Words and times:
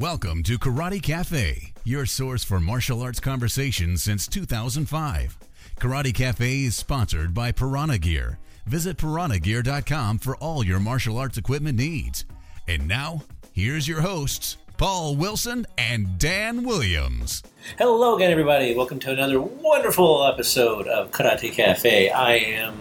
Welcome 0.00 0.44
to 0.44 0.60
Karate 0.60 1.02
Cafe, 1.02 1.72
your 1.82 2.06
source 2.06 2.44
for 2.44 2.60
martial 2.60 3.02
arts 3.02 3.18
conversations 3.18 4.00
since 4.00 4.28
2005. 4.28 5.36
Karate 5.80 6.14
Cafe 6.14 6.62
is 6.62 6.76
sponsored 6.76 7.34
by 7.34 7.50
Piranha 7.50 7.98
Gear. 7.98 8.38
Visit 8.64 8.96
piranhagear.com 8.96 10.20
for 10.20 10.36
all 10.36 10.64
your 10.64 10.78
martial 10.78 11.18
arts 11.18 11.36
equipment 11.36 11.78
needs. 11.78 12.24
And 12.68 12.86
now, 12.86 13.24
here's 13.52 13.88
your 13.88 14.02
hosts, 14.02 14.56
Paul 14.76 15.16
Wilson 15.16 15.66
and 15.76 16.16
Dan 16.16 16.62
Williams. 16.62 17.42
Hello 17.76 18.14
again, 18.14 18.30
everybody. 18.30 18.76
Welcome 18.76 19.00
to 19.00 19.10
another 19.10 19.40
wonderful 19.40 20.24
episode 20.32 20.86
of 20.86 21.10
Karate 21.10 21.50
Cafe. 21.50 22.08
I 22.10 22.34
am 22.34 22.78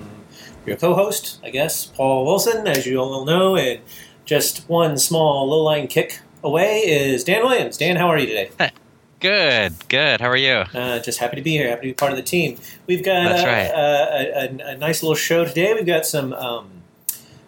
your 0.68 0.77
co-host, 0.77 1.39
I 1.43 1.49
guess, 1.49 1.84
Paul 1.84 2.27
Wilson, 2.27 2.68
as 2.68 2.86
you 2.86 2.99
all 2.99 3.25
know, 3.25 3.57
and 3.57 3.79
just 4.23 4.70
one 4.70 4.99
small 4.99 5.49
low-line 5.49 5.88
kick 5.88 6.20
away 6.48 6.80
is 6.80 7.24
Dan 7.24 7.44
Williams. 7.44 7.78
Dan, 7.78 7.96
how 7.96 8.08
are 8.08 8.18
you 8.18 8.26
today? 8.28 8.50
Good, 9.20 9.74
good. 9.90 10.22
How 10.22 10.30
are 10.30 10.38
you? 10.38 10.64
Uh, 10.76 11.00
just 11.00 11.18
happy 11.18 11.38
to 11.38 11.42
be 11.42 11.50
here. 11.50 11.70
Happy 11.70 11.82
to 11.82 11.88
be 11.88 11.94
part 11.96 12.12
of 12.12 12.18
the 12.18 12.23
team. 12.23 12.60
We've 12.86 13.04
got 13.04 13.30
That's 13.30 13.44
uh, 13.44 13.48
right. 13.48 13.72
uh, 13.72 14.62
a, 14.62 14.70
a, 14.70 14.73
a 14.73 14.78
nice 14.78 15.02
little 15.02 15.16
show 15.16 15.44
today. 15.44 15.73
We've 15.73 15.88
got 15.88 16.06
some 16.06 16.34
um, 16.34 16.70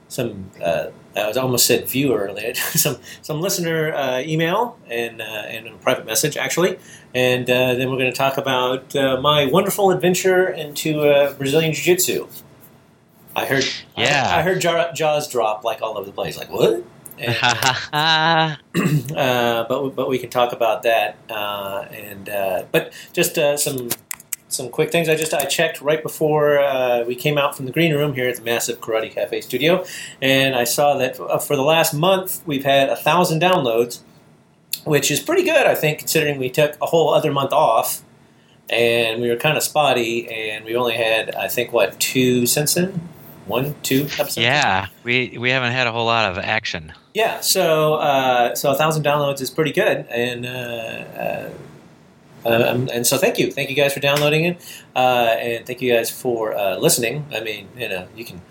some. 0.07 0.49
Uh, 0.59 0.87
I 1.15 1.27
was 1.27 1.37
almost 1.37 1.67
said 1.67 1.87
viewer 1.87 2.17
earlier. 2.21 2.55
some 2.55 2.97
some 3.21 3.39
listener 3.39 3.93
uh, 3.93 4.19
email 4.21 4.79
and 4.89 5.21
uh, 5.21 5.25
and 5.25 5.67
a 5.67 5.71
private 5.75 6.07
message 6.07 6.37
actually, 6.37 6.79
and 7.13 7.47
uh, 7.47 7.75
then 7.75 7.91
we're 7.91 7.97
going 7.97 8.11
to 8.11 8.17
talk 8.17 8.37
about 8.37 8.95
uh, 8.95 9.21
my 9.21 9.45
wonderful 9.45 9.91
adventure 9.91 10.47
into 10.49 11.01
uh, 11.01 11.33
Brazilian 11.33 11.71
Jiu 11.73 11.83
Jitsu. 11.83 12.27
I 13.35 13.45
heard, 13.45 13.63
Yeah. 13.95 14.27
I, 14.27 14.39
I 14.39 14.41
heard 14.41 14.59
jaws 14.95 15.29
drop 15.29 15.63
like 15.63 15.83
all 15.83 15.99
over 15.99 16.07
the 16.07 16.11
place. 16.11 16.35
Like 16.35 16.49
what? 16.49 16.83
Uh, 17.21 18.55
uh, 19.15 19.63
but 19.67 19.89
but 19.89 20.09
we 20.09 20.17
can 20.17 20.29
talk 20.29 20.53
about 20.53 20.83
that. 20.83 21.17
Uh, 21.29 21.85
and 21.91 22.29
uh, 22.29 22.63
but 22.71 22.93
just 23.13 23.37
uh, 23.37 23.57
some 23.57 23.89
some 24.49 24.69
quick 24.69 24.91
things. 24.91 25.07
I 25.07 25.15
just 25.15 25.33
I 25.33 25.45
checked 25.45 25.81
right 25.81 26.01
before 26.01 26.59
uh, 26.59 27.03
we 27.05 27.15
came 27.15 27.37
out 27.37 27.55
from 27.55 27.65
the 27.65 27.71
green 27.71 27.93
room 27.93 28.13
here 28.13 28.27
at 28.27 28.37
the 28.37 28.41
massive 28.41 28.81
Karate 28.81 29.11
Cafe 29.11 29.41
studio, 29.41 29.85
and 30.21 30.55
I 30.55 30.63
saw 30.63 30.97
that 30.97 31.19
uh, 31.19 31.37
for 31.37 31.55
the 31.55 31.61
last 31.61 31.93
month 31.93 32.41
we've 32.45 32.65
had 32.65 32.89
a 32.89 32.95
thousand 32.95 33.41
downloads, 33.41 33.99
which 34.83 35.11
is 35.11 35.19
pretty 35.19 35.43
good, 35.43 35.65
I 35.65 35.75
think, 35.75 35.99
considering 35.99 36.39
we 36.39 36.49
took 36.49 36.75
a 36.81 36.87
whole 36.87 37.13
other 37.13 37.31
month 37.31 37.53
off. 37.53 38.03
And 38.71 39.19
we 39.19 39.29
were 39.29 39.35
kind 39.35 39.57
of 39.57 39.63
spotty, 39.63 40.29
and 40.29 40.63
we 40.63 40.75
only 40.75 40.95
had, 40.95 41.33
I 41.33 41.47
think, 41.47 41.73
what 41.73 41.99
two 41.99 42.45
since 42.45 42.75
then, 42.75 43.09
one, 43.47 43.73
two 43.81 44.03
episodes. 44.03 44.37
yeah, 44.37 44.85
we 45.03 45.35
we 45.39 45.49
haven't 45.49 45.71
had 45.71 45.87
a 45.87 45.91
whole 45.91 46.05
lot 46.05 46.31
of 46.31 46.37
action. 46.37 46.93
Yeah, 47.13 47.41
so 47.41 47.95
uh, 47.95 48.55
so 48.55 48.71
a 48.71 48.75
thousand 48.75 49.03
downloads 49.03 49.41
is 49.41 49.49
pretty 49.49 49.71
good, 49.71 50.05
and 50.09 50.45
uh, 50.45 50.49
uh, 50.49 51.49
um, 52.45 52.89
and 52.93 53.05
so 53.05 53.17
thank 53.17 53.39
you, 53.39 53.51
thank 53.51 53.69
you 53.69 53.75
guys 53.75 53.93
for 53.93 53.99
downloading 53.99 54.45
it, 54.45 54.83
uh, 54.95 55.35
and 55.39 55.65
thank 55.65 55.81
you 55.81 55.91
guys 55.91 56.09
for 56.09 56.53
uh, 56.53 56.77
listening. 56.77 57.25
I 57.33 57.39
mean, 57.41 57.67
you 57.75 57.89
know, 57.89 58.07
you 58.15 58.25
can 58.25 58.41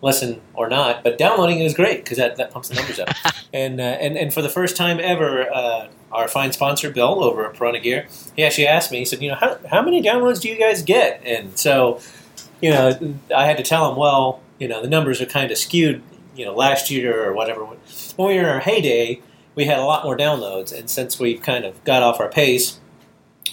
listen 0.00 0.40
or 0.52 0.68
not, 0.68 1.02
but 1.02 1.18
downloading 1.18 1.60
is 1.60 1.74
great 1.74 2.04
because 2.04 2.18
that, 2.18 2.36
that 2.36 2.50
pumps 2.50 2.68
the 2.68 2.74
numbers 2.74 3.00
up. 3.00 3.08
and 3.52 3.80
uh, 3.80 3.84
and 3.84 4.16
and 4.16 4.32
for 4.32 4.42
the 4.42 4.48
first 4.48 4.76
time 4.76 5.00
ever, 5.00 5.52
uh, 5.52 5.88
our 6.12 6.28
fine 6.28 6.52
sponsor 6.52 6.90
Bill 6.90 7.24
over 7.24 7.46
at 7.46 7.54
Piranha 7.54 7.80
Gear, 7.80 8.06
he 8.36 8.44
actually 8.44 8.66
asked 8.66 8.92
me, 8.92 8.98
he 8.98 9.04
said, 9.04 9.20
you 9.20 9.30
know, 9.30 9.36
how 9.36 9.58
how 9.68 9.82
many 9.82 10.02
downloads 10.02 10.40
do 10.40 10.48
you 10.48 10.56
guys 10.56 10.82
get? 10.82 11.20
And 11.24 11.58
so, 11.58 12.00
you 12.60 12.70
know, 12.70 13.16
I 13.34 13.46
had 13.46 13.56
to 13.56 13.62
tell 13.62 13.90
him, 13.90 13.96
well, 13.96 14.40
you 14.58 14.68
know, 14.68 14.80
the 14.80 14.88
numbers 14.88 15.20
are 15.20 15.26
kind 15.26 15.50
of 15.50 15.58
skewed. 15.58 16.02
You 16.34 16.44
know, 16.46 16.54
last 16.54 16.90
year 16.90 17.28
or 17.28 17.32
whatever, 17.32 17.64
when 17.64 17.78
we 18.18 18.34
were 18.34 18.40
in 18.40 18.46
our 18.46 18.60
heyday, 18.60 19.20
we 19.54 19.64
had 19.64 19.78
a 19.78 19.84
lot 19.84 20.04
more 20.04 20.16
downloads, 20.16 20.76
and 20.76 20.90
since 20.90 21.18
we've 21.18 21.40
kind 21.40 21.64
of 21.64 21.82
got 21.84 22.02
off 22.02 22.20
our 22.20 22.28
pace 22.28 22.80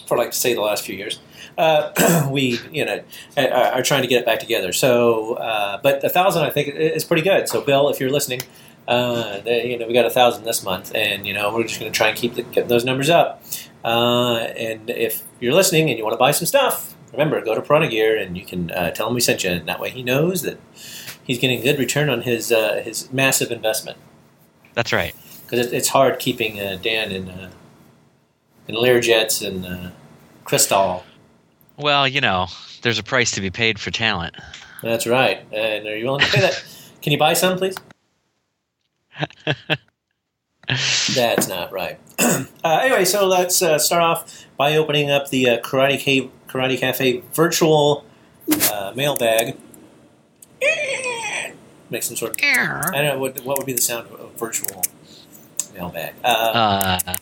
for 0.07 0.17
like 0.17 0.33
say 0.33 0.53
the 0.53 0.61
last 0.61 0.85
few 0.85 0.95
years, 0.95 1.19
uh, 1.57 2.27
we 2.31 2.59
you 2.71 2.85
know 2.85 3.03
are, 3.37 3.47
are 3.47 3.83
trying 3.83 4.01
to 4.01 4.07
get 4.07 4.19
it 4.19 4.25
back 4.25 4.39
together. 4.39 4.73
So, 4.73 5.35
uh, 5.35 5.79
but 5.81 6.03
a 6.03 6.09
thousand 6.09 6.43
I 6.43 6.49
think 6.49 6.69
is 6.75 7.03
pretty 7.03 7.23
good. 7.23 7.47
So, 7.47 7.61
Bill, 7.61 7.89
if 7.89 7.99
you're 7.99 8.09
listening, 8.09 8.41
uh, 8.87 9.39
the, 9.41 9.67
you 9.67 9.77
know 9.77 9.87
we 9.87 9.93
got 9.93 10.05
a 10.05 10.09
thousand 10.09 10.43
this 10.43 10.63
month, 10.63 10.93
and 10.95 11.27
you 11.27 11.33
know 11.33 11.53
we're 11.53 11.63
just 11.63 11.79
going 11.79 11.91
to 11.91 11.95
try 11.95 12.07
and 12.09 12.17
keep 12.17 12.35
the, 12.35 12.63
those 12.63 12.83
numbers 12.85 13.09
up. 13.09 13.43
Uh, 13.83 14.37
and 14.55 14.89
if 14.89 15.23
you're 15.39 15.53
listening 15.53 15.89
and 15.89 15.97
you 15.97 16.03
want 16.03 16.13
to 16.13 16.19
buy 16.19 16.31
some 16.31 16.45
stuff, 16.45 16.95
remember 17.11 17.41
go 17.41 17.55
to 17.55 17.61
Piranha 17.61 17.87
Gear 17.87 18.15
and 18.17 18.37
you 18.37 18.45
can 18.45 18.69
uh, 18.71 18.91
tell 18.91 19.07
him 19.07 19.13
we 19.13 19.21
sent 19.21 19.43
you, 19.43 19.51
and 19.51 19.67
that 19.67 19.79
way 19.79 19.89
he 19.89 20.03
knows 20.03 20.41
that 20.43 20.59
he's 21.23 21.39
getting 21.39 21.59
a 21.59 21.63
good 21.63 21.79
return 21.79 22.09
on 22.09 22.21
his 22.21 22.51
uh, 22.51 22.81
his 22.83 23.11
massive 23.11 23.51
investment 23.51 23.97
That's 24.73 24.93
right. 24.93 25.15
because 25.45 25.67
it, 25.67 25.73
it's 25.73 25.89
hard 25.89 26.19
keeping 26.19 26.59
uh, 26.59 26.77
Dan 26.81 27.11
in 27.11 27.29
uh, 27.29 27.51
in 28.67 28.75
Learjets 28.75 29.45
and 29.45 29.65
uh, 29.65 29.91
Crystal. 30.43 31.03
Well, 31.77 32.07
you 32.07 32.21
know, 32.21 32.47
there's 32.81 32.99
a 32.99 33.03
price 33.03 33.31
to 33.31 33.41
be 33.41 33.49
paid 33.49 33.79
for 33.79 33.91
talent. 33.91 34.35
That's 34.81 35.07
right. 35.07 35.43
And 35.51 35.87
are 35.87 35.97
you 35.97 36.05
willing 36.05 36.21
to 36.21 36.31
pay 36.31 36.41
that? 36.41 36.63
Can 37.01 37.11
you 37.11 37.17
buy 37.17 37.33
some, 37.33 37.57
please? 37.57 37.75
That's 41.15 41.47
not 41.47 41.71
right. 41.71 41.99
uh, 42.19 42.45
anyway, 42.63 43.05
so 43.05 43.27
let's 43.27 43.61
uh, 43.61 43.77
start 43.79 44.03
off 44.03 44.45
by 44.57 44.75
opening 44.77 45.09
up 45.09 45.29
the 45.29 45.49
uh, 45.49 45.61
Karate, 45.61 45.99
Cave, 45.99 46.29
Karate 46.47 46.77
Cafe 46.79 47.23
virtual 47.33 48.05
uh, 48.71 48.93
mailbag. 48.95 49.57
Make 51.89 52.03
some 52.03 52.15
sort 52.15 52.31
of. 52.31 52.37
I 52.43 53.01
don't 53.01 53.03
know 53.05 53.19
what, 53.19 53.39
what 53.43 53.57
would 53.57 53.65
be 53.65 53.73
the 53.73 53.81
sound 53.81 54.07
of 54.11 54.19
a 54.19 54.27
virtual 54.37 54.81
mailbag. 55.73 56.13
Uh, 56.23 56.99
Uh, 57.07 57.15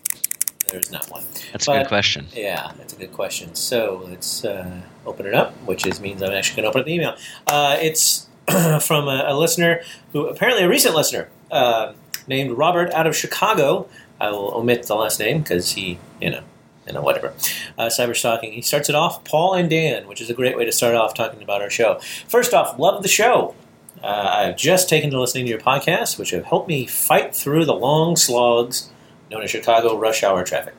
there's 0.68 0.92
not 0.92 1.10
one. 1.10 1.24
that's 1.52 1.68
a 1.68 1.72
good 1.80 1.88
question. 1.88 2.28
Yeah, 2.34 2.72
that's 2.78 2.94
a 2.94 2.96
good 2.96 3.12
question. 3.12 3.56
So 3.56 4.06
let's 4.08 4.46
uh, 4.46 4.82
open 5.06 5.26
it 5.26 5.34
up, 5.34 5.54
which 5.66 5.88
is 5.88 6.00
means 6.00 6.22
I'm 6.22 6.32
actually 6.32 6.62
going 6.62 6.64
to 6.66 6.70
open 6.70 6.82
up 6.82 6.86
the 6.86 6.94
email. 6.94 7.16
Uh, 7.48 7.78
it's 7.82 8.28
from 8.82 9.08
a, 9.08 9.24
a 9.28 9.36
listener 9.36 9.82
who 10.14 10.28
apparently 10.28 10.64
a 10.64 10.70
recent 10.70 10.94
listener 10.96 11.30
uh, 11.50 11.94
named 12.28 12.52
Robert 12.52 12.92
out 12.94 13.08
of 13.08 13.16
Chicago. 13.16 13.88
I 14.22 14.30
will 14.30 14.54
omit 14.54 14.84
the 14.84 14.96
last 14.96 15.20
name 15.20 15.40
because 15.42 15.72
he, 15.72 15.98
you 16.22 16.30
know, 16.30 16.42
you 16.88 16.94
know, 16.94 17.01
whatever. 17.01 17.34
Uh, 17.78 17.88
cyber 17.88 18.16
stalking. 18.16 18.53
He 18.53 18.62
starts 18.62 18.90
it 18.90 18.95
off, 18.95 19.23
Paul 19.23 19.53
and 19.53 19.69
Dan, 19.69 20.07
which 20.07 20.22
is 20.22 20.29
a 20.29 20.34
great 20.34 20.57
way 20.57 20.66
to 20.66 20.72
start 20.72 20.95
off 20.95 21.13
talking 21.13 21.41
about 21.41 21.62
our 21.62 21.69
show. 21.69 22.00
First 22.28 22.53
off, 22.53 22.79
love 22.79 23.03
the 23.03 23.09
show. 23.09 23.56
Uh, 24.03 24.47
I've 24.47 24.57
just 24.57 24.88
taken 24.88 25.09
to 25.12 25.19
listening 25.19 25.45
to 25.45 25.50
your 25.50 25.59
podcast, 25.59 26.17
which 26.17 26.31
have 26.31 26.45
helped 26.45 26.67
me 26.67 26.85
fight 26.85 27.35
through 27.35 27.66
the 27.66 27.75
long 27.75 28.16
slogs 28.16 28.90
known 29.29 29.44
as 29.44 29.51
Chicago 29.51 29.97
rush 29.97 30.23
hour 30.23 30.44
traffic. 30.44 30.73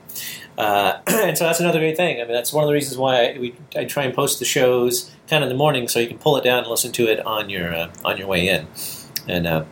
Uh, 0.59 0.99
and 1.07 1.39
so 1.39 1.45
that's 1.45 1.61
another 1.61 1.79
great 1.79 1.97
thing. 1.97 2.21
I 2.21 2.25
mean, 2.25 2.33
that's 2.33 2.53
one 2.53 2.65
of 2.65 2.69
the 2.69 2.75
reasons 2.75 2.99
why 2.99 3.27
I, 3.27 3.39
we, 3.39 3.55
I 3.77 3.85
try 3.85 4.05
and 4.05 4.15
post 4.15 4.39
the 4.39 4.45
shows 4.45 5.11
kind 5.29 5.45
of 5.45 5.51
in 5.51 5.55
the 5.55 5.59
morning, 5.59 5.89
so 5.89 6.01
you 6.01 6.09
can 6.09 6.19
pull 6.19 6.37
it 6.37 6.45
down 6.45 6.61
and 6.61 6.69
listen 6.69 6.93
to 6.93 7.07
it 7.07 7.25
on 7.25 7.49
your 7.49 7.73
uh, 7.73 7.91
on 8.05 8.19
your 8.19 8.27
way 8.27 8.49
in, 8.49 8.67
and 9.29 9.47
uh, 9.47 9.65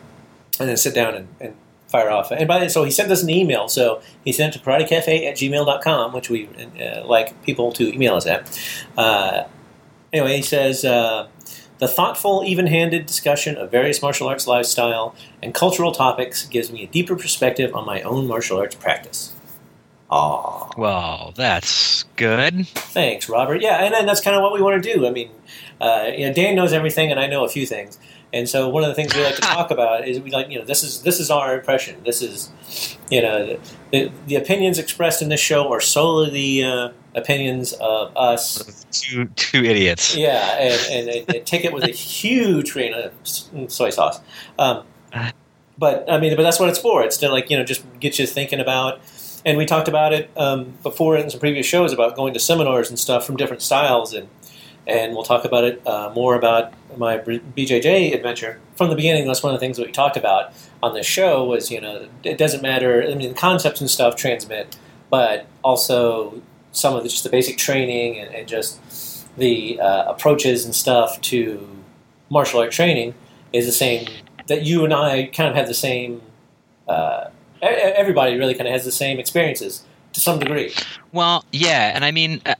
and 0.59 0.69
then 0.69 0.77
sit 0.77 0.95
down 0.95 1.15
and, 1.15 1.27
and 1.39 1.55
fire 1.89 2.09
off. 2.09 2.31
And 2.31 2.47
by 2.47 2.59
the 2.59 2.69
so 2.69 2.83
he 2.85 2.91
sent 2.91 3.11
us 3.11 3.21
an 3.23 3.29
email. 3.29 3.67
So 3.67 4.01
he 4.23 4.31
sent 4.31 4.55
it 4.55 4.59
to 4.59 4.65
karatecafe 4.65 5.25
at 5.27 5.35
gmail.com, 5.35 6.13
which 6.13 6.29
we 6.29 6.47
uh, 6.81 7.05
like 7.05 7.41
people 7.43 7.71
to 7.73 7.93
email 7.93 8.15
us 8.15 8.25
at. 8.25 8.59
Uh, 8.97 9.43
anyway, 10.13 10.37
he 10.37 10.41
says. 10.43 10.85
Uh, 10.85 11.27
the 11.79 11.87
thoughtful, 11.87 12.43
even 12.45 12.67
handed 12.67 13.05
discussion 13.05 13.55
of 13.55 13.71
various 13.71 14.01
martial 14.01 14.27
arts 14.27 14.45
lifestyle 14.47 15.15
and 15.41 15.53
cultural 15.53 15.93
topics 15.93 16.45
gives 16.45 16.69
me 16.73 16.83
a 16.83 16.87
deeper 16.87 17.15
perspective 17.15 17.73
on 17.73 17.85
my 17.85 18.01
own 18.01 18.27
martial 18.27 18.57
arts 18.57 18.75
practice. 18.75 19.33
Aw, 20.11 20.71
Well, 20.77 21.33
that's 21.37 22.03
good. 22.17 22.67
thanks, 22.67 23.29
Robert. 23.29 23.61
Yeah, 23.61 23.77
and 23.83 23.93
then 23.93 24.05
that's 24.05 24.19
kind 24.19 24.35
of 24.35 24.41
what 24.41 24.53
we 24.53 24.61
want 24.61 24.83
to 24.83 24.93
do. 24.93 25.07
I 25.07 25.11
mean, 25.11 25.29
uh, 25.79 26.09
you 26.13 26.27
know, 26.27 26.33
Dan 26.33 26.55
knows 26.55 26.73
everything, 26.73 27.11
and 27.11 27.19
I 27.19 27.27
know 27.27 27.45
a 27.45 27.49
few 27.49 27.65
things. 27.65 27.97
And 28.31 28.47
so, 28.47 28.69
one 28.69 28.83
of 28.83 28.89
the 28.89 28.95
things 28.95 29.15
we 29.15 29.23
like 29.23 29.35
to 29.35 29.41
talk 29.41 29.71
about 29.71 30.07
is 30.07 30.19
we 30.19 30.31
like, 30.31 30.49
you 30.49 30.59
know, 30.59 30.65
this 30.65 30.83
is 30.83 31.01
this 31.01 31.19
is 31.19 31.31
our 31.31 31.57
impression. 31.57 32.01
This 32.05 32.21
is, 32.21 32.51
you 33.09 33.21
know, 33.21 33.59
the, 33.91 34.11
the 34.27 34.35
opinions 34.35 34.77
expressed 34.77 35.21
in 35.21 35.29
this 35.29 35.39
show 35.39 35.71
are 35.71 35.81
solely 35.81 36.29
the 36.29 36.63
uh, 36.63 36.89
opinions 37.15 37.73
of 37.73 38.15
us 38.15 38.79
Two 38.91 39.25
two 39.35 39.63
idiots. 39.63 40.15
Yeah, 40.15 40.39
and, 40.57 40.91
and 40.91 41.09
a, 41.09 41.37
a 41.37 41.43
ticket 41.43 41.73
with 41.73 41.83
a 41.83 41.91
huge 41.91 42.73
grain 42.73 42.93
of 42.93 43.11
soy 43.71 43.91
sauce. 43.91 44.19
Um, 44.57 44.83
but 45.77 46.11
I 46.11 46.19
mean, 46.19 46.35
but 46.35 46.43
that's 46.43 46.59
what 46.59 46.69
it's 46.69 46.79
for. 46.79 47.03
It's 47.03 47.17
to 47.17 47.29
like 47.29 47.49
you 47.49 47.57
know 47.57 47.63
just 47.63 47.83
get 47.99 48.17
you 48.17 48.25
thinking 48.25 48.59
about. 48.59 49.01
And 49.45 49.57
we 49.57 49.65
talked 49.65 49.87
about 49.87 50.11
it 50.11 50.29
um, 50.35 50.73
before 50.83 51.15
in 51.15 51.29
some 51.29 51.39
previous 51.39 51.65
shows 51.65 51.93
about 51.93 52.15
going 52.15 52.33
to 52.33 52.39
seminars 52.41 52.89
and 52.89 52.99
stuff 52.99 53.25
from 53.25 53.37
different 53.37 53.61
styles, 53.61 54.13
and 54.13 54.27
and 54.89 55.13
we'll 55.13 55.23
talk 55.23 55.45
about 55.45 55.63
it 55.63 55.85
uh, 55.87 56.11
more 56.13 56.35
about 56.35 56.73
my 56.97 57.17
BJJ 57.17 58.13
adventure 58.13 58.59
from 58.75 58.89
the 58.89 58.95
beginning. 58.95 59.27
That's 59.27 59.43
one 59.43 59.53
of 59.53 59.59
the 59.59 59.63
things 59.63 59.77
that 59.77 59.85
we 59.85 59.91
talked 59.91 60.17
about 60.17 60.53
on 60.81 60.93
this 60.93 61.05
show 61.05 61.45
was 61.45 61.71
you 61.71 61.79
know 61.79 62.07
it 62.23 62.37
doesn't 62.37 62.61
matter. 62.61 63.03
I 63.03 63.13
mean, 63.15 63.29
the 63.29 63.39
concepts 63.39 63.81
and 63.81 63.89
stuff 63.89 64.15
transmit, 64.15 64.77
but 65.09 65.45
also 65.63 66.41
some 66.71 66.95
of 66.95 67.03
the, 67.03 67.09
just 67.09 67.23
the 67.23 67.29
basic 67.29 67.57
training 67.57 68.19
and, 68.19 68.33
and 68.33 68.47
just 68.47 68.79
the 69.37 69.79
uh, 69.79 70.11
approaches 70.11 70.65
and 70.65 70.75
stuff 70.75 71.19
to 71.21 71.67
martial 72.29 72.59
art 72.59 72.71
training 72.71 73.15
is 73.53 73.65
the 73.65 73.71
same 73.71 74.07
that 74.47 74.63
you 74.63 74.83
and 74.83 74.93
I 74.93 75.25
kind 75.27 75.49
of 75.49 75.55
have 75.55 75.67
the 75.67 75.73
same 75.73 76.21
uh, 76.87 77.29
everybody 77.61 78.37
really 78.37 78.53
kind 78.53 78.67
of 78.67 78.73
has 78.73 78.85
the 78.85 78.91
same 78.91 79.19
experiences 79.19 79.83
to 80.13 80.19
some 80.19 80.39
degree. 80.39 80.73
Well, 81.11 81.45
yeah, 81.51 81.91
and 81.93 82.03
I 82.03 82.11
mean, 82.11 82.41
uh, 82.45 82.55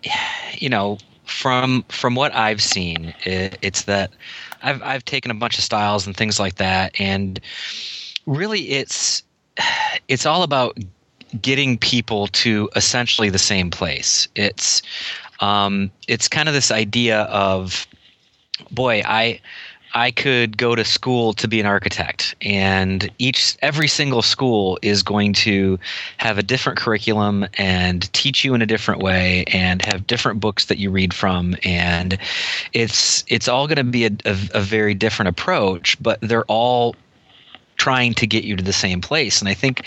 you 0.58 0.70
know, 0.70 0.98
from 1.30 1.84
from 1.90 2.16
what 2.16 2.34
I've 2.36 2.62
seen, 2.62 3.14
it, 3.24 3.58
it's 3.62 3.84
that 3.84 4.12
I've 4.64 4.82
I've 4.84 5.06
taken 5.06 5.32
a 5.32 5.36
bunch 5.36 5.58
of 5.58 5.64
styles 5.64 6.06
and 6.06 6.16
things 6.16 6.40
like 6.40 6.56
that, 6.56 7.00
and 7.00 7.40
really, 8.26 8.70
it's 8.70 9.24
it's 10.08 10.26
all 10.26 10.44
about 10.44 10.78
getting 11.42 11.78
people 11.78 12.28
to 12.28 12.70
essentially 12.76 13.30
the 13.30 13.40
same 13.40 13.70
place. 13.70 14.28
It's 14.36 14.82
um, 15.40 15.92
it's 16.08 16.28
kind 16.28 16.50
of 16.50 16.54
this 16.54 16.72
idea 16.72 17.22
of, 17.24 17.88
boy, 18.72 19.02
I 19.06 19.40
I 19.94 20.12
could 20.12 20.58
go 20.58 20.76
to 20.76 20.86
school 20.86 21.34
to 21.34 21.48
be 21.48 21.60
an 21.60 21.66
architect, 21.66 22.36
and 22.42 23.10
each 23.18 23.58
every 23.62 23.88
single 23.88 24.22
school 24.22 24.78
is 24.82 25.02
going 25.04 25.34
to 25.34 25.80
have 26.18 26.38
a 26.38 26.44
different 26.44 26.78
curriculum 26.78 27.48
and 27.58 28.12
teach 28.14 28.46
you 28.46 28.54
in 28.54 28.62
a 28.62 28.66
different 28.66 29.02
way, 29.02 29.46
and 29.48 29.84
have 29.86 30.06
different 30.06 30.40
books 30.40 30.66
that 30.66 30.78
you 30.78 30.92
read 30.92 31.14
from, 31.14 31.56
and 31.64 32.18
it's 32.74 33.24
it's 33.28 33.48
all 33.48 33.68
going 33.68 33.78
to 33.78 33.84
be 33.84 34.06
a, 34.06 34.12
a, 34.26 34.38
a 34.56 34.62
very 34.62 34.94
different 34.94 35.30
approach, 35.30 36.02
but 36.02 36.20
they're 36.22 36.46
all 36.46 36.96
trying 37.78 38.14
to 38.14 38.28
get 38.28 38.44
you 38.44 38.56
to 38.56 38.64
the 38.64 38.74
same 38.74 39.02
place. 39.02 39.40
And 39.40 39.50
I 39.50 39.54
think 39.54 39.86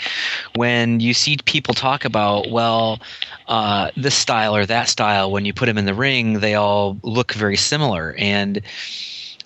when 0.55 0.99
you 0.99 1.13
see 1.13 1.37
people 1.45 1.75
talk 1.75 2.03
about, 2.03 2.49
well, 2.49 2.99
uh, 3.47 3.91
this 3.95 4.15
style 4.15 4.55
or 4.55 4.65
that 4.65 4.89
style, 4.89 5.31
when 5.31 5.45
you 5.45 5.53
put 5.53 5.67
them 5.67 5.77
in 5.77 5.85
the 5.85 5.93
ring, 5.93 6.39
they 6.39 6.55
all 6.55 6.97
look 7.03 7.33
very 7.33 7.55
similar. 7.55 8.15
And 8.17 8.61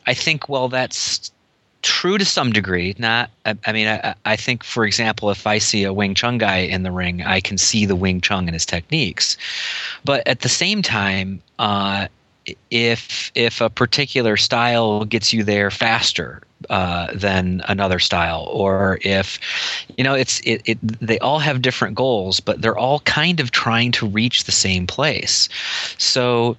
I 0.07 0.13
think, 0.13 0.49
well, 0.49 0.69
that's 0.69 1.31
true 1.81 2.17
to 2.17 2.25
some 2.25 2.51
degree. 2.51 2.95
Not, 2.97 3.29
I, 3.45 3.55
I 3.65 3.71
mean, 3.71 3.87
I, 3.87 4.15
I, 4.25 4.35
think, 4.35 4.63
for 4.63 4.85
example, 4.85 5.29
if 5.29 5.45
I 5.45 5.57
see 5.57 5.83
a 5.83 5.93
Wing 5.93 6.15
Chun 6.15 6.37
guy 6.37 6.57
in 6.57 6.83
the 6.83 6.91
ring, 6.91 7.21
I 7.23 7.39
can 7.39 7.57
see 7.57 7.85
the 7.85 7.95
Wing 7.95 8.21
Chun 8.21 8.45
and 8.45 8.55
his 8.55 8.65
techniques. 8.65 9.37
But 10.03 10.27
at 10.27 10.39
the 10.39 10.49
same 10.49 10.81
time, 10.81 11.41
uh, 11.59 12.07
if 12.71 13.31
if 13.35 13.59
a 13.59 13.69
particular 13.69 14.37
style 14.37 15.03
gets 15.03 15.33
you 15.33 15.43
there 15.43 15.69
faster 15.69 16.41
uh, 16.69 17.07
than 17.13 17.61
another 17.67 17.99
style, 17.99 18.47
or 18.51 18.99
if 19.01 19.37
you 19.97 20.03
know 20.03 20.13
it's 20.13 20.39
it, 20.41 20.61
it 20.65 20.77
they 20.81 21.19
all 21.19 21.39
have 21.39 21.61
different 21.61 21.95
goals, 21.95 22.39
but 22.39 22.61
they're 22.61 22.77
all 22.77 23.01
kind 23.01 23.41
of 23.41 23.51
trying 23.51 23.91
to 23.91 24.07
reach 24.07 24.45
the 24.45 24.51
same 24.53 24.87
place. 24.87 25.49
So 25.97 26.55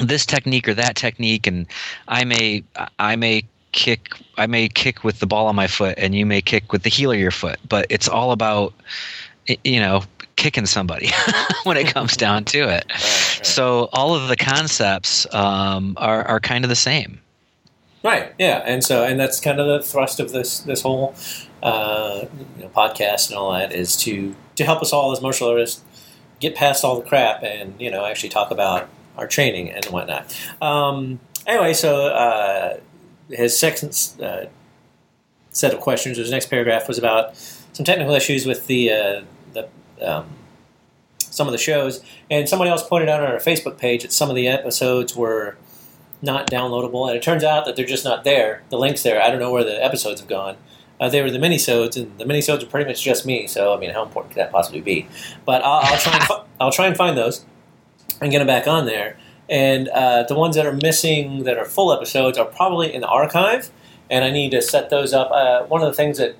this 0.00 0.26
technique 0.26 0.68
or 0.68 0.74
that 0.74 0.96
technique, 0.96 1.46
and 1.46 1.66
I 2.08 2.24
may 2.24 2.64
I 2.98 3.16
may 3.16 3.44
kick 3.72 4.14
I 4.36 4.46
may 4.46 4.68
kick 4.68 5.04
with 5.04 5.20
the 5.20 5.26
ball 5.26 5.46
on 5.46 5.56
my 5.56 5.66
foot, 5.66 5.94
and 5.98 6.14
you 6.14 6.26
may 6.26 6.42
kick 6.42 6.72
with 6.72 6.82
the 6.82 6.90
heel 6.90 7.12
of 7.12 7.18
your 7.18 7.30
foot, 7.30 7.58
but 7.68 7.86
it's 7.90 8.08
all 8.08 8.32
about 8.32 8.74
you 9.64 9.80
know 9.80 10.02
kicking 10.36 10.66
somebody 10.66 11.10
when 11.64 11.76
it 11.76 11.92
comes 11.92 12.16
down 12.16 12.44
to 12.46 12.60
it. 12.60 12.64
Right, 12.64 12.90
right. 12.90 13.46
So 13.46 13.88
all 13.92 14.14
of 14.14 14.28
the 14.28 14.36
concepts 14.36 15.26
um, 15.34 15.94
are 15.98 16.26
are 16.26 16.40
kind 16.40 16.64
of 16.64 16.68
the 16.68 16.76
same. 16.76 17.20
Right. 18.02 18.32
Yeah. 18.38 18.62
And 18.64 18.82
so 18.82 19.04
and 19.04 19.20
that's 19.20 19.40
kind 19.40 19.60
of 19.60 19.66
the 19.66 19.86
thrust 19.86 20.20
of 20.20 20.32
this 20.32 20.60
this 20.60 20.82
whole 20.82 21.14
uh, 21.62 22.24
you 22.56 22.62
know, 22.64 22.70
podcast 22.70 23.28
and 23.28 23.38
all 23.38 23.52
that 23.52 23.72
is 23.72 23.96
to 23.98 24.34
to 24.56 24.64
help 24.64 24.80
us 24.80 24.92
all 24.92 25.12
as 25.12 25.20
martial 25.20 25.48
artists 25.48 25.82
get 26.40 26.54
past 26.54 26.84
all 26.84 26.98
the 26.98 27.06
crap 27.06 27.42
and 27.42 27.78
you 27.78 27.90
know 27.90 28.06
actually 28.06 28.30
talk 28.30 28.50
about 28.50 28.88
our 29.16 29.26
training 29.26 29.70
and 29.70 29.84
whatnot. 29.86 30.34
Um, 30.60 31.20
anyway, 31.46 31.72
so 31.72 32.06
uh, 32.06 32.78
his 33.30 33.58
second 33.58 33.96
uh, 34.22 34.46
set 35.50 35.74
of 35.74 35.80
questions, 35.80 36.16
his 36.16 36.30
next 36.30 36.46
paragraph 36.46 36.88
was 36.88 36.98
about 36.98 37.36
some 37.36 37.84
technical 37.84 38.14
issues 38.14 38.46
with 38.46 38.66
the 38.66 38.90
uh, 38.90 39.22
the 39.52 39.68
um, 40.00 40.26
some 41.18 41.46
of 41.46 41.52
the 41.52 41.58
shows, 41.58 42.02
and 42.30 42.48
somebody 42.48 42.70
else 42.70 42.82
pointed 42.82 43.08
out 43.08 43.22
on 43.22 43.30
our 43.30 43.38
Facebook 43.38 43.78
page 43.78 44.02
that 44.02 44.12
some 44.12 44.30
of 44.30 44.36
the 44.36 44.48
episodes 44.48 45.14
were 45.14 45.56
not 46.22 46.50
downloadable, 46.50 47.08
and 47.08 47.16
it 47.16 47.22
turns 47.22 47.44
out 47.44 47.64
that 47.64 47.76
they're 47.76 47.86
just 47.86 48.04
not 48.04 48.24
there. 48.24 48.62
The 48.68 48.78
link's 48.78 49.02
there. 49.02 49.22
I 49.22 49.30
don't 49.30 49.38
know 49.38 49.52
where 49.52 49.64
the 49.64 49.82
episodes 49.82 50.20
have 50.20 50.28
gone. 50.28 50.56
Uh, 51.00 51.08
they 51.08 51.22
were 51.22 51.30
the 51.30 51.38
minisodes, 51.38 51.96
and 51.96 52.16
the 52.18 52.24
minisodes 52.24 52.62
are 52.62 52.66
pretty 52.66 52.88
much 52.88 53.02
just 53.02 53.24
me. 53.24 53.46
So 53.46 53.74
I 53.74 53.78
mean, 53.78 53.90
how 53.90 54.02
important 54.02 54.34
could 54.34 54.40
that 54.40 54.52
possibly 54.52 54.80
be? 54.80 55.08
But 55.46 55.62
I'll, 55.64 55.80
I'll 55.82 55.98
try 55.98 56.14
and 56.14 56.24
fi- 56.24 56.44
I'll 56.60 56.72
try 56.72 56.86
and 56.86 56.96
find 56.96 57.16
those 57.16 57.44
and 58.20 58.30
get 58.30 58.38
them 58.38 58.46
back 58.46 58.66
on 58.66 58.86
there. 58.86 59.18
And 59.48 59.88
uh, 59.88 60.24
the 60.24 60.34
ones 60.34 60.56
that 60.56 60.66
are 60.66 60.72
missing, 60.72 61.44
that 61.44 61.58
are 61.58 61.64
full 61.64 61.92
episodes, 61.92 62.38
are 62.38 62.46
probably 62.46 62.94
in 62.94 63.00
the 63.00 63.08
archive, 63.08 63.70
and 64.08 64.24
I 64.24 64.30
need 64.30 64.50
to 64.50 64.62
set 64.62 64.90
those 64.90 65.12
up. 65.12 65.30
Uh, 65.32 65.64
one 65.64 65.82
of 65.82 65.88
the 65.88 65.94
things 65.94 66.18
that 66.18 66.36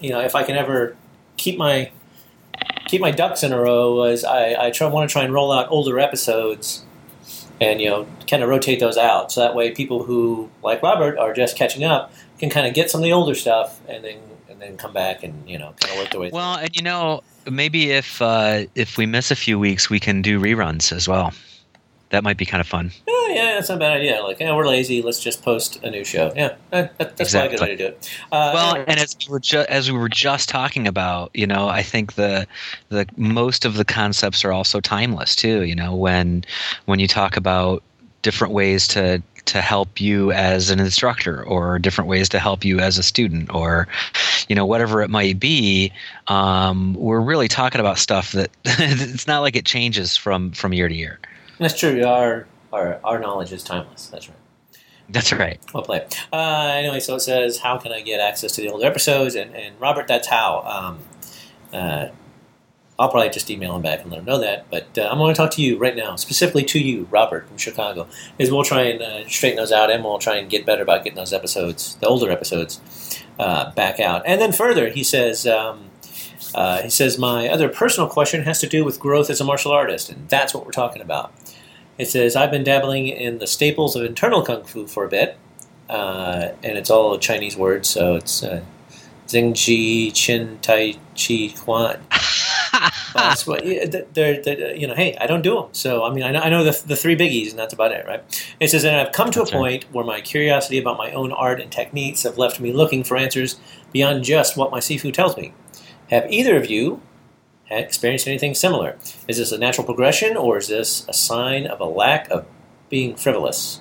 you 0.00 0.10
know, 0.10 0.20
if 0.20 0.34
I 0.34 0.42
can 0.42 0.56
ever 0.56 0.96
keep 1.36 1.58
my 1.58 1.90
keep 2.86 3.00
my 3.00 3.10
ducks 3.10 3.42
in 3.42 3.52
a 3.52 3.60
row, 3.60 3.96
was 3.96 4.24
I, 4.24 4.66
I 4.66 4.70
try, 4.70 4.86
want 4.86 5.08
to 5.08 5.12
try 5.12 5.22
and 5.22 5.32
roll 5.32 5.50
out 5.50 5.68
older 5.70 5.98
episodes 5.98 6.84
and 7.60 7.80
you 7.80 7.88
know 7.88 8.06
kind 8.28 8.42
of 8.42 8.48
rotate 8.48 8.80
those 8.80 8.96
out 8.96 9.32
so 9.32 9.40
that 9.40 9.54
way 9.54 9.70
people 9.70 10.02
who 10.04 10.50
like 10.62 10.82
Robert 10.82 11.18
are 11.18 11.32
just 11.32 11.56
catching 11.56 11.84
up 11.84 12.12
can 12.38 12.50
kind 12.50 12.66
of 12.66 12.74
get 12.74 12.90
some 12.90 13.00
of 13.00 13.04
the 13.04 13.12
older 13.12 13.34
stuff 13.34 13.80
and 13.88 14.04
then 14.04 14.18
and 14.56 14.62
then 14.62 14.76
come 14.78 14.92
back 14.92 15.22
and 15.22 15.48
you 15.48 15.58
know 15.58 15.74
kind 15.80 15.92
of 15.92 15.98
work 15.98 16.10
their 16.10 16.20
way. 16.20 16.30
Well, 16.32 16.56
and 16.56 16.74
you 16.74 16.82
know 16.82 17.22
maybe 17.50 17.90
if 17.90 18.22
uh, 18.22 18.64
if 18.74 18.96
we 18.96 19.06
miss 19.06 19.30
a 19.30 19.36
few 19.36 19.58
weeks, 19.58 19.90
we 19.90 20.00
can 20.00 20.22
do 20.22 20.40
reruns 20.40 20.92
as 20.92 21.06
well. 21.06 21.32
That 22.10 22.22
might 22.24 22.36
be 22.36 22.46
kind 22.46 22.60
of 22.60 22.66
fun. 22.66 22.92
Yeah, 23.06 23.28
yeah, 23.28 23.54
that's 23.54 23.68
not 23.68 23.76
a 23.76 23.80
bad 23.80 23.96
idea. 23.96 24.22
Like, 24.22 24.38
yeah, 24.38 24.54
we're 24.54 24.66
lazy. 24.66 25.02
Let's 25.02 25.20
just 25.20 25.42
post 25.42 25.82
a 25.82 25.90
new 25.90 26.04
show. 26.04 26.32
Yeah, 26.36 26.54
that, 26.70 26.96
that's 26.98 27.20
exactly. 27.20 27.56
a 27.56 27.58
good 27.58 27.64
way 27.64 27.76
to 27.76 27.76
do 27.76 27.86
it. 27.88 28.10
Uh, 28.30 28.52
well, 28.54 28.76
and 28.86 29.00
as 29.00 29.16
we, 29.18 29.32
were 29.32 29.40
ju- 29.40 29.66
as 29.68 29.90
we 29.90 29.98
were 29.98 30.08
just 30.08 30.48
talking 30.48 30.86
about, 30.86 31.30
you 31.34 31.46
know, 31.46 31.68
I 31.68 31.82
think 31.82 32.14
the 32.14 32.46
the 32.88 33.06
most 33.16 33.64
of 33.64 33.74
the 33.74 33.84
concepts 33.84 34.44
are 34.44 34.52
also 34.52 34.80
timeless 34.80 35.36
too. 35.36 35.64
You 35.64 35.74
know, 35.74 35.94
when 35.94 36.44
when 36.86 36.98
you 36.98 37.08
talk 37.08 37.36
about 37.36 37.82
different 38.22 38.54
ways 38.54 38.88
to 38.88 39.22
to 39.46 39.60
help 39.60 40.00
you 40.00 40.32
as 40.32 40.70
an 40.70 40.80
instructor 40.80 41.44
or 41.44 41.78
different 41.78 42.08
ways 42.08 42.28
to 42.28 42.38
help 42.38 42.64
you 42.64 42.80
as 42.80 42.98
a 42.98 43.02
student 43.02 43.52
or 43.54 43.88
you 44.48 44.54
know 44.54 44.66
whatever 44.66 45.02
it 45.02 45.10
might 45.10 45.38
be 45.38 45.92
um, 46.28 46.94
we're 46.94 47.20
really 47.20 47.48
talking 47.48 47.80
about 47.80 47.98
stuff 47.98 48.32
that 48.32 48.50
it's 48.64 49.26
not 49.26 49.40
like 49.40 49.56
it 49.56 49.64
changes 49.64 50.16
from 50.16 50.52
from 50.52 50.72
year 50.72 50.88
to 50.88 50.94
year 50.94 51.18
that's 51.58 51.78
true 51.78 52.04
our 52.04 52.46
our, 52.72 53.00
our 53.04 53.18
knowledge 53.18 53.52
is 53.52 53.62
timeless 53.62 54.06
that's 54.08 54.28
right 54.28 54.38
that's 55.08 55.32
right. 55.32 55.60
Well 55.72 55.84
played. 55.84 56.02
Uh, 56.32 56.72
anyway, 56.74 57.00
so 57.00 57.14
it 57.14 57.20
says, 57.20 57.58
"How 57.58 57.78
can 57.78 57.92
I 57.92 58.00
get 58.00 58.20
access 58.20 58.52
to 58.52 58.60
the 58.60 58.68
older 58.68 58.86
episodes?" 58.86 59.34
And, 59.34 59.54
and 59.54 59.80
Robert, 59.80 60.08
that's 60.08 60.28
how. 60.28 60.62
Um, 60.62 60.98
uh, 61.72 62.08
I'll 62.98 63.10
probably 63.10 63.28
just 63.28 63.50
email 63.50 63.76
him 63.76 63.82
back 63.82 64.00
and 64.00 64.10
let 64.10 64.20
him 64.20 64.24
know 64.24 64.38
that. 64.38 64.70
But 64.70 64.96
uh, 64.96 65.08
I'm 65.10 65.18
going 65.18 65.34
to 65.34 65.36
talk 65.36 65.50
to 65.52 65.62
you 65.62 65.76
right 65.76 65.94
now, 65.94 66.16
specifically 66.16 66.64
to 66.64 66.78
you, 66.78 67.06
Robert 67.10 67.46
from 67.46 67.58
Chicago. 67.58 68.08
Is 68.38 68.50
we'll 68.50 68.64
try 68.64 68.82
and 68.82 69.02
uh, 69.02 69.28
straighten 69.28 69.58
those 69.58 69.70
out, 69.70 69.90
and 69.90 70.02
we'll 70.02 70.18
try 70.18 70.36
and 70.36 70.48
get 70.48 70.64
better 70.64 70.82
about 70.82 71.04
getting 71.04 71.16
those 71.16 71.32
episodes, 71.32 71.96
the 71.96 72.06
older 72.06 72.30
episodes, 72.30 72.80
uh, 73.38 73.72
back 73.72 74.00
out. 74.00 74.22
And 74.26 74.40
then 74.40 74.52
further, 74.52 74.88
he 74.90 75.02
says. 75.02 75.46
Um, 75.46 75.90
uh, 76.54 76.80
he 76.80 76.88
says, 76.88 77.18
My 77.18 77.48
other 77.48 77.68
personal 77.68 78.08
question 78.08 78.42
has 78.44 78.60
to 78.60 78.66
do 78.66 78.82
with 78.82 78.98
growth 78.98 79.28
as 79.28 79.40
a 79.42 79.44
martial 79.44 79.72
artist, 79.72 80.08
and 80.08 80.26
that's 80.28 80.54
what 80.54 80.64
we're 80.64 80.72
talking 80.72 81.02
about. 81.02 81.32
It 81.98 82.08
says, 82.08 82.34
I've 82.34 82.50
been 82.50 82.64
dabbling 82.64 83.08
in 83.08 83.38
the 83.38 83.46
staples 83.46 83.94
of 83.94 84.04
internal 84.04 84.42
kung 84.42 84.64
fu 84.64 84.86
for 84.86 85.04
a 85.04 85.08
bit, 85.08 85.36
uh, 85.90 86.48
and 86.62 86.78
it's 86.78 86.88
all 86.88 87.18
Chinese 87.18 87.56
words, 87.56 87.88
so 87.88 88.14
it's 88.14 88.42
uh, 88.42 88.62
Ji, 89.28 90.10
Chin 90.12 90.58
Tai 90.62 90.94
Chi 91.14 91.54
Huan. 91.64 91.98
That's 93.14 93.46
what 93.46 93.64
they're, 93.64 94.42
they're, 94.42 94.74
you 94.74 94.86
know. 94.86 94.94
Hey, 94.94 95.16
I 95.20 95.26
don't 95.26 95.42
do 95.42 95.54
them, 95.54 95.68
so 95.72 96.04
I 96.04 96.12
mean, 96.12 96.24
I 96.24 96.30
know, 96.30 96.40
I 96.40 96.48
know 96.48 96.64
the, 96.64 96.82
the 96.86 96.96
three 96.96 97.16
biggies, 97.16 97.50
and 97.50 97.58
that's 97.58 97.74
about 97.74 97.92
it, 97.92 98.06
right? 98.06 98.22
It 98.60 98.68
says, 98.68 98.84
and 98.84 98.96
I've 98.96 99.12
come 99.12 99.30
to 99.32 99.40
that's 99.40 99.50
a 99.50 99.54
point 99.54 99.84
right. 99.84 99.92
where 99.94 100.04
my 100.04 100.20
curiosity 100.20 100.78
about 100.78 100.98
my 100.98 101.10
own 101.12 101.32
art 101.32 101.60
and 101.60 101.70
techniques 101.70 102.22
have 102.22 102.38
left 102.38 102.60
me 102.60 102.72
looking 102.72 103.04
for 103.04 103.16
answers 103.16 103.58
beyond 103.92 104.24
just 104.24 104.56
what 104.56 104.70
my 104.70 104.78
sifu 104.78 105.12
tells 105.12 105.36
me. 105.36 105.52
Have 106.10 106.30
either 106.30 106.56
of 106.56 106.70
you 106.70 107.02
experienced 107.70 108.28
anything 108.28 108.54
similar? 108.54 108.96
Is 109.26 109.38
this 109.38 109.52
a 109.52 109.58
natural 109.58 109.84
progression, 109.84 110.36
or 110.36 110.58
is 110.58 110.68
this 110.68 111.06
a 111.08 111.12
sign 111.12 111.66
of 111.66 111.80
a 111.80 111.84
lack 111.84 112.30
of 112.30 112.46
being 112.88 113.16
frivolous? 113.16 113.80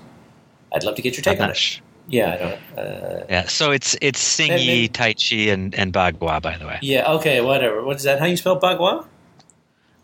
I'd 0.73 0.83
love 0.83 0.95
to 0.95 1.01
get 1.01 1.15
your 1.15 1.23
take 1.23 1.39
on 1.39 1.51
it. 1.51 1.81
Yeah, 2.07 2.33
I 2.33 2.37
don't. 2.37 2.85
Uh, 2.85 3.25
yeah, 3.29 3.47
so 3.47 3.71
it's 3.71 3.97
it's 4.01 4.37
Xingyi, 4.37 4.91
Tai 4.91 5.13
Chi, 5.13 5.51
and 5.51 5.73
and 5.75 5.91
Bagua, 5.91 6.41
by 6.41 6.57
the 6.57 6.67
way. 6.67 6.79
Yeah. 6.81 7.11
Okay. 7.13 7.41
Whatever. 7.41 7.83
What 7.83 7.97
is 7.97 8.03
that? 8.03 8.19
How 8.19 8.25
you 8.25 8.37
spell 8.37 8.59
Bagua? 8.59 9.05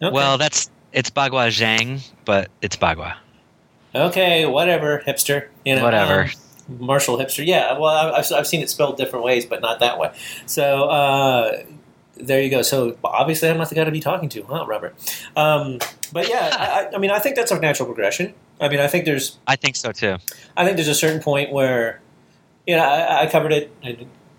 Okay. 0.01 0.11
Well, 0.11 0.37
that's 0.37 0.69
it's 0.93 1.11
Bagua 1.11 1.49
Zhang, 1.49 2.09
but 2.25 2.49
it's 2.61 2.75
Bagua. 2.75 3.15
Okay. 3.93 4.45
Whatever. 4.45 5.03
Hipster. 5.05 5.47
You 5.63 5.75
know. 5.75 5.83
Whatever. 5.83 6.23
Um, 6.23 6.29
Martial 6.79 7.17
hipster. 7.17 7.45
Yeah. 7.45 7.77
Well, 7.77 8.15
I've 8.15 8.31
I've 8.31 8.47
seen 8.47 8.61
it 8.61 8.69
spelled 8.69 8.97
different 8.97 9.25
ways, 9.25 9.45
but 9.45 9.61
not 9.61 9.79
that 9.79 9.99
way. 9.99 10.11
So. 10.45 10.85
Uh, 10.85 11.63
there 12.21 12.41
you 12.41 12.49
go. 12.49 12.61
So 12.61 12.97
obviously, 13.03 13.49
I'm 13.49 13.57
not 13.57 13.69
the 13.69 13.75
guy 13.75 13.83
to 13.83 13.91
be 13.91 13.99
talking 13.99 14.29
to, 14.29 14.43
huh, 14.43 14.65
Robert? 14.67 14.95
Um, 15.35 15.79
but 16.13 16.29
yeah, 16.29 16.49
I, 16.91 16.95
I, 16.95 16.97
mean, 16.99 17.11
I 17.11 17.19
think 17.19 17.35
that's 17.35 17.51
a 17.51 17.59
natural 17.59 17.87
progression. 17.87 18.33
I 18.59 18.69
mean, 18.69 18.79
I 18.79 18.87
think 18.87 19.05
there's. 19.05 19.39
I 19.47 19.55
think 19.55 19.75
so 19.75 19.91
too. 19.91 20.17
I 20.55 20.65
think 20.65 20.77
there's 20.77 20.87
a 20.87 20.95
certain 20.95 21.21
point 21.21 21.51
where, 21.51 22.01
you 22.67 22.75
know, 22.75 22.83
I, 22.83 23.23
I 23.23 23.29
covered 23.29 23.51
it 23.51 23.71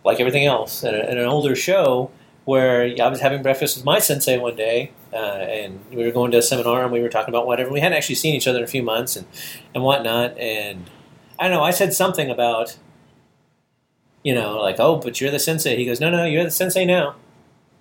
like 0.05 0.21
everything 0.21 0.47
else 0.47 0.83
in, 0.83 0.95
a, 0.95 0.99
in, 0.99 1.19
an 1.19 1.27
older 1.27 1.57
show, 1.57 2.11
where 2.45 2.83
I 3.01 3.09
was 3.09 3.21
having 3.21 3.43
breakfast 3.43 3.77
with 3.77 3.85
my 3.85 3.99
sensei 3.99 4.39
one 4.39 4.57
day, 4.57 4.93
uh, 5.13 5.17
and 5.17 5.81
we 5.91 6.05
were 6.05 6.11
going 6.11 6.31
to 6.33 6.39
a 6.39 6.43
seminar, 6.43 6.83
and 6.83 6.93
we 6.93 7.01
were 7.01 7.09
talking 7.09 7.33
about 7.33 7.47
whatever. 7.47 7.71
We 7.71 7.81
hadn't 7.81 7.97
actually 7.97 8.17
seen 8.17 8.35
each 8.35 8.47
other 8.47 8.59
in 8.59 8.65
a 8.65 8.69
few 8.69 8.83
months, 8.83 9.17
and 9.17 9.27
and 9.75 9.83
whatnot. 9.83 10.37
And 10.39 10.91
I 11.39 11.49
don't 11.49 11.53
know. 11.53 11.65
I 11.65 11.73
said 11.73 11.93
something 11.93 12.31
about, 12.31 12.77
you 14.23 14.35
know, 14.35 14.59
like, 14.61 14.77
oh, 14.79 14.97
but 14.97 15.21
you're 15.21 15.31
the 15.31 15.41
sensei. 15.41 15.77
He 15.77 15.85
goes, 15.85 16.01
no, 16.01 16.11
no, 16.11 16.25
you're 16.25 16.45
the 16.45 16.51
sensei 16.51 16.85
now. 16.85 17.17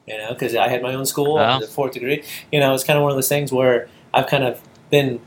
You 0.08 0.18
know, 0.18 0.34
because 0.34 0.56
I 0.56 0.68
had 0.68 0.82
my 0.82 0.94
own 0.94 1.06
school, 1.06 1.38
I 1.38 1.58
was 1.58 1.68
a 1.68 1.72
fourth 1.72 1.94
degree. 1.94 2.24
You 2.52 2.60
know, 2.60 2.74
it's 2.74 2.84
kind 2.84 2.98
of 2.98 3.04
one 3.04 3.12
of 3.12 3.18
those 3.18 3.30
things 3.30 3.52
where 3.52 3.88
I've 4.14 4.28
kind 4.28 4.44
of 4.44 4.60
been, 4.90 5.22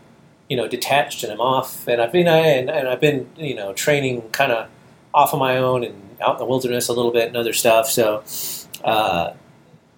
you 0.48 0.56
know, 0.56 0.66
detached 0.68 1.22
and 1.22 1.32
I'm 1.32 1.40
off, 1.40 1.86
and 1.86 2.02
I've 2.02 2.12
been 2.12 2.26
and, 2.26 2.68
and 2.68 2.88
I've 2.88 3.00
been, 3.00 3.28
you 3.36 3.54
know, 3.54 3.72
training 3.72 4.22
kind 4.30 4.52
of 4.52 4.68
off 5.14 5.32
on 5.32 5.40
my 5.40 5.56
own 5.56 5.84
and 5.84 6.16
out 6.20 6.34
in 6.34 6.38
the 6.38 6.44
wilderness 6.44 6.88
a 6.88 6.92
little 6.92 7.12
bit 7.12 7.28
and 7.28 7.36
other 7.36 7.52
stuff. 7.52 7.88
So, 7.88 8.24
uh, 8.84 9.32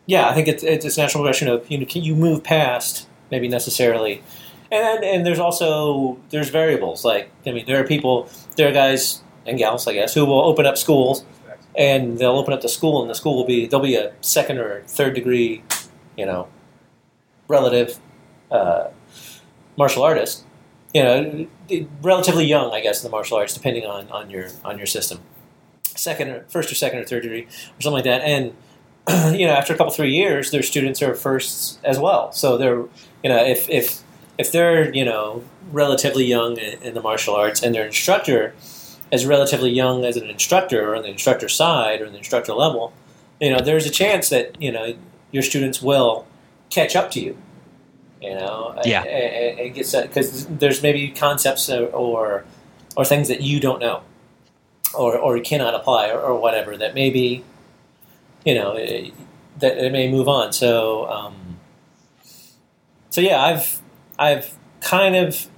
yeah, 0.06 0.28
I 0.28 0.34
think 0.34 0.48
it's 0.48 0.62
it's 0.62 0.96
a 0.96 1.00
natural 1.00 1.22
progression 1.22 1.48
of 1.48 1.68
you 1.70 1.78
know 1.78 1.86
you 1.88 2.14
move 2.14 2.44
past 2.44 3.08
maybe 3.30 3.48
necessarily, 3.48 4.22
and 4.70 5.04
and 5.04 5.26
there's 5.26 5.38
also 5.38 6.18
there's 6.30 6.48
variables 6.48 7.04
like 7.04 7.30
I 7.46 7.52
mean 7.52 7.66
there 7.66 7.80
are 7.82 7.86
people 7.86 8.28
there 8.56 8.68
are 8.68 8.72
guys 8.72 9.22
and 9.46 9.58
gals 9.58 9.86
I 9.86 9.94
guess 9.94 10.14
who 10.14 10.24
will 10.24 10.40
open 10.40 10.66
up 10.66 10.78
schools 10.78 11.24
and 11.76 12.18
they'll 12.18 12.38
open 12.38 12.54
up 12.54 12.62
the 12.62 12.68
school 12.68 13.00
and 13.02 13.10
the 13.10 13.14
school 13.14 13.36
will 13.36 13.46
be 13.46 13.66
there'll 13.66 13.84
be 13.84 13.96
a 13.96 14.12
second 14.20 14.58
or 14.58 14.82
third 14.86 15.14
degree 15.14 15.62
you 16.16 16.26
know 16.26 16.48
relative 17.48 17.98
uh, 18.50 18.88
martial 19.76 20.02
artist. 20.02 20.44
You 20.94 21.02
know 21.02 21.46
relatively 22.00 22.46
young 22.46 22.72
I 22.72 22.80
guess 22.80 23.02
in 23.02 23.10
the 23.10 23.10
martial 23.10 23.36
arts 23.36 23.54
depending 23.54 23.84
on 23.84 24.08
on 24.08 24.30
your 24.30 24.48
on 24.64 24.78
your 24.78 24.86
system. 24.86 25.20
Second 25.84 26.28
or 26.28 26.44
first 26.48 26.70
or 26.70 26.74
second 26.74 27.00
or 27.00 27.04
third 27.04 27.22
degree 27.22 27.42
or 27.44 27.80
something 27.80 27.92
like 27.92 28.04
that. 28.04 28.22
And 28.22 28.54
you 29.38 29.46
know, 29.46 29.52
after 29.52 29.72
a 29.72 29.76
couple 29.76 29.92
three 29.92 30.12
years, 30.12 30.50
their 30.50 30.62
students 30.62 31.00
are 31.00 31.14
firsts 31.14 31.78
as 31.84 31.98
well. 31.98 32.32
So 32.32 32.58
they're, 32.58 32.80
you 33.22 33.28
know, 33.28 33.44
if 33.44 33.68
if 33.68 34.02
if 34.38 34.52
they're 34.52 34.92
you 34.94 35.04
know 35.04 35.44
relatively 35.70 36.24
young 36.24 36.56
in, 36.56 36.82
in 36.82 36.94
the 36.94 37.02
martial 37.02 37.34
arts 37.34 37.62
and 37.62 37.74
their 37.74 37.86
instructor 37.86 38.54
is 39.12 39.24
relatively 39.24 39.70
young 39.70 40.04
as 40.04 40.16
an 40.16 40.28
instructor 40.28 40.90
or 40.90 40.96
on 40.96 41.02
the 41.02 41.08
instructor 41.08 41.48
side 41.48 42.00
or 42.00 42.10
the 42.10 42.18
instructor 42.18 42.52
level, 42.52 42.92
you 43.40 43.50
know, 43.50 43.60
there's 43.60 43.86
a 43.86 43.90
chance 43.90 44.28
that 44.30 44.60
you 44.60 44.72
know 44.72 44.96
your 45.30 45.42
students 45.42 45.80
will 45.82 46.26
catch 46.70 46.96
up 46.96 47.10
to 47.12 47.20
you. 47.20 47.36
You 48.20 48.34
know, 48.34 48.80
yeah, 48.84 49.02
and, 49.02 49.60
and 49.60 49.74
get 49.74 49.92
because 49.92 50.46
there's 50.46 50.82
maybe 50.82 51.10
concepts 51.10 51.68
or, 51.68 51.86
or 51.88 52.44
or 52.96 53.04
things 53.04 53.28
that 53.28 53.42
you 53.42 53.60
don't 53.60 53.78
know 53.78 54.02
or 54.94 55.18
or 55.18 55.38
cannot 55.40 55.74
apply 55.74 56.08
or, 56.10 56.20
or 56.20 56.40
whatever 56.40 56.76
that 56.76 56.94
maybe 56.94 57.44
you 58.46 58.54
know, 58.54 58.76
it, 58.76 59.12
that 59.58 59.76
it 59.76 59.92
may 59.92 60.10
move 60.10 60.28
on. 60.28 60.52
So, 60.52 61.10
um, 61.10 61.58
so 63.10 63.20
yeah, 63.20 63.42
I've 63.42 63.82
I've 64.18 64.56
kind 64.80 65.16
of 65.16 65.48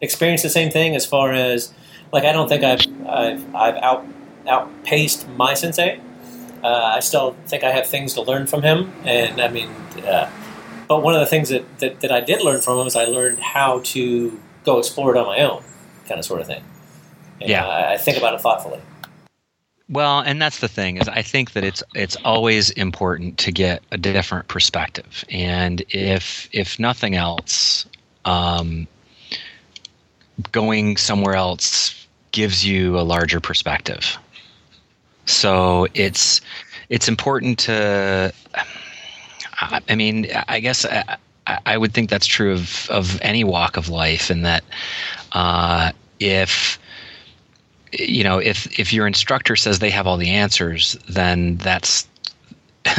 experienced 0.00 0.42
the 0.42 0.50
same 0.50 0.70
thing 0.70 0.96
as 0.96 1.06
far 1.06 1.32
as 1.32 1.72
like 2.12 2.24
I 2.24 2.32
don't 2.32 2.48
think 2.48 2.64
I've 2.64 2.80
I've, 3.08 3.54
I've 3.54 3.76
out 3.76 4.06
outpaced 4.48 5.28
my 5.30 5.54
sensei. 5.54 6.00
Uh, 6.62 6.92
I 6.96 7.00
still 7.00 7.36
think 7.46 7.64
I 7.64 7.72
have 7.72 7.86
things 7.86 8.14
to 8.14 8.22
learn 8.22 8.46
from 8.46 8.62
him, 8.62 8.92
and 9.04 9.40
I 9.40 9.48
mean, 9.48 9.68
uh, 10.04 10.30
but 10.88 11.02
one 11.02 11.14
of 11.14 11.20
the 11.20 11.26
things 11.26 11.48
that, 11.48 11.78
that, 11.78 12.00
that 12.00 12.12
I 12.12 12.20
did 12.20 12.42
learn 12.42 12.60
from 12.60 12.78
him 12.78 12.86
is 12.86 12.96
I 12.96 13.04
learned 13.04 13.38
how 13.38 13.80
to 13.84 14.38
go 14.64 14.78
explore 14.78 15.14
it 15.14 15.18
on 15.18 15.26
my 15.26 15.38
own, 15.38 15.62
kind 16.06 16.18
of 16.18 16.24
sort 16.24 16.40
of 16.40 16.46
thing. 16.46 16.62
And, 17.40 17.48
yeah, 17.48 17.66
I, 17.66 17.94
I 17.94 17.96
think 17.96 18.18
about 18.18 18.34
it 18.34 18.42
thoughtfully. 18.42 18.80
Well, 19.88 20.20
and 20.20 20.40
that's 20.40 20.58
the 20.58 20.68
thing 20.68 20.98
is 20.98 21.08
I 21.08 21.22
think 21.22 21.52
that 21.52 21.64
it's 21.64 21.82
it's 21.94 22.16
always 22.24 22.70
important 22.70 23.38
to 23.38 23.52
get 23.52 23.82
a 23.90 23.98
different 23.98 24.48
perspective, 24.48 25.24
and 25.30 25.82
if 25.88 26.48
if 26.52 26.78
nothing 26.78 27.16
else, 27.16 27.86
um, 28.26 28.86
going 30.52 30.96
somewhere 30.96 31.34
else 31.34 31.99
gives 32.32 32.64
you 32.64 32.98
a 32.98 33.02
larger 33.02 33.40
perspective. 33.40 34.18
So 35.26 35.86
it's 35.94 36.40
it's 36.88 37.08
important 37.08 37.58
to. 37.60 38.32
I 39.62 39.94
mean, 39.94 40.26
I 40.48 40.58
guess 40.60 40.86
I, 40.86 41.18
I 41.66 41.76
would 41.76 41.92
think 41.92 42.10
that's 42.10 42.26
true 42.26 42.52
of 42.52 42.88
of 42.90 43.20
any 43.22 43.44
walk 43.44 43.76
of 43.76 43.88
life, 43.88 44.30
and 44.30 44.44
that 44.44 44.64
uh, 45.32 45.92
if 46.18 46.78
you 47.92 48.24
know, 48.24 48.38
if 48.38 48.78
if 48.78 48.92
your 48.92 49.06
instructor 49.06 49.56
says 49.56 49.78
they 49.78 49.90
have 49.90 50.06
all 50.06 50.16
the 50.16 50.30
answers, 50.30 50.98
then 51.08 51.56
that's 51.56 52.08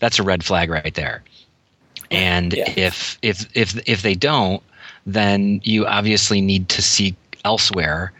that's 0.00 0.18
a 0.18 0.22
red 0.22 0.44
flag 0.44 0.70
right 0.70 0.94
there. 0.94 1.22
And 2.10 2.52
yeah. 2.52 2.72
if 2.76 3.18
if 3.22 3.48
if 3.54 3.88
if 3.88 4.02
they 4.02 4.14
don't, 4.14 4.62
then 5.06 5.60
you 5.64 5.86
obviously 5.86 6.40
need 6.40 6.68
to 6.70 6.82
seek 6.82 7.14
elsewhere 7.44 8.12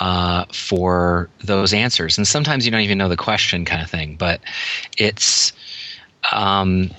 uh, 0.00 0.46
for 0.52 1.28
those 1.44 1.72
answers. 1.72 2.18
And 2.18 2.26
sometimes 2.26 2.64
you 2.64 2.70
don't 2.70 2.80
even 2.80 2.98
know 2.98 3.08
the 3.08 3.16
question, 3.16 3.64
kind 3.64 3.82
of 3.82 3.90
thing. 3.90 4.16
But 4.16 4.40
it's 4.98 5.52
um, 6.32 6.90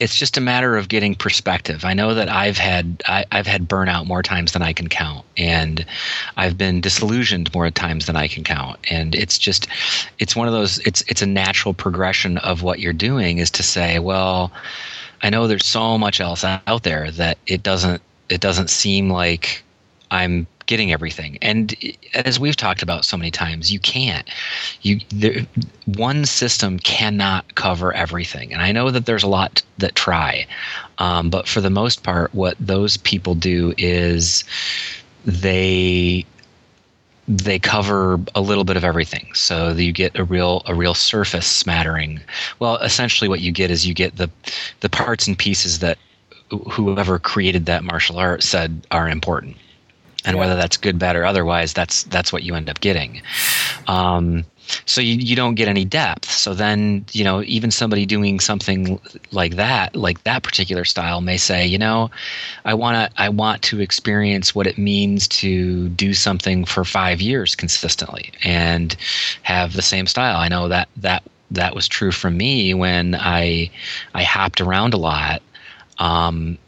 it's 0.00 0.16
just 0.16 0.36
a 0.36 0.40
matter 0.40 0.76
of 0.76 0.88
getting 0.88 1.14
perspective. 1.14 1.84
I 1.84 1.94
know 1.94 2.14
that 2.14 2.28
I've 2.28 2.58
had 2.58 3.02
I, 3.06 3.24
have 3.32 3.46
had 3.46 3.68
burnout 3.68 4.06
more 4.06 4.22
times 4.22 4.52
than 4.52 4.62
I 4.62 4.72
can 4.72 4.88
count, 4.88 5.24
and 5.36 5.84
I've 6.36 6.56
been 6.56 6.80
disillusioned 6.80 7.52
more 7.54 7.70
times 7.70 8.06
than 8.06 8.16
I 8.16 8.28
can 8.28 8.44
count. 8.44 8.78
And 8.90 9.14
it's 9.14 9.38
just 9.38 9.66
it's 10.18 10.36
one 10.36 10.46
of 10.46 10.54
those. 10.54 10.78
It's 10.80 11.02
it's 11.08 11.22
a 11.22 11.26
natural 11.26 11.74
progression 11.74 12.38
of 12.38 12.62
what 12.62 12.80
you're 12.80 12.92
doing 12.92 13.38
is 13.38 13.50
to 13.52 13.62
say, 13.62 13.98
well, 13.98 14.52
I 15.22 15.30
know 15.30 15.46
there's 15.46 15.66
so 15.66 15.98
much 15.98 16.20
else 16.20 16.44
out 16.44 16.82
there 16.82 17.10
that 17.12 17.38
it 17.46 17.62
doesn't 17.62 18.02
it 18.28 18.40
doesn't 18.40 18.70
seem 18.70 19.10
like 19.10 19.62
I'm 20.10 20.46
getting 20.66 20.92
everything. 20.92 21.38
And 21.42 21.74
as 22.14 22.40
we've 22.40 22.56
talked 22.56 22.82
about 22.82 23.04
so 23.04 23.16
many 23.16 23.30
times, 23.30 23.72
you 23.72 23.78
can't. 23.78 24.28
You 24.82 25.00
there, 25.10 25.46
one 25.86 26.24
system 26.24 26.78
cannot 26.78 27.54
cover 27.54 27.92
everything. 27.92 28.52
And 28.52 28.62
I 28.62 28.72
know 28.72 28.90
that 28.90 29.06
there's 29.06 29.22
a 29.22 29.28
lot 29.28 29.62
that 29.78 29.94
try, 29.94 30.46
um, 30.98 31.30
but 31.30 31.48
for 31.48 31.60
the 31.60 31.70
most 31.70 32.02
part, 32.02 32.34
what 32.34 32.56
those 32.58 32.96
people 32.96 33.34
do 33.34 33.74
is 33.78 34.44
they 35.24 36.24
they 37.26 37.58
cover 37.58 38.20
a 38.34 38.40
little 38.40 38.64
bit 38.64 38.76
of 38.76 38.84
everything 38.84 39.26
so 39.32 39.70
you 39.72 39.92
get 39.92 40.14
a 40.18 40.24
real 40.24 40.62
a 40.66 40.74
real 40.74 40.92
surface 40.92 41.46
smattering 41.46 42.20
well 42.58 42.76
essentially 42.78 43.28
what 43.28 43.40
you 43.40 43.50
get 43.50 43.70
is 43.70 43.86
you 43.86 43.94
get 43.94 44.16
the 44.16 44.30
the 44.80 44.90
parts 44.90 45.26
and 45.26 45.38
pieces 45.38 45.78
that 45.78 45.96
whoever 46.70 47.18
created 47.18 47.64
that 47.64 47.82
martial 47.82 48.18
art 48.18 48.42
said 48.42 48.86
are 48.90 49.08
important 49.08 49.56
and 50.24 50.38
whether 50.38 50.56
that's 50.56 50.76
good, 50.76 50.98
bad, 50.98 51.16
or 51.16 51.24
otherwise, 51.24 51.72
that's 51.72 52.04
that's 52.04 52.32
what 52.32 52.42
you 52.42 52.54
end 52.54 52.70
up 52.70 52.80
getting. 52.80 53.22
Um, 53.86 54.44
so 54.86 55.00
you, 55.00 55.16
you 55.16 55.36
don't 55.36 55.54
get 55.56 55.68
any 55.68 55.84
depth. 55.84 56.30
So 56.30 56.54
then 56.54 57.04
you 57.12 57.24
know 57.24 57.42
even 57.42 57.70
somebody 57.70 58.06
doing 58.06 58.40
something 58.40 58.98
like 59.32 59.56
that, 59.56 59.94
like 59.94 60.24
that 60.24 60.42
particular 60.42 60.84
style, 60.84 61.20
may 61.20 61.36
say, 61.36 61.66
you 61.66 61.78
know, 61.78 62.10
I 62.64 62.74
want 62.74 62.96
to 62.96 63.22
I 63.22 63.28
want 63.28 63.62
to 63.62 63.80
experience 63.80 64.54
what 64.54 64.66
it 64.66 64.78
means 64.78 65.28
to 65.28 65.88
do 65.90 66.14
something 66.14 66.64
for 66.64 66.84
five 66.84 67.20
years 67.20 67.54
consistently 67.54 68.32
and 68.42 68.96
have 69.42 69.74
the 69.74 69.82
same 69.82 70.06
style. 70.06 70.36
I 70.36 70.48
know 70.48 70.68
that 70.68 70.88
that 70.96 71.22
that 71.50 71.74
was 71.74 71.86
true 71.88 72.12
for 72.12 72.30
me 72.30 72.74
when 72.74 73.14
I 73.14 73.70
I 74.14 74.22
hopped 74.22 74.60
around 74.60 74.94
a 74.94 74.98
lot. 74.98 75.42
Um, 75.98 76.58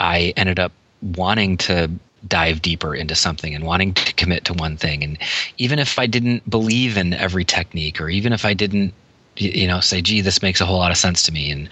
I 0.00 0.32
ended 0.36 0.58
up 0.58 0.72
wanting 1.16 1.56
to 1.58 1.90
dive 2.28 2.62
deeper 2.62 2.94
into 2.94 3.14
something 3.14 3.54
and 3.54 3.64
wanting 3.64 3.94
to 3.94 4.12
commit 4.14 4.44
to 4.44 4.54
one 4.54 4.76
thing. 4.76 5.02
And 5.02 5.18
even 5.58 5.78
if 5.78 5.98
i 5.98 6.06
didn't 6.06 6.48
believe 6.48 6.96
in 6.96 7.14
every 7.14 7.44
technique 7.44 8.00
or 8.00 8.08
even 8.08 8.32
if 8.32 8.44
i 8.44 8.54
didn't 8.54 8.94
you 9.36 9.66
know 9.66 9.80
say 9.80 10.02
gee 10.02 10.20
this 10.20 10.42
makes 10.42 10.60
a 10.60 10.66
whole 10.66 10.78
lot 10.78 10.90
of 10.90 10.96
sense 10.96 11.22
to 11.24 11.32
me. 11.32 11.50
And 11.50 11.68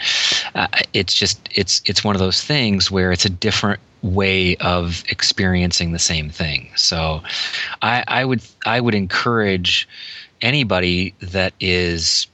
uh, 0.55 0.69
it's 0.93 1.15
just 1.15 1.49
it's 1.55 1.83
it's 1.85 2.03
one 2.03 2.15
of 2.15 2.21
those 2.21 2.43
things 2.43 2.91
where 2.91 3.13
it's 3.13 3.25
a 3.25 3.31
different 3.31 3.81
way 4.03 4.57
of 4.57 5.05
experiencing 5.09 5.93
the 5.93 5.99
same 5.99 6.31
thing. 6.31 6.71
So 6.77 7.23
i 7.83 8.05
i 8.09 8.25
would 8.25 8.43
i 8.67 8.81
would 8.81 8.95
encourage 8.95 9.89
anybody 10.43 11.15
that 11.21 11.53
is 11.61 12.27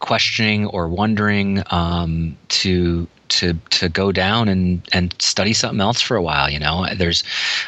questioning 0.00 0.66
or 0.66 0.88
wondering 0.88 1.62
um, 1.70 2.36
to 2.48 3.06
to 3.30 3.54
to 3.70 3.88
go 3.88 4.12
down 4.12 4.48
and 4.48 4.82
and 4.92 5.14
study 5.18 5.52
something 5.52 5.80
else 5.80 6.00
for 6.00 6.16
a 6.16 6.22
while. 6.22 6.50
You 6.50 6.58
know, 6.58 6.86
there's 6.94 7.24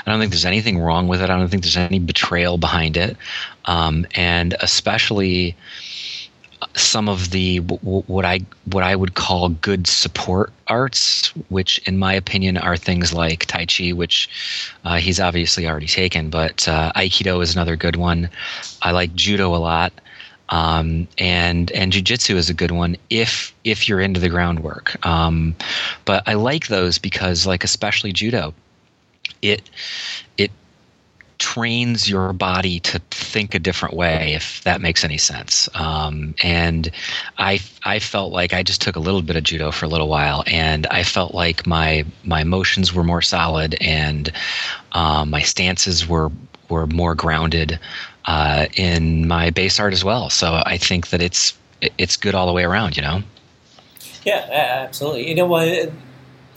I 0.06 0.10
don't 0.10 0.20
think 0.20 0.32
there's 0.32 0.44
anything 0.44 0.78
wrong 0.78 1.08
with 1.08 1.22
it. 1.22 1.30
I 1.30 1.38
don't 1.38 1.48
think 1.48 1.62
there's 1.62 1.76
any 1.76 1.98
betrayal 1.98 2.58
behind 2.58 2.96
it, 2.96 3.16
um, 3.64 4.06
and 4.14 4.54
especially 4.60 5.56
some 6.74 7.08
of 7.08 7.30
the 7.30 7.58
what 7.58 8.24
I 8.24 8.40
what 8.66 8.84
I 8.84 8.96
would 8.96 9.14
call 9.14 9.48
good 9.48 9.86
support 9.86 10.52
arts, 10.68 11.28
which 11.48 11.78
in 11.86 11.98
my 11.98 12.12
opinion 12.14 12.56
are 12.56 12.76
things 12.76 13.12
like 13.12 13.46
Tai 13.46 13.66
Chi, 13.66 13.90
which 13.92 14.28
uh, 14.84 14.96
he's 14.96 15.20
obviously 15.20 15.66
already 15.66 15.86
taken, 15.86 16.30
but 16.30 16.68
uh, 16.68 16.92
Aikido 16.94 17.42
is 17.42 17.54
another 17.54 17.76
good 17.76 17.96
one. 17.96 18.28
I 18.82 18.92
like 18.92 19.14
Judo 19.14 19.54
a 19.54 19.58
lot. 19.58 19.92
Um, 20.52 21.08
and 21.16 21.72
and 21.72 21.92
jujitsu 21.92 22.36
is 22.36 22.50
a 22.50 22.54
good 22.54 22.70
one 22.70 22.96
if 23.08 23.54
if 23.64 23.88
you're 23.88 24.00
into 24.00 24.20
the 24.20 24.28
groundwork. 24.28 25.04
Um, 25.04 25.56
but 26.04 26.22
I 26.26 26.34
like 26.34 26.68
those 26.68 26.98
because, 26.98 27.46
like 27.46 27.64
especially 27.64 28.12
judo, 28.12 28.54
it 29.40 29.68
it 30.36 30.50
trains 31.38 32.08
your 32.08 32.34
body 32.34 32.78
to 32.80 33.00
think 33.10 33.54
a 33.54 33.58
different 33.58 33.96
way, 33.96 34.34
if 34.34 34.62
that 34.64 34.82
makes 34.82 35.04
any 35.04 35.16
sense. 35.16 35.70
Um, 35.74 36.34
and 36.42 36.90
I 37.38 37.58
I 37.84 37.98
felt 37.98 38.30
like 38.32 38.52
I 38.52 38.62
just 38.62 38.82
took 38.82 38.94
a 38.94 39.00
little 39.00 39.22
bit 39.22 39.36
of 39.36 39.44
judo 39.44 39.70
for 39.70 39.86
a 39.86 39.88
little 39.88 40.08
while, 40.08 40.44
and 40.46 40.86
I 40.88 41.02
felt 41.02 41.34
like 41.34 41.66
my 41.66 42.04
my 42.24 42.44
motions 42.44 42.92
were 42.92 43.04
more 43.04 43.22
solid, 43.22 43.74
and 43.80 44.30
um, 44.92 45.30
my 45.30 45.40
stances 45.40 46.06
were 46.06 46.30
were 46.68 46.86
more 46.86 47.14
grounded 47.14 47.78
uh, 48.24 48.66
in 48.76 49.26
my 49.26 49.50
base 49.50 49.78
art 49.80 49.92
as 49.92 50.04
well. 50.04 50.30
So 50.30 50.62
I 50.64 50.78
think 50.78 51.08
that 51.08 51.20
it's 51.20 51.56
it's 51.98 52.16
good 52.16 52.34
all 52.34 52.46
the 52.46 52.52
way 52.52 52.64
around. 52.64 52.96
You 52.96 53.02
know. 53.02 53.22
Yeah, 54.24 54.46
absolutely. 54.84 55.28
You 55.28 55.34
know 55.34 55.46
what? 55.46 55.90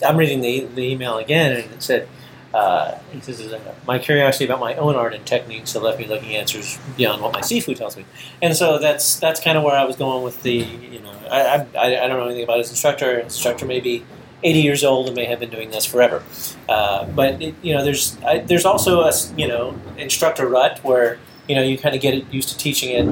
I'm 0.06 0.18
reading 0.18 0.42
the, 0.42 0.66
the 0.66 0.82
email 0.82 1.18
again, 1.18 1.54
and 1.54 1.74
it 1.74 1.82
said 1.82 2.08
uh, 2.56 2.98
uh, 3.28 3.58
my 3.86 4.00
curiosity 4.00 4.46
about 4.46 4.62
my 4.62 4.76
own 4.76 4.96
art 4.96 5.14
and 5.14 5.26
techniques 5.26 5.74
have 5.74 5.84
left 5.84 6.00
me 6.00 6.08
looking 6.08 6.38
answers 6.38 6.80
beyond 6.96 7.22
what 7.22 7.34
my 7.34 7.42
Sifu 7.42 7.76
tells 7.76 7.98
me. 7.98 8.06
And 8.42 8.56
so 8.56 8.80
that's 8.80 9.20
that's 9.20 9.42
kind 9.42 9.58
of 9.58 9.64
where 9.66 9.76
I 9.76 9.84
was 9.84 9.98
going 9.98 10.24
with 10.24 10.42
the, 10.42 10.54
you 10.54 11.02
know, 11.02 11.12
I, 11.30 11.66
I, 11.78 12.04
I 12.04 12.08
don't 12.08 12.18
know 12.18 12.28
anything 12.28 12.46
about 12.46 12.60
his 12.60 12.70
instructor. 12.70 13.16
His 13.16 13.34
instructor 13.34 13.66
may 13.66 13.82
be 13.82 14.06
80 14.42 14.62
years 14.62 14.84
old 14.86 15.08
and 15.08 15.16
may 15.18 15.26
have 15.26 15.42
been 15.42 15.50
doing 15.50 15.72
this 15.72 15.86
forever. 15.86 16.24
Uh, 16.70 17.06
but, 17.08 17.42
it, 17.42 17.56
you 17.62 17.74
know, 17.74 17.84
there's 17.84 18.18
I, 18.24 18.40
there's 18.40 18.64
also 18.64 19.02
a, 19.02 19.12
you 19.36 19.50
know, 19.50 19.78
instructor 19.98 20.48
rut 20.48 20.80
where, 20.82 21.20
you 21.48 21.56
know, 21.56 21.62
you 21.62 21.78
kind 21.78 21.96
of 21.96 22.02
get 22.02 22.34
used 22.34 22.50
to 22.50 22.58
teaching 22.58 22.90
it 22.90 23.08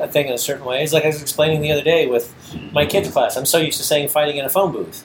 a 0.00 0.08
thing 0.08 0.26
in 0.28 0.32
a 0.32 0.38
certain 0.38 0.64
way. 0.64 0.82
It's 0.82 0.92
like 0.92 1.04
I 1.04 1.08
was 1.08 1.20
explaining 1.20 1.60
the 1.62 1.72
other 1.72 1.82
day 1.82 2.06
with 2.06 2.34
my 2.72 2.86
kids' 2.86 3.10
class. 3.10 3.36
I'm 3.36 3.46
so 3.46 3.58
used 3.58 3.78
to 3.78 3.84
saying 3.84 4.08
fighting 4.08 4.36
in 4.36 4.44
a 4.44 4.48
phone 4.48 4.72
booth. 4.72 5.04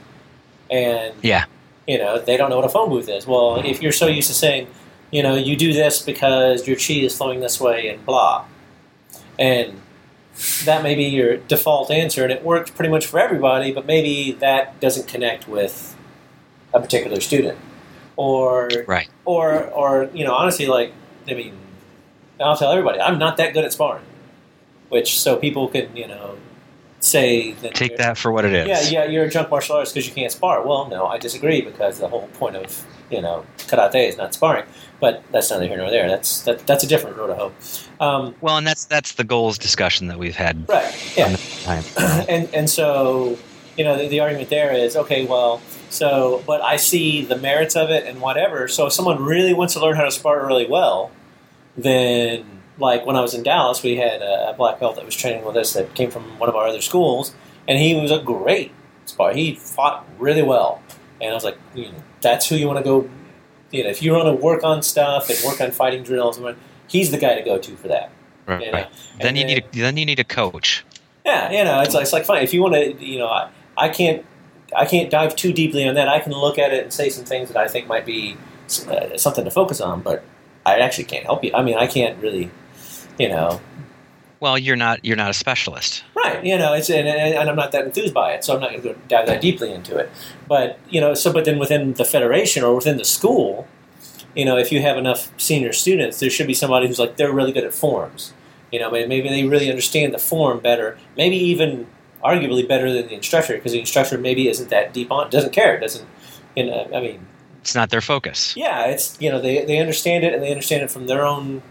And 0.70 1.16
yeah 1.22 1.46
you 1.88 1.98
know, 1.98 2.20
they 2.20 2.38
don't 2.38 2.50
know 2.50 2.58
what 2.58 2.66
a 2.66 2.70
phone 2.70 2.90
booth 2.90 3.10
is. 3.10 3.26
Well, 3.26 3.62
if 3.66 3.82
you're 3.82 3.94
so 3.94 4.08
used 4.08 4.28
to 4.28 4.34
saying, 4.34 4.68
you 5.10 5.24
know, 5.24 5.36
you 5.36 5.56
do 5.56 5.72
this 5.74 6.02
because 6.02 6.68
your 6.68 6.76
chi 6.76 7.06
is 7.06 7.18
flowing 7.18 7.40
this 7.40 7.60
way 7.60 7.88
and 7.88 8.06
blah, 8.06 8.46
and 9.40 9.82
that 10.66 10.84
may 10.84 10.94
be 10.96 11.06
your 11.06 11.38
default 11.38 11.90
answer, 11.90 12.24
and 12.24 12.32
it 12.32 12.44
works 12.44 12.70
pretty 12.70 12.92
much 12.92 13.06
for 13.06 13.20
everybody, 13.20 13.72
but 13.72 13.86
maybe 13.86 14.34
that 14.34 14.80
doesn't 14.82 15.08
connect 15.08 15.48
with 15.48 15.96
a 16.74 16.82
particular 16.82 17.22
student, 17.22 17.58
or 18.18 18.70
right, 18.86 19.08
or 19.24 19.64
or 19.68 20.10
you 20.14 20.26
know, 20.26 20.34
honestly, 20.34 20.68
like 20.68 20.92
I 21.26 21.36
mean, 21.36 21.58
I'll 22.40 22.58
tell 22.58 22.72
everybody, 22.72 23.00
I'm 23.00 23.18
not 23.18 23.38
that 23.38 23.54
good 23.54 23.66
at 23.66 23.74
sparring, 23.74 24.04
which 24.90 25.20
so 25.20 25.38
people 25.38 25.68
can 25.68 25.96
you 25.96 26.08
know 26.08 26.38
say 27.00 27.54
that 27.54 27.76
take 27.76 27.98
that 27.98 28.18
for 28.18 28.32
what 28.32 28.46
it 28.46 28.54
is. 28.54 28.92
Yeah, 28.92 29.04
yeah, 29.04 29.10
you're 29.10 29.26
a 29.26 29.30
junk 29.30 29.50
martial 29.50 29.76
artist 29.76 29.94
because 29.94 30.08
you 30.08 30.14
can't 30.14 30.32
spar. 30.32 30.66
Well, 30.66 30.88
no, 30.90 31.08
I 31.08 31.18
disagree 31.18 31.62
because 31.62 32.00
the 32.00 32.08
whole 32.08 32.28
point 32.34 32.56
of 32.56 32.86
you 33.10 33.22
know 33.22 33.46
karate 33.58 34.08
is 34.08 34.18
not 34.18 34.34
sparring. 34.34 34.66
But 35.00 35.24
that's 35.32 35.52
neither 35.52 35.68
here 35.68 35.78
nor 35.78 35.92
there. 35.92 36.08
That's 36.08 36.42
that, 36.42 36.66
that's 36.66 36.84
a 36.84 36.88
different 36.88 37.18
road 37.18 37.28
to 37.28 37.36
hope. 37.36 37.56
Um, 38.00 38.36
well, 38.42 38.58
and 38.58 38.66
that's 38.66 38.86
that's 38.86 39.14
the 39.14 39.24
goals 39.24 39.58
discussion 39.58 40.08
that 40.08 40.18
we've 40.18 40.36
had. 40.36 40.68
Right. 40.68 41.14
Yeah. 41.16 41.36
and 42.30 42.50
and 42.54 42.70
so 42.70 43.38
you 43.78 43.84
know 43.84 43.98
the, 43.98 44.08
the 44.08 44.20
argument 44.22 44.50
there 44.50 44.74
is 44.74 44.96
okay. 44.96 45.26
Well, 45.26 45.62
so 45.90 46.44
but 46.48 46.62
I 46.62 46.78
see 46.78 47.24
the 47.24 47.38
merits 47.38 47.76
of 47.76 47.92
it 47.92 48.06
and 48.06 48.22
whatever. 48.22 48.68
So 48.68 48.88
if 48.88 48.94
someone 48.94 49.24
really 49.24 49.54
wants 49.54 49.76
to 49.76 49.80
learn 49.80 49.96
how 49.96 50.06
to 50.06 50.12
spar 50.12 50.46
really 50.46 50.68
well, 50.68 51.12
then 51.78 52.46
like 52.80 53.06
when 53.06 53.16
I 53.16 53.22
was 53.22 53.34
in 53.34 53.44
Dallas, 53.44 53.84
we 53.84 53.96
had 53.96 54.22
a 54.22 54.54
black 54.58 54.80
belt 54.80 54.96
that 54.96 55.06
was 55.06 55.16
training 55.16 55.46
with 55.46 55.56
us 55.56 55.74
that 55.74 55.94
came 55.96 56.12
from 56.12 56.24
one 56.40 56.50
of 56.50 56.56
our 56.56 56.68
other 56.68 56.82
schools, 56.82 57.34
and 57.68 57.80
he 57.80 57.96
was 57.96 58.12
a 58.12 58.20
great 58.20 58.72
spar. 59.06 59.34
He 59.34 59.56
fought 59.56 60.06
really 60.18 60.44
well, 60.44 60.82
and 61.22 61.32
I 61.32 61.34
was 61.34 61.44
like, 61.44 61.58
you 61.74 61.86
know, 61.86 62.04
that's 62.22 62.48
who 62.50 62.56
you 62.56 62.68
want 62.68 62.80
to 62.80 62.84
go. 62.84 63.10
You 63.72 63.84
know, 63.84 63.90
if 63.90 64.02
you 64.02 64.14
want 64.14 64.26
to 64.28 64.44
work 64.44 64.64
on 64.64 64.82
stuff 64.82 65.30
and 65.30 65.38
work 65.46 65.60
on 65.60 65.72
fighting 65.72 66.04
drills, 66.04 66.40
he's 66.88 67.12
the 67.12 67.18
guy 67.18 67.36
to 67.36 67.44
go 67.44 67.58
to 67.58 67.76
for 67.76 67.90
that. 67.90 68.12
Right. 68.46 68.66
You 68.66 68.72
know? 68.72 68.88
Then 69.20 69.36
you 69.36 69.46
need 69.46 69.64
a, 69.64 69.78
then 69.78 69.98
you 69.98 70.06
need 70.06 70.20
a 70.20 70.24
coach. 70.24 70.86
Yeah, 71.26 71.52
you 71.52 71.64
know, 71.64 71.82
it's 71.82 71.94
like, 71.94 72.04
it's 72.04 72.14
like 72.14 72.26
fine 72.26 72.44
if 72.44 72.54
you 72.54 72.62
want 72.62 72.76
to. 72.76 72.94
You 73.04 73.20
know, 73.20 73.28
I, 73.28 73.50
I 73.76 73.90
can't 73.90 74.26
I 74.76 74.86
can't 74.86 75.10
dive 75.10 75.36
too 75.36 75.52
deeply 75.54 75.88
on 75.88 75.96
that. 75.96 76.08
I 76.08 76.20
can 76.20 76.32
look 76.32 76.58
at 76.58 76.74
it 76.74 76.84
and 76.84 76.94
say 76.94 77.10
some 77.10 77.26
things 77.26 77.50
that 77.50 77.58
I 77.58 77.68
think 77.68 77.88
might 77.88 78.06
be 78.06 78.38
uh, 78.88 79.18
something 79.18 79.44
to 79.44 79.52
focus 79.52 79.82
on, 79.82 80.02
but 80.02 80.24
I 80.76 80.80
actually 80.80 81.06
can't 81.06 81.26
help 81.26 81.44
you. 81.44 81.52
I 81.54 81.64
mean, 81.64 81.78
I 81.78 81.88
can't 81.88 82.22
really 82.22 82.52
you 83.18 83.30
know. 83.30 83.62
Well, 84.40 84.58
you're 84.58 84.76
not 84.76 85.04
you're 85.04 85.18
not 85.18 85.32
a 85.32 85.34
specialist, 85.34 86.04
right? 86.16 86.44
You 86.46 86.58
know, 86.58 86.74
it's 86.74 86.90
and, 86.90 87.08
and 87.08 87.50
I'm 87.50 87.56
not 87.56 87.72
that 87.72 87.86
enthused 87.86 88.14
by 88.14 88.34
it, 88.34 88.44
so 88.44 88.54
I'm 88.54 88.62
not 88.62 88.70
going 88.70 88.82
to 88.84 88.90
go 88.90 88.96
dive 89.08 89.26
that 89.28 89.42
deeply 89.42 89.72
into 89.72 89.98
it. 89.98 90.12
But 90.48 90.80
you 90.90 91.02
know, 91.02 91.16
so 91.16 91.34
but 91.34 91.46
then 91.46 91.58
within 91.58 91.94
the 91.94 92.06
federation 92.06 92.64
or 92.64 92.76
within 92.76 92.98
the 92.98 93.06
school, 93.06 93.68
you 94.36 94.46
know, 94.46 94.56
if 94.58 94.72
you 94.72 94.82
have 94.82 94.98
enough 94.98 95.32
senior 95.38 95.74
students, 95.74 96.20
there 96.20 96.30
should 96.30 96.46
be 96.46 96.54
somebody 96.54 96.88
who's 96.88 97.00
like 97.00 97.18
they're 97.18 97.34
really 97.34 97.52
good 97.52 97.64
at 97.64 97.74
forms. 97.74 98.34
You 98.72 98.80
know, 98.80 98.92
maybe 98.92 99.28
they 99.28 99.46
really 99.46 99.70
understand 99.70 100.14
the 100.14 100.20
form 100.20 100.60
better, 100.60 101.00
maybe 101.16 101.38
even 101.38 101.88
arguably 102.24 102.68
better 102.68 102.92
than 102.92 103.08
the 103.08 103.16
instructor 103.16 103.56
because 103.56 103.72
the 103.72 103.80
instructor 103.80 104.18
maybe 104.18 104.50
isn't 104.50 104.70
that 104.70 104.94
deep 104.94 105.12
on, 105.12 105.30
doesn't 105.30 105.54
care, 105.54 105.80
doesn't. 105.80 106.08
You 106.56 106.66
know, 106.66 106.90
I 106.94 107.00
mean, 107.00 107.26
it's 107.68 107.76
not 107.76 107.90
their 107.90 108.02
focus. 108.02 108.56
Yeah, 108.56 108.86
it's 108.86 109.18
you 109.20 109.30
know 109.30 109.42
they 109.42 109.66
they 109.66 109.80
understand 109.80 110.24
it 110.24 110.34
and 110.34 110.42
they 110.42 110.52
understand 110.52 110.84
it 110.84 110.90
from 110.90 111.08
their 111.08 111.26
own 111.26 111.62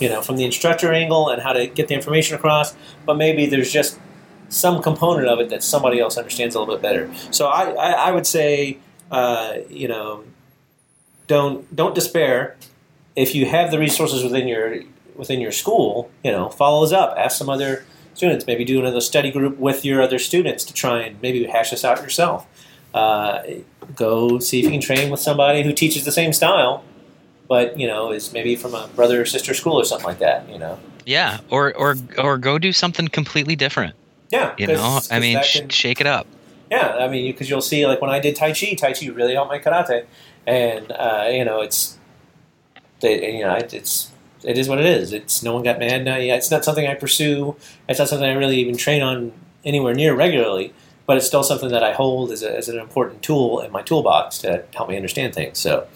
you 0.00 0.08
know, 0.08 0.20
from 0.22 0.36
the 0.36 0.44
instructor 0.44 0.92
angle 0.92 1.28
and 1.28 1.42
how 1.42 1.52
to 1.52 1.66
get 1.66 1.88
the 1.88 1.94
information 1.94 2.36
across, 2.36 2.74
but 3.06 3.16
maybe 3.16 3.46
there's 3.46 3.72
just 3.72 3.98
some 4.48 4.82
component 4.82 5.28
of 5.28 5.38
it 5.40 5.48
that 5.50 5.62
somebody 5.62 6.00
else 6.00 6.16
understands 6.16 6.54
a 6.54 6.58
little 6.58 6.74
bit 6.74 6.82
better. 6.82 7.12
So 7.30 7.46
I, 7.46 7.70
I, 7.70 7.90
I 8.08 8.10
would 8.12 8.26
say, 8.26 8.78
uh, 9.10 9.58
you 9.68 9.88
know, 9.88 10.24
don't 11.26 11.74
don't 11.74 11.94
despair. 11.94 12.56
If 13.16 13.34
you 13.34 13.46
have 13.46 13.70
the 13.70 13.78
resources 13.78 14.22
within 14.22 14.48
your 14.48 14.82
within 15.14 15.40
your 15.40 15.52
school, 15.52 16.10
you 16.22 16.32
know, 16.32 16.50
follow 16.50 16.84
us 16.84 16.92
up. 16.92 17.16
Ask 17.16 17.38
some 17.38 17.48
other 17.48 17.84
students. 18.14 18.46
Maybe 18.46 18.64
do 18.64 18.78
another 18.80 19.00
study 19.00 19.30
group 19.30 19.58
with 19.58 19.84
your 19.84 20.02
other 20.02 20.18
students 20.18 20.64
to 20.64 20.74
try 20.74 21.02
and 21.02 21.22
maybe 21.22 21.44
hash 21.44 21.70
this 21.70 21.84
out 21.84 22.02
yourself. 22.02 22.46
Uh, 22.94 23.42
go 23.94 24.38
see 24.38 24.60
if 24.60 24.64
you 24.64 24.70
can 24.70 24.80
train 24.80 25.10
with 25.10 25.20
somebody 25.20 25.62
who 25.62 25.72
teaches 25.72 26.04
the 26.06 26.12
same 26.12 26.32
style 26.32 26.82
but 27.48 27.78
you 27.78 27.86
know 27.86 28.12
is 28.12 28.32
maybe 28.32 28.56
from 28.56 28.74
a 28.74 28.88
brother 28.94 29.22
or 29.22 29.26
sister 29.26 29.54
school 29.54 29.74
or 29.74 29.84
something 29.84 30.06
like 30.06 30.18
that. 30.18 30.48
You 30.48 30.58
know. 30.58 30.78
Yeah, 31.06 31.38
or 31.50 31.74
or 31.74 31.96
or 32.18 32.38
go 32.38 32.58
do 32.58 32.72
something 32.72 33.08
completely 33.08 33.56
different. 33.56 33.94
Yeah, 34.30 34.54
you 34.58 34.66
know, 34.66 35.00
I 35.10 35.20
mean, 35.20 35.40
can, 35.44 35.68
shake 35.68 36.00
it 36.00 36.06
up. 36.06 36.26
Yeah, 36.70 36.96
I 36.98 37.08
mean, 37.08 37.30
because 37.30 37.50
you'll 37.50 37.60
see, 37.60 37.86
like 37.86 38.00
when 38.00 38.10
I 38.10 38.20
did 38.20 38.36
Tai 38.36 38.52
Chi, 38.52 38.74
Tai 38.74 38.92
Chi 38.94 39.06
really 39.08 39.34
helped 39.34 39.50
my 39.50 39.58
karate, 39.58 40.06
and 40.46 40.90
uh, 40.92 41.28
you 41.30 41.44
know, 41.44 41.60
it's, 41.60 41.98
they, 43.00 43.36
you 43.36 43.44
know, 43.44 43.54
it's 43.54 44.10
it 44.42 44.56
is 44.56 44.68
what 44.68 44.78
it 44.78 44.86
is. 44.86 45.12
It's 45.12 45.42
no 45.42 45.54
one 45.54 45.62
got 45.62 45.78
mad. 45.78 46.04
Now, 46.04 46.16
yeah, 46.16 46.36
it's 46.36 46.50
not 46.50 46.64
something 46.64 46.86
I 46.86 46.94
pursue. 46.94 47.54
It's 47.88 47.98
not 47.98 48.08
something 48.08 48.28
I 48.28 48.32
really 48.34 48.56
even 48.56 48.76
train 48.76 49.02
on 49.02 49.32
anywhere 49.64 49.94
near 49.94 50.14
regularly. 50.14 50.72
But 51.06 51.18
it's 51.18 51.26
still 51.26 51.42
something 51.42 51.68
that 51.70 51.84
I 51.84 51.92
hold 51.92 52.30
as, 52.30 52.42
a, 52.42 52.56
as 52.56 52.68
an 52.68 52.78
important 52.78 53.22
tool 53.22 53.60
in 53.60 53.70
my 53.70 53.82
toolbox 53.82 54.38
to 54.38 54.64
help 54.74 54.88
me 54.88 54.96
understand 54.96 55.34
things. 55.34 55.58
So, 55.58 55.86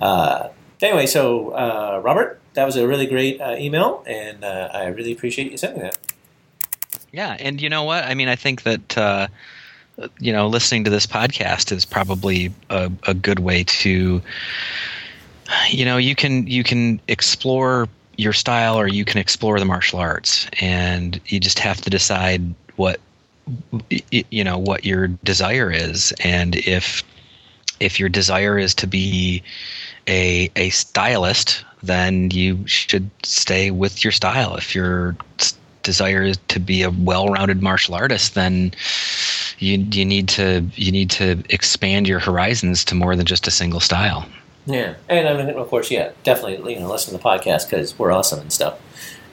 uh, 0.00 0.48
anyway, 0.80 1.06
so 1.06 1.50
uh, 1.50 2.00
Robert, 2.02 2.40
that 2.54 2.64
was 2.64 2.76
a 2.76 2.86
really 2.86 3.06
great 3.06 3.40
uh, 3.40 3.56
email, 3.58 4.02
and 4.06 4.44
uh, 4.44 4.70
I 4.72 4.86
really 4.86 5.12
appreciate 5.12 5.50
you 5.50 5.58
sending 5.58 5.82
that. 5.82 5.98
Yeah, 7.12 7.36
and 7.38 7.60
you 7.60 7.68
know 7.68 7.84
what? 7.84 8.04
I 8.04 8.14
mean, 8.14 8.28
I 8.28 8.36
think 8.36 8.62
that 8.62 8.96
uh, 8.96 9.28
you 10.18 10.32
know, 10.32 10.46
listening 10.46 10.84
to 10.84 10.90
this 10.90 11.06
podcast 11.06 11.72
is 11.72 11.84
probably 11.84 12.52
a, 12.70 12.90
a 13.06 13.14
good 13.14 13.40
way 13.40 13.64
to, 13.64 14.20
you 15.68 15.84
know, 15.84 15.96
you 15.96 16.14
can 16.14 16.46
you 16.46 16.62
can 16.62 17.00
explore 17.08 17.88
your 18.16 18.32
style 18.32 18.78
or 18.78 18.88
you 18.88 19.04
can 19.04 19.20
explore 19.20 19.58
the 19.58 19.64
martial 19.64 19.98
arts, 19.98 20.48
and 20.60 21.20
you 21.26 21.40
just 21.40 21.58
have 21.58 21.80
to 21.82 21.90
decide 21.90 22.54
what 22.76 23.00
you 24.10 24.44
know 24.44 24.58
what 24.58 24.84
your 24.84 25.08
desire 25.08 25.70
is, 25.70 26.12
and 26.20 26.56
if 26.56 27.02
if 27.80 28.00
your 28.00 28.08
desire 28.08 28.58
is 28.58 28.74
to 28.74 28.86
be 28.86 29.42
a 30.08 30.50
a 30.56 30.70
stylist, 30.70 31.64
then 31.82 32.30
you 32.30 32.66
should 32.66 33.10
stay 33.22 33.70
with 33.70 34.04
your 34.04 34.12
style. 34.12 34.56
If 34.56 34.74
your 34.74 35.16
desire 35.82 36.22
is 36.22 36.38
to 36.48 36.58
be 36.58 36.82
a 36.82 36.90
well-rounded 36.90 37.62
martial 37.62 37.94
artist, 37.94 38.34
then 38.34 38.72
you 39.58 39.78
you 39.92 40.04
need 40.04 40.28
to 40.30 40.64
you 40.74 40.90
need 40.90 41.10
to 41.10 41.42
expand 41.50 42.08
your 42.08 42.18
horizons 42.18 42.84
to 42.86 42.94
more 42.94 43.16
than 43.16 43.26
just 43.26 43.46
a 43.46 43.50
single 43.50 43.80
style. 43.80 44.26
Yeah, 44.66 44.94
and 45.08 45.28
I 45.28 45.36
mean, 45.36 45.56
of 45.56 45.68
course, 45.68 45.90
yeah, 45.90 46.10
definitely. 46.24 46.74
You 46.74 46.80
know, 46.80 46.90
listen 46.90 47.12
to 47.12 47.18
the 47.18 47.22
podcast 47.22 47.70
because 47.70 47.96
we're 47.98 48.10
awesome 48.10 48.40
and 48.40 48.52
stuff. 48.52 48.78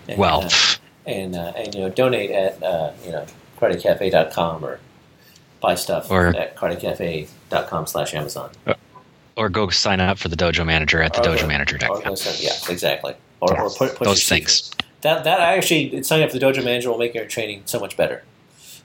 And, 0.07 0.19
well, 0.19 0.43
uh, 0.43 0.49
and 1.07 1.35
uh, 1.35 1.53
and 1.55 1.73
you 1.73 1.81
know, 1.81 1.89
donate 1.89 2.29
at 2.31 2.61
uh, 2.61 2.91
you 3.03 3.11
know 3.11 3.25
karatecafe.com 3.69 4.65
or 4.65 4.79
buy 5.61 5.75
stuff 5.75 6.11
or, 6.11 6.27
at 6.35 6.55
karatecafe.com 6.55 7.87
slash 7.87 8.13
Amazon. 8.13 8.51
Uh, 8.67 8.73
or 9.35 9.49
go 9.49 9.69
sign 9.69 9.99
up 9.99 10.17
for 10.17 10.27
the 10.27 10.35
dojo 10.35 10.65
manager 10.65 11.01
at 11.01 11.13
the 11.13 11.21
dojo 11.21 11.47
manager.com. 11.47 12.15
Yeah, 12.39 12.51
exactly. 12.69 13.15
Or, 13.39 13.59
or 13.59 13.69
put, 13.69 13.95
put 13.95 14.05
those 14.05 14.27
things. 14.27 14.71
that 15.01 15.25
that 15.25 15.41
I 15.41 15.57
actually 15.57 16.01
signing 16.03 16.23
up 16.23 16.31
for 16.31 16.39
the 16.39 16.45
Dojo 16.45 16.63
Manager 16.63 16.89
will 16.89 16.97
make 16.97 17.13
your 17.13 17.25
training 17.25 17.63
so 17.65 17.77
much 17.77 17.97
better. 17.97 18.23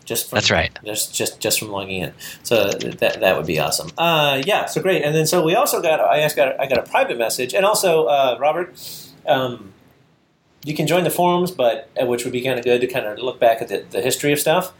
Just 0.05 0.29
from, 0.31 0.37
That's 0.37 0.51
right. 0.51 0.77
Just 0.85 1.15
just 1.15 1.39
just 1.39 1.61
from 1.61 1.69
logging 1.69 2.03
in, 2.03 2.13
so 2.43 2.71
that 2.71 3.21
that 3.21 3.37
would 3.37 3.47
be 3.47 3.61
awesome. 3.61 3.91
Uh, 3.97 4.43
yeah, 4.45 4.67
so 4.67 4.83
great. 4.83 5.05
And 5.05 5.15
then 5.15 5.27
so 5.27 5.45
we 5.45 5.55
also 5.55 5.81
got 5.81 6.01
I 6.01 6.21
asked 6.21 6.35
got 6.35 6.59
I 6.59 6.67
got 6.67 6.79
a 6.79 6.83
private 6.91 7.19
message, 7.19 7.55
and 7.55 7.65
also 7.65 8.07
uh, 8.07 8.37
Robert, 8.41 8.75
um, 9.27 9.73
you 10.65 10.75
can 10.75 10.87
join 10.87 11.05
the 11.05 11.11
forums, 11.11 11.51
but 11.51 11.89
uh, 12.01 12.07
which 12.07 12.25
would 12.25 12.33
be 12.33 12.43
kind 12.43 12.59
of 12.59 12.65
good 12.65 12.81
to 12.81 12.87
kind 12.87 13.07
of 13.07 13.19
look 13.19 13.39
back 13.39 13.63
at 13.63 13.69
the, 13.69 13.85
the 13.91 14.01
history 14.01 14.33
of 14.33 14.39
stuff. 14.41 14.73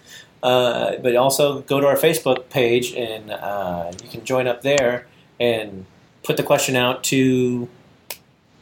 Uh, 0.43 0.97
but 1.03 1.17
also 1.17 1.61
go 1.63 1.81
to 1.81 1.87
our 1.87 1.97
Facebook 1.97 2.49
page, 2.49 2.93
and 2.95 3.31
uh, 3.31 3.91
you 4.03 4.09
can 4.09 4.25
join 4.25 4.47
up 4.47 4.63
there 4.63 5.07
and 5.41 5.85
put 6.23 6.37
the 6.37 6.43
question 6.43 6.77
out 6.77 7.03
to 7.05 7.69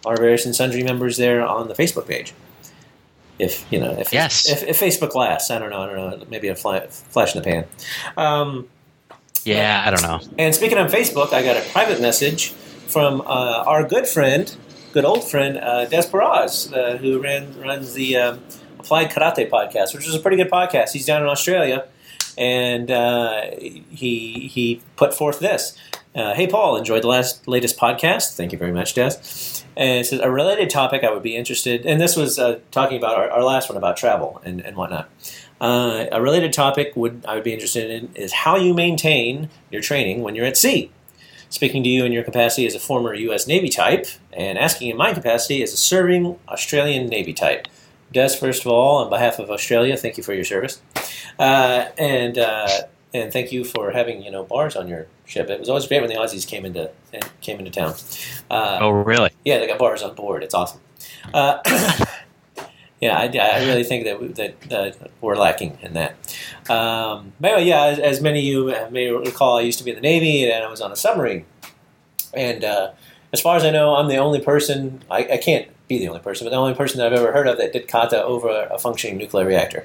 our 0.07 0.17
various 0.17 0.47
and 0.47 0.55
sundry 0.57 0.83
members 0.83 1.17
there 1.17 1.45
on 1.47 1.69
the 1.69 1.75
Facebook 1.75 2.07
page 2.07 2.33
if 3.39 3.71
you 3.71 3.79
know 3.79 3.91
if 3.99 4.13
Yes. 4.13 4.49
if, 4.49 4.63
if 4.63 4.81
Facebook 4.81 5.15
lasts. 5.15 5.51
I 5.51 5.59
don't 5.59 5.69
know. 5.71 5.81
I 5.83 5.87
don't 5.87 5.97
know. 6.21 6.27
Maybe 6.31 6.49
a 6.49 6.55
fly, 6.57 6.87
flash 6.87 7.35
in 7.35 7.43
the 7.43 7.45
pan. 7.51 7.65
Um, 8.17 8.69
Yeah, 9.45 9.83
I 9.87 9.91
don't 9.91 10.03
know. 10.03 10.21
and 10.39 10.55
speaking 10.55 10.79
of 10.79 10.91
Facebook, 10.91 11.33
I 11.35 11.43
got 11.43 11.57
a 11.57 11.69
private 11.71 12.01
message 12.01 12.51
from 12.89 13.21
uh, 13.21 13.25
our 13.67 13.87
good 13.87 14.07
friend, 14.07 14.57
good 14.97 15.05
old 15.05 15.29
friend 15.29 15.59
uh, 15.59 15.87
uh, 15.93 16.97
who 16.97 17.21
ran 17.21 17.61
runs 17.61 17.93
the 17.93 18.17
um, 18.17 18.41
Applied 18.79 19.11
Karate 19.11 19.51
podcast, 19.51 19.95
which 19.95 20.09
is 20.09 20.15
a 20.15 20.19
pretty 20.19 20.39
good 20.39 20.51
podcast. 20.51 20.93
He's 20.93 21.05
down 21.05 21.21
in 21.21 21.29
Australia, 21.29 21.87
and 22.39 22.91
uh, 22.91 23.43
he 23.61 24.49
he 24.51 24.81
put 24.97 25.13
forth 25.13 25.39
this. 25.39 25.77
Uh, 26.15 26.33
hey 26.33 26.47
Paul, 26.47 26.79
enjoyed 26.79 27.03
the 27.03 27.09
last 27.09 27.47
latest 27.47 27.79
podcast. 27.79 28.37
Thank 28.37 28.53
you 28.53 28.59
very 28.59 28.73
much, 28.73 28.95
Des. 28.95 29.17
And 29.77 30.01
it 30.01 30.07
says 30.07 30.21
a 30.21 30.31
related 30.31 30.71
topic 30.71 31.05
I 31.05 31.13
would 31.13 31.23
be 31.23 31.37
interested. 31.37 31.85
And 31.85 32.01
this 32.01 32.17
was 32.17 32.39
uh, 32.39 32.61
talking 32.71 32.97
about 32.97 33.19
our, 33.19 33.29
our 33.29 33.45
last 33.45 33.69
one 33.69 33.77
about 33.77 33.99
travel 33.99 34.41
and, 34.47 34.63
and 34.65 34.79
whatnot. 34.79 35.11
Uh, 35.61 36.07
a 36.11 36.23
related 36.23 36.55
topic 36.55 36.97
would 36.97 37.23
I 37.29 37.35
would 37.35 37.45
be 37.45 37.53
interested 37.53 37.91
in 37.91 38.15
is 38.15 38.33
how 38.33 38.57
you 38.57 38.73
maintain 38.73 39.51
your 39.71 39.83
training 39.83 40.23
when 40.23 40.35
you're 40.35 40.47
at 40.47 40.57
sea. 40.57 40.91
Speaking 41.49 41.83
to 41.85 41.89
you 41.89 42.05
in 42.05 42.13
your 42.13 42.25
capacity 42.25 42.67
as 42.67 42.75
a 42.75 42.81
former 42.81 43.15
U.S. 43.15 43.47
Navy 43.47 43.69
type, 43.69 44.07
and 44.33 44.59
asking 44.59 44.91
in 44.91 44.97
my 44.97 45.13
capacity 45.15 45.63
as 45.63 45.73
a 45.73 45.77
serving 45.77 46.39
Australian 46.49 47.07
Navy 47.07 47.33
type. 47.33 47.69
Des, 48.13 48.31
first 48.37 48.65
of 48.65 48.69
all, 48.73 48.99
on 48.99 49.11
behalf 49.11 49.39
of 49.39 49.51
Australia, 49.51 49.97
thank 49.97 50.17
you 50.17 50.23
for 50.23 50.33
your 50.35 50.45
service, 50.45 50.81
uh, 51.39 51.87
and 51.99 52.39
uh, 52.39 52.69
and 53.15 53.33
thank 53.33 53.51
you 53.53 53.65
for 53.65 53.91
having 53.91 54.23
you 54.23 54.31
know 54.31 54.45
bars 54.45 54.77
on 54.77 54.87
your 54.89 55.07
ship. 55.25 55.49
It 55.51 55.59
was 55.59 55.69
always 55.69 55.87
great 55.87 56.01
when 56.03 56.11
the 56.11 56.17
Aussies 56.17 56.47
came 56.47 56.65
into 56.65 56.91
came 57.41 57.59
into 57.59 57.71
town. 57.71 57.95
Uh, 58.51 58.79
Oh, 58.81 58.91
really? 58.91 59.31
yeah, 59.45 59.59
they 59.59 59.67
got 59.67 59.79
bars 59.79 60.03
on 60.03 60.15
board. 60.15 60.43
It's 60.45 60.55
awesome. 60.55 60.81
Uh, 62.97 63.01
yeah, 63.03 63.19
I, 63.19 63.59
I 63.61 63.67
really 63.67 63.85
think 63.85 64.05
that, 64.05 64.21
we, 64.21 64.29
that 64.29 64.61
that 64.63 65.11
we're 65.21 65.37
lacking 65.37 65.79
in 65.83 65.93
that. 65.95 66.13
Um, 66.71 67.33
but 67.39 67.53
anyway, 67.53 67.69
yeah, 67.69 67.85
as, 67.85 67.99
as 67.99 68.21
many 68.21 68.39
of 68.41 68.45
you 68.45 68.91
may 68.91 69.11
recall, 69.11 69.59
I 69.59 69.63
used 69.63 69.79
to 69.79 69.85
be 69.85 69.91
in 69.91 69.97
the 69.97 70.01
Navy 70.03 70.51
and 70.51 70.65
I 70.65 70.71
was 70.71 70.81
on 70.81 70.91
a 70.93 70.97
submarine. 70.97 71.45
And 72.33 72.65
uh, 72.65 72.93
as 73.33 73.41
far 73.41 73.57
as 73.57 73.65
I 73.65 73.71
know, 73.71 73.95
I'm 73.97 74.09
the 74.09 74.17
only 74.17 74.41
person. 74.41 75.03
I, 75.11 75.19
I 75.33 75.37
can't 75.37 75.69
be 75.89 75.99
the 75.99 76.09
only 76.09 76.21
person, 76.21 76.45
but 76.47 76.51
the 76.51 76.57
only 76.57 76.75
person 76.75 76.99
that 76.99 77.07
I've 77.07 77.19
ever 77.19 77.33
heard 77.33 77.47
of 77.47 77.59
that 77.59 77.73
did 77.73 77.87
kata 77.87 78.25
over 78.25 78.49
a 78.71 78.79
functioning 78.79 79.19
nuclear 79.19 79.47
reactor. 79.47 79.85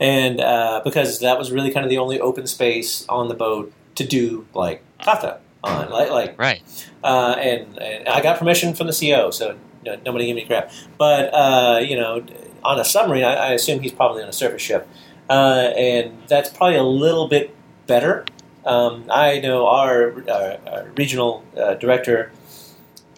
And 0.00 0.40
uh, 0.40 0.80
because 0.84 1.20
that 1.20 1.38
was 1.38 1.50
really 1.52 1.70
kind 1.72 1.84
of 1.84 1.90
the 1.90 1.98
only 1.98 2.20
open 2.20 2.46
space 2.46 3.04
on 3.08 3.28
the 3.28 3.34
boat 3.34 3.72
to 3.96 4.06
do 4.06 4.46
like 4.54 4.82
kata 5.02 5.38
on, 5.64 5.90
like 5.90 6.10
like 6.10 6.38
Right. 6.38 6.62
uh, 7.04 7.36
and, 7.38 7.78
and 7.78 8.08
I 8.08 8.22
got 8.22 8.38
permission 8.38 8.72
from 8.74 8.86
the 8.86 8.92
CO, 8.98 9.30
so 9.30 9.58
nobody 9.84 10.26
gave 10.26 10.36
me 10.36 10.44
crap. 10.46 10.70
But 10.96 11.34
uh, 11.34 11.80
you 11.86 11.96
know, 11.96 12.24
on 12.64 12.78
a 12.78 12.84
submarine, 12.84 13.24
I, 13.24 13.34
I 13.34 13.52
assume 13.52 13.80
he's 13.80 13.92
probably 13.92 14.22
on 14.22 14.28
a 14.28 14.32
surface 14.32 14.62
ship, 14.62 14.88
uh, 15.28 15.72
and 15.76 16.16
that's 16.28 16.50
probably 16.50 16.76
a 16.76 16.82
little 16.82 17.28
bit 17.28 17.54
better. 17.86 18.24
Um, 18.64 19.04
I 19.10 19.40
know 19.40 19.66
our, 19.66 20.14
our, 20.30 20.58
our 20.66 20.92
regional 20.96 21.44
uh, 21.56 21.74
director 21.74 22.30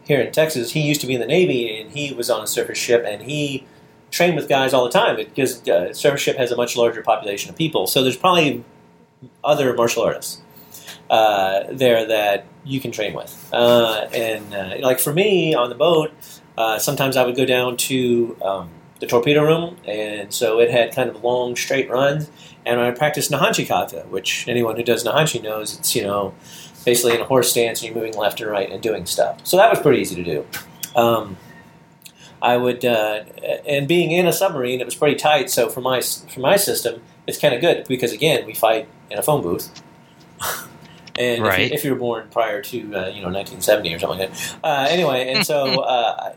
here 0.04 0.20
in 0.20 0.32
Texas. 0.32 0.72
He 0.72 0.80
used 0.80 1.00
to 1.02 1.06
be 1.06 1.14
in 1.14 1.20
the 1.20 1.26
Navy, 1.26 1.80
and 1.80 1.90
he 1.90 2.14
was 2.14 2.30
on 2.30 2.42
a 2.42 2.46
surface 2.46 2.78
ship, 2.78 3.04
and 3.06 3.22
he 3.22 3.66
trained 4.10 4.36
with 4.36 4.48
guys 4.48 4.72
all 4.72 4.84
the 4.84 4.90
time 4.90 5.16
because 5.16 5.66
uh, 5.68 5.92
surface 5.92 6.20
ship 6.20 6.36
has 6.36 6.50
a 6.50 6.56
much 6.56 6.76
larger 6.76 7.02
population 7.02 7.50
of 7.50 7.56
people. 7.56 7.86
So 7.86 8.02
there's 8.02 8.16
probably 8.16 8.64
other 9.42 9.74
martial 9.74 10.04
artists 10.04 10.40
uh, 11.10 11.64
there 11.70 12.06
that 12.06 12.46
you 12.64 12.80
can 12.80 12.92
train 12.92 13.14
with. 13.14 13.50
Uh, 13.52 14.06
and 14.12 14.54
uh, 14.54 14.76
like 14.80 15.00
for 15.00 15.12
me 15.12 15.54
on 15.54 15.68
the 15.68 15.74
boat, 15.74 16.12
uh, 16.56 16.78
sometimes 16.78 17.16
I 17.16 17.24
would 17.24 17.36
go 17.36 17.44
down 17.44 17.76
to 17.76 18.36
um, 18.42 18.70
the 19.00 19.06
torpedo 19.06 19.42
room, 19.42 19.76
and 19.86 20.32
so 20.32 20.60
it 20.60 20.70
had 20.70 20.94
kind 20.94 21.10
of 21.10 21.22
long 21.22 21.56
straight 21.56 21.90
runs, 21.90 22.30
and 22.64 22.80
I 22.80 22.90
practiced 22.92 23.30
Nahanchi 23.30 23.66
kata, 23.66 24.06
which 24.08 24.46
anyone 24.48 24.76
who 24.76 24.82
does 24.82 25.04
Nahanchi 25.04 25.42
knows 25.42 25.78
it's 25.78 25.94
you 25.94 26.02
know 26.02 26.34
basically 26.84 27.14
in 27.14 27.20
a 27.20 27.24
horse 27.24 27.50
stance 27.50 27.80
and 27.80 27.88
you're 27.88 27.94
moving 27.94 28.18
left 28.18 28.40
and 28.40 28.50
right 28.50 28.70
and 28.70 28.82
doing 28.82 29.06
stuff. 29.06 29.46
So 29.46 29.56
that 29.56 29.70
was 29.70 29.80
pretty 29.80 30.00
easy 30.00 30.16
to 30.16 30.24
do. 30.24 30.46
Um, 30.94 31.36
I 32.42 32.58
would, 32.58 32.84
uh, 32.84 33.24
and 33.66 33.88
being 33.88 34.10
in 34.10 34.26
a 34.26 34.32
submarine, 34.32 34.80
it 34.80 34.84
was 34.84 34.94
pretty 34.94 35.16
tight. 35.16 35.50
So 35.50 35.70
for 35.70 35.80
my 35.80 36.00
for 36.02 36.40
my 36.40 36.56
system, 36.56 37.02
it's 37.26 37.38
kind 37.38 37.54
of 37.54 37.60
good 37.60 37.86
because 37.88 38.12
again, 38.12 38.44
we 38.46 38.54
fight 38.54 38.86
in 39.10 39.18
a 39.18 39.22
phone 39.22 39.42
booth. 39.42 39.82
And 41.16 41.46
if, 41.46 41.58
you, 41.58 41.64
if 41.66 41.84
you 41.84 41.92
were 41.92 41.98
born 41.98 42.28
prior 42.32 42.60
to 42.60 42.76
uh, 42.76 43.06
you 43.06 43.22
know 43.22 43.30
1970 43.30 43.94
or 43.94 43.98
something 44.00 44.18
like 44.18 44.32
that, 44.32 44.58
uh, 44.64 44.86
anyway, 44.90 45.32
and 45.32 45.46
so 45.46 45.80
uh, 45.80 46.34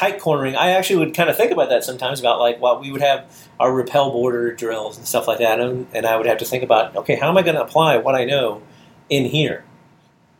tight 0.00 0.18
cornering, 0.18 0.56
I 0.56 0.70
actually 0.70 0.96
would 1.04 1.14
kind 1.14 1.28
of 1.28 1.36
think 1.36 1.52
about 1.52 1.68
that 1.68 1.84
sometimes 1.84 2.20
about 2.20 2.40
like 2.40 2.58
well, 2.58 2.80
we 2.80 2.90
would 2.90 3.02
have 3.02 3.26
our 3.60 3.72
repel 3.72 4.10
boarder 4.10 4.54
drills 4.54 4.96
and 4.96 5.06
stuff 5.06 5.28
like 5.28 5.38
that, 5.40 5.60
and, 5.60 5.86
and 5.92 6.06
I 6.06 6.16
would 6.16 6.24
have 6.24 6.38
to 6.38 6.46
think 6.46 6.64
about 6.64 6.96
okay, 6.96 7.16
how 7.16 7.28
am 7.28 7.36
I 7.36 7.42
going 7.42 7.56
to 7.56 7.62
apply 7.62 7.98
what 7.98 8.14
I 8.14 8.24
know 8.24 8.62
in 9.10 9.26
here? 9.26 9.62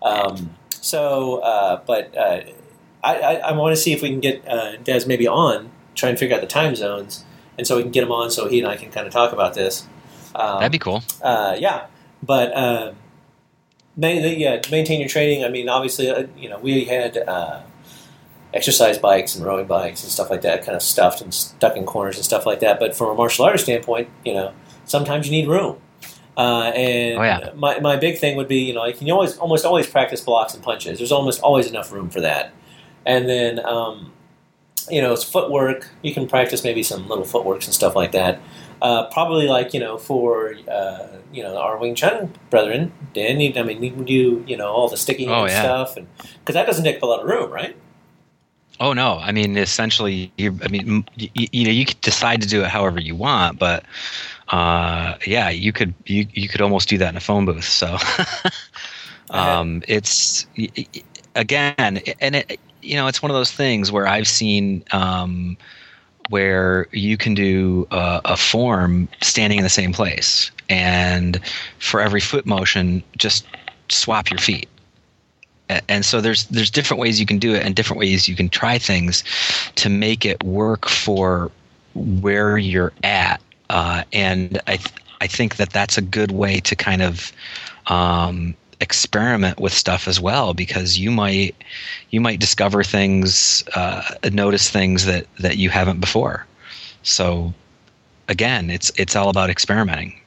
Um, 0.01 0.57
so, 0.71 1.41
uh, 1.41 1.83
but 1.87 2.17
uh, 2.17 2.41
I, 3.05 3.15
I, 3.17 3.35
I 3.35 3.53
want 3.53 3.77
to 3.77 3.81
see 3.81 3.93
if 3.93 4.01
we 4.01 4.09
can 4.09 4.21
get 4.21 4.49
uh, 4.49 4.77
Des 4.79 5.05
maybe 5.07 5.29
on, 5.29 5.71
try 5.95 6.09
and 6.09 6.19
figure 6.19 6.35
out 6.35 6.41
the 6.41 6.47
time 6.47 6.75
zones, 6.75 7.27
and 7.59 7.67
so 7.67 7.77
we 7.77 7.83
can 7.83 7.93
get 7.93 8.03
him 8.03 8.13
on 8.13 8.31
so 8.31 8.49
he 8.49 8.61
and 8.61 8.67
I 8.67 8.77
can 8.77 8.91
kind 8.91 9.07
of 9.07 9.13
talk 9.13 9.35
about 9.35 9.53
this. 9.53 9.87
Um, 10.35 10.61
That'd 10.61 10.73
be 10.73 10.79
cool. 10.79 11.03
uh, 11.21 11.57
yeah, 11.59 11.87
but 12.23 12.57
uh, 12.57 12.93
main, 13.95 14.41
yeah, 14.41 14.63
maintain 14.71 15.01
your 15.01 15.09
training. 15.11 15.45
I 15.45 15.51
mean, 15.51 15.69
obviously, 15.69 16.09
uh, 16.09 16.29
you 16.35 16.49
know, 16.49 16.59
we 16.59 16.87
had 16.87 17.19
uh, 17.19 17.61
exercise 18.53 18.99
bikes 18.99 19.35
and 19.37 19.45
rowing 19.45 19.67
bikes 19.67 20.03
and 20.03 20.11
stuff 20.13 20.31
like 20.31 20.43
that, 20.43 20.65
kind 20.65 20.75
of 20.77 20.83
stuffed 20.83 21.21
and 21.21 21.33
stuck 21.33 21.77
in 21.77 21.85
corners 21.87 22.17
and 22.17 22.25
stuff 22.25 22.47
like 22.47 22.61
that. 22.61 22.79
But 22.81 22.95
from 22.97 23.09
a 23.11 23.15
martial 23.15 23.45
artist 23.45 23.65
standpoint, 23.65 24.09
you 24.25 24.35
know, 24.35 24.53
sometimes 24.85 25.27
you 25.27 25.33
need 25.33 25.49
room. 25.49 25.79
Uh, 26.37 26.73
and 26.75 27.19
Oh, 27.19 27.23
yeah. 27.23 27.51
my, 27.55 27.79
my 27.81 27.97
big 27.97 28.19
thing 28.19 28.37
would 28.37 28.49
be, 28.49 28.59
you 28.61 28.73
know, 28.73 28.85
you 28.87 28.95
can 28.95 29.11
always 29.11 29.37
almost 29.39 29.65
always 29.65 29.87
practice 29.87 30.21
blocks 30.21 30.55
and 30.55 30.63
punches. 30.63 30.99
There's 30.99 31.13
almost 31.13 31.41
always 31.43 31.67
enough 31.69 31.93
room 31.93 32.09
for 32.11 32.21
that. 32.23 32.53
And 33.05 33.29
then, 33.29 33.65
um, 33.65 34.13
you 34.89 35.01
know, 35.03 35.13
it's 35.13 35.23
footwork. 35.25 35.89
You 36.03 36.15
can 36.15 36.27
practice 36.27 36.65
maybe 36.65 36.83
some 36.83 37.09
little 37.09 37.25
footworks 37.25 37.67
and 37.67 37.75
stuff 37.75 37.95
like 37.95 38.13
that. 38.13 38.41
Uh, 38.83 39.05
probably 39.11 39.47
like 39.47 39.75
you 39.75 39.81
know 39.81 39.99
for 39.99 40.55
uh, 40.67 41.07
you 41.35 41.43
know 41.43 41.59
our 41.59 41.77
Wing 41.77 41.95
Chun 41.95 42.33
brethren, 42.49 42.91
Dan. 43.13 43.39
You, 43.39 43.53
I 43.57 43.63
mean, 43.63 43.83
you 43.83 43.91
can 43.91 44.05
do 44.05 44.43
you 44.47 44.57
know 44.57 44.69
all 44.73 44.89
the 44.89 44.97
sticky 44.97 45.29
Oh, 45.29 45.45
yeah. 45.45 45.61
stuff, 45.63 45.99
and 45.99 46.07
because 46.39 46.55
that 46.55 46.67
doesn't 46.67 46.83
take 46.85 46.97
up 46.97 47.03
a 47.03 47.07
lot 47.07 47.21
of 47.21 47.27
room, 47.29 47.51
right? 47.51 47.77
Oh 48.81 48.95
no! 48.95 49.19
I 49.19 49.31
mean, 49.31 49.59
essentially, 49.59 50.33
you. 50.39 50.59
I 50.65 50.69
mean, 50.69 51.05
you, 51.15 51.29
you 51.53 51.65
know, 51.65 51.71
you 51.71 51.85
could 51.85 52.01
decide 52.01 52.41
to 52.41 52.49
do 52.49 52.63
it 52.63 52.69
however 52.69 52.99
you 52.99 53.15
want, 53.15 53.59
but 53.59 53.85
uh, 54.49 55.17
yeah, 55.27 55.51
you 55.51 55.71
could 55.71 55.93
you 56.07 56.27
you 56.33 56.49
could 56.49 56.63
almost 56.63 56.89
do 56.89 56.97
that 56.97 57.11
in 57.11 57.17
a 57.17 57.21
phone 57.21 57.45
booth. 57.45 57.65
So, 57.65 57.99
um, 59.31 59.83
it's 59.87 60.47
again, 61.37 62.01
and 62.21 62.37
it 62.37 62.59
you 62.81 62.97
know, 62.97 63.07
it's 63.07 63.23
one 63.23 63.31
of 63.31 63.37
those 63.37 63.53
things 63.53 63.93
where 63.93 64.07
I've 64.07 64.27
seen 64.27 64.83
um, 64.93 65.59
where 66.31 66.89
you 66.93 67.19
can 67.19 67.35
do 67.35 67.87
a, 67.91 68.23
a 68.25 68.37
form 68.39 69.09
standing 69.21 69.59
in 69.59 69.63
the 69.63 69.71
same 69.71 69.93
place, 69.93 70.51
and 70.71 71.39
for 71.81 72.01
every 72.01 72.21
foot 72.21 72.47
motion, 72.47 73.03
just 73.19 73.47
swap 73.91 74.31
your 74.31 74.39
feet 74.39 74.69
and 75.89 76.05
so 76.05 76.21
there's 76.21 76.47
there's 76.47 76.71
different 76.71 77.01
ways 77.01 77.21
you 77.21 77.27
can 77.27 77.39
do 77.39 77.55
it 77.55 77.65
and 77.65 77.75
different 77.75 77.99
ways 77.99 78.29
you 78.29 78.37
can 78.37 78.49
try 78.49 78.79
things 78.79 79.23
to 79.77 79.89
make 79.89 80.25
it 80.25 80.43
work 80.43 80.89
for 80.89 81.51
where 81.95 82.59
you're 82.59 82.93
at. 83.05 83.41
Uh, 83.69 84.03
and 84.13 84.61
I 84.67 84.77
th- 84.77 84.95
I 85.21 85.27
think 85.27 85.57
that 85.57 85.71
that's 85.71 85.99
a 85.99 86.03
good 86.03 86.33
way 86.33 86.61
to 86.61 86.75
kind 86.75 87.03
of 87.03 87.33
um, 87.87 88.55
experiment 88.81 89.61
with 89.61 89.73
stuff 89.73 90.09
as 90.09 90.21
well 90.21 90.55
because 90.55 90.99
you 90.99 91.11
might 91.11 91.55
you 92.11 92.21
might 92.21 92.41
discover 92.41 92.83
things 92.83 93.63
uh, 93.75 94.03
notice 94.33 94.71
things 94.71 95.05
that 95.05 95.27
that 95.39 95.57
you 95.57 95.71
haven't 95.71 96.01
before. 96.01 96.47
So 97.03 97.53
again 98.29 98.71
it's 98.71 98.91
it's 98.97 99.15
all 99.15 99.29
about 99.29 99.51
experimenting. 99.51 100.21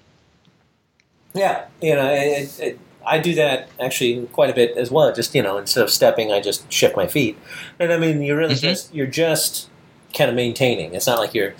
Yeah, 1.34 1.66
you 1.82 1.96
know, 1.96 2.14
it, 2.14 2.60
it, 2.60 2.80
I 3.06 3.20
do 3.20 3.36
that 3.36 3.70
actually 3.80 4.26
quite 4.28 4.50
a 4.50 4.54
bit 4.54 4.78
as 4.78 4.90
well. 4.92 5.14
Just 5.14 5.34
you 5.36 5.42
know, 5.44 5.58
instead 5.58 5.84
of 5.84 5.90
stepping, 5.90 6.32
I 6.32 6.40
just 6.40 6.72
shift 6.72 6.96
my 6.96 7.08
feet, 7.08 7.38
and 7.80 7.92
I 7.92 7.98
mean, 7.98 8.22
you're 8.22 8.38
really 8.38 8.56
Mhm. 8.56 8.62
just 8.62 8.94
you're 8.94 9.08
just 9.08 9.70
kind 10.14 10.30
of 10.30 10.36
maintaining. 10.36 10.94
It's 10.94 11.08
not 11.08 11.20
like 11.20 11.34
you're 11.34 11.54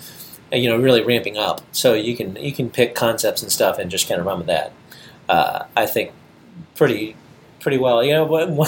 you 0.52 0.68
know 0.68 0.76
really 0.76 1.02
ramping 1.02 1.36
up. 1.36 1.60
So 1.72 1.94
you 1.94 2.16
can 2.16 2.36
you 2.36 2.52
can 2.52 2.70
pick 2.70 2.94
concepts 2.94 3.42
and 3.42 3.50
stuff 3.52 3.78
and 3.78 3.90
just 3.90 4.08
kind 4.08 4.20
of 4.20 4.26
run 4.26 4.38
with 4.38 4.46
that. 4.46 4.72
Uh, 5.28 5.64
I 5.76 5.86
think 5.86 6.12
pretty 6.76 7.16
pretty 7.60 7.78
well. 7.78 8.02
You 8.04 8.12
know, 8.14 8.66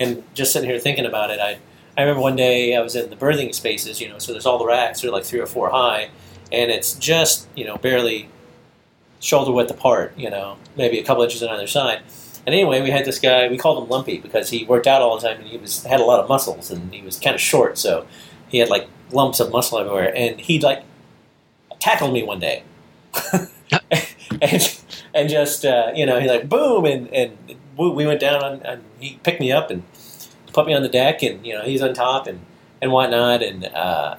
and 0.00 0.22
just 0.34 0.52
sitting 0.52 0.68
here 0.68 0.78
thinking 0.78 1.06
about 1.06 1.30
it, 1.30 1.40
I 1.40 1.58
I 1.96 2.02
remember 2.02 2.20
one 2.22 2.36
day 2.36 2.74
I 2.76 2.80
was 2.80 2.94
in 2.96 3.10
the 3.10 3.16
berthing 3.16 3.52
spaces. 3.52 4.00
You 4.00 4.08
know, 4.08 4.18
so 4.18 4.32
there's 4.32 4.46
all 4.46 4.58
the 4.58 4.66
racks, 4.66 5.00
they're 5.00 5.10
like 5.10 5.24
three 5.24 5.40
or 5.40 5.46
four 5.46 5.70
high, 5.70 6.08
and 6.52 6.70
it's 6.70 6.94
just 6.94 7.46
you 7.54 7.64
know 7.64 7.76
barely 7.76 8.28
shoulder 9.20 9.52
width 9.52 9.70
apart. 9.70 10.16
You 10.16 10.30
know, 10.30 10.56
maybe 10.76 10.98
a 10.98 11.04
couple 11.04 11.22
inches 11.22 11.42
on 11.42 11.50
either 11.50 11.66
side. 11.66 12.02
And 12.46 12.54
anyway, 12.54 12.80
we 12.80 12.90
had 12.90 13.04
this 13.04 13.18
guy. 13.18 13.48
We 13.48 13.58
called 13.58 13.82
him 13.82 13.90
Lumpy 13.90 14.18
because 14.18 14.50
he 14.50 14.64
worked 14.64 14.86
out 14.86 15.02
all 15.02 15.18
the 15.18 15.28
time 15.28 15.38
and 15.38 15.48
he 15.48 15.58
was 15.58 15.82
had 15.84 16.00
a 16.00 16.04
lot 16.04 16.20
of 16.20 16.28
muscles 16.28 16.70
and 16.70 16.94
he 16.94 17.02
was 17.02 17.18
kind 17.18 17.34
of 17.34 17.40
short, 17.40 17.76
so 17.78 18.06
he 18.48 18.58
had 18.58 18.68
like 18.68 18.88
lumps 19.10 19.40
of 19.40 19.50
muscle 19.50 19.78
everywhere. 19.78 20.12
And 20.14 20.40
he 20.40 20.60
like 20.60 20.84
tackled 21.80 22.12
me 22.12 22.22
one 22.22 22.38
day, 22.38 22.62
and, 24.40 24.80
and 25.14 25.28
just 25.28 25.64
uh, 25.64 25.92
you 25.94 26.06
know 26.06 26.20
he 26.20 26.28
like 26.28 26.48
boom 26.48 26.84
and 26.84 27.08
and 27.12 27.36
we 27.76 28.06
went 28.06 28.20
down 28.20 28.42
and, 28.42 28.62
and 28.64 28.84
he 28.98 29.18
picked 29.22 29.40
me 29.40 29.52
up 29.52 29.70
and 29.70 29.82
put 30.52 30.66
me 30.66 30.74
on 30.74 30.82
the 30.82 30.88
deck 30.88 31.22
and 31.22 31.44
you 31.46 31.52
know 31.52 31.62
he's 31.62 31.82
on 31.82 31.94
top 31.94 32.26
and 32.26 32.40
and 32.80 32.90
whatnot 32.92 33.42
and 33.42 33.66
uh, 33.66 34.16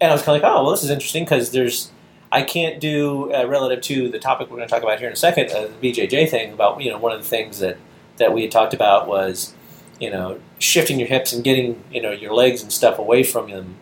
and 0.00 0.10
I 0.10 0.14
was 0.14 0.22
kind 0.22 0.36
of 0.36 0.42
like 0.42 0.52
oh 0.52 0.62
well 0.62 0.70
this 0.70 0.84
is 0.84 0.90
interesting 0.90 1.24
because 1.24 1.50
there's 1.50 1.90
I 2.32 2.42
can't 2.42 2.80
do 2.80 3.32
uh, 3.32 3.46
relative 3.46 3.82
to 3.84 4.08
the 4.08 4.18
topic 4.18 4.50
we're 4.50 4.56
going 4.56 4.66
to 4.68 4.72
talk 4.74 4.82
about 4.82 4.98
here 4.98 5.06
in 5.06 5.12
a 5.12 5.16
second, 5.16 5.50
uh, 5.52 5.68
the 5.68 5.92
BJJ 5.92 6.28
thing. 6.30 6.52
About 6.54 6.80
you 6.82 6.90
know 6.90 6.98
one 6.98 7.12
of 7.12 7.20
the 7.22 7.28
things 7.28 7.58
that 7.60 7.76
that 8.16 8.32
we 8.32 8.42
had 8.42 8.50
talked 8.50 8.72
about 8.74 9.06
was 9.06 9.54
you 10.00 10.10
know 10.10 10.40
shifting 10.58 10.98
your 10.98 11.08
hips 11.08 11.32
and 11.32 11.44
getting 11.44 11.84
you 11.92 12.00
know 12.02 12.10
your 12.10 12.32
legs 12.34 12.62
and 12.62 12.72
stuff 12.72 12.98
away 12.98 13.22
from 13.22 13.50
them 13.50 13.76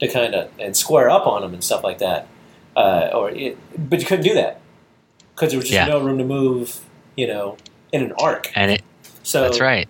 to 0.00 0.06
kind 0.08 0.34
of 0.34 0.50
and 0.60 0.76
square 0.76 1.10
up 1.10 1.26
on 1.26 1.42
them 1.42 1.52
and 1.52 1.62
stuff 1.64 1.82
like 1.84 1.98
that. 1.98 2.28
Uh, 2.76 3.10
or 3.12 3.30
it, 3.30 3.58
but 3.90 3.98
you 4.00 4.06
couldn't 4.06 4.24
do 4.24 4.34
that 4.34 4.60
because 5.34 5.50
there 5.50 5.58
was 5.58 5.68
just 5.68 5.74
Yeah. 5.74 5.86
no 5.86 5.98
room 6.00 6.18
to 6.18 6.24
move. 6.24 6.84
You 7.16 7.26
know, 7.26 7.56
in 7.92 8.02
an 8.02 8.12
arc. 8.12 8.52
And 8.54 8.70
it 8.70 8.82
So 9.24 9.42
that's 9.42 9.58
right. 9.60 9.88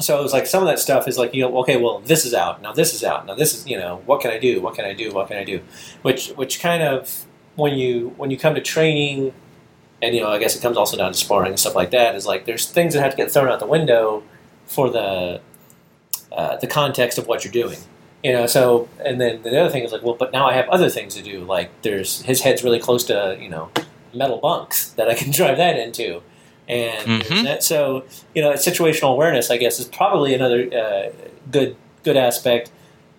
so 0.00 0.18
it 0.18 0.22
was 0.24 0.32
like 0.32 0.44
some 0.46 0.60
of 0.60 0.66
that 0.66 0.80
stuff 0.80 1.06
is 1.06 1.16
like 1.16 1.32
you 1.32 1.40
know 1.42 1.56
okay 1.58 1.76
well 1.76 2.00
this 2.00 2.24
is 2.24 2.34
out 2.34 2.60
now 2.60 2.72
this 2.72 2.92
is 2.94 3.04
out 3.04 3.26
now 3.26 3.34
this 3.36 3.54
is 3.54 3.64
you 3.68 3.78
know 3.78 4.02
what 4.06 4.20
can 4.20 4.32
I 4.32 4.38
do 4.40 4.60
what 4.60 4.74
can 4.74 4.84
I 4.84 4.92
do 4.92 5.12
what 5.12 5.28
can 5.28 5.36
I 5.36 5.44
do 5.44 5.60
which 6.02 6.30
which 6.30 6.58
kind 6.58 6.82
of 6.82 7.26
when 7.56 7.74
you 7.74 8.12
when 8.16 8.30
you 8.30 8.38
come 8.38 8.54
to 8.54 8.60
training 8.60 9.32
and 10.02 10.14
you 10.14 10.20
know 10.20 10.28
I 10.30 10.38
guess 10.38 10.56
it 10.56 10.62
comes 10.62 10.76
also 10.76 10.96
down 10.96 11.12
to 11.12 11.18
sparring 11.18 11.50
and 11.50 11.58
stuff 11.60 11.74
like 11.74 11.90
that 11.92 12.14
is 12.14 12.26
like 12.26 12.44
there's 12.46 12.68
things 12.68 12.94
that 12.94 13.02
have 13.02 13.10
to 13.12 13.16
get 13.16 13.30
thrown 13.30 13.48
out 13.48 13.60
the 13.60 13.66
window 13.66 14.22
for 14.66 14.90
the 14.90 15.40
uh, 16.32 16.56
the 16.56 16.66
context 16.66 17.18
of 17.18 17.26
what 17.26 17.44
you're 17.44 17.52
doing 17.52 17.78
you 18.22 18.32
know 18.32 18.46
so 18.46 18.88
and 19.04 19.20
then 19.20 19.42
the 19.42 19.60
other 19.60 19.70
thing 19.70 19.84
is 19.84 19.92
like 19.92 20.02
well 20.02 20.14
but 20.14 20.32
now 20.32 20.46
I 20.46 20.54
have 20.54 20.68
other 20.68 20.88
things 20.90 21.14
to 21.14 21.22
do 21.22 21.40
like 21.44 21.70
there's 21.82 22.22
his 22.22 22.40
head's 22.40 22.64
really 22.64 22.80
close 22.80 23.04
to 23.04 23.36
you 23.40 23.48
know 23.48 23.70
metal 24.12 24.38
bunks 24.38 24.90
that 24.90 25.08
I 25.08 25.14
can 25.14 25.30
drive 25.40 25.56
that 25.58 25.78
into 25.78 26.22
and 26.66 27.22
Mhm. 27.22 27.44
that 27.44 27.62
so 27.62 28.04
you 28.34 28.40
know, 28.42 28.52
situational 28.54 29.12
awareness, 29.12 29.50
I 29.50 29.58
guess, 29.58 29.78
is 29.78 29.86
probably 29.86 30.32
another 30.34 30.60
uh, 30.74 31.12
good 31.50 31.76
good 32.04 32.16
aspect 32.16 32.70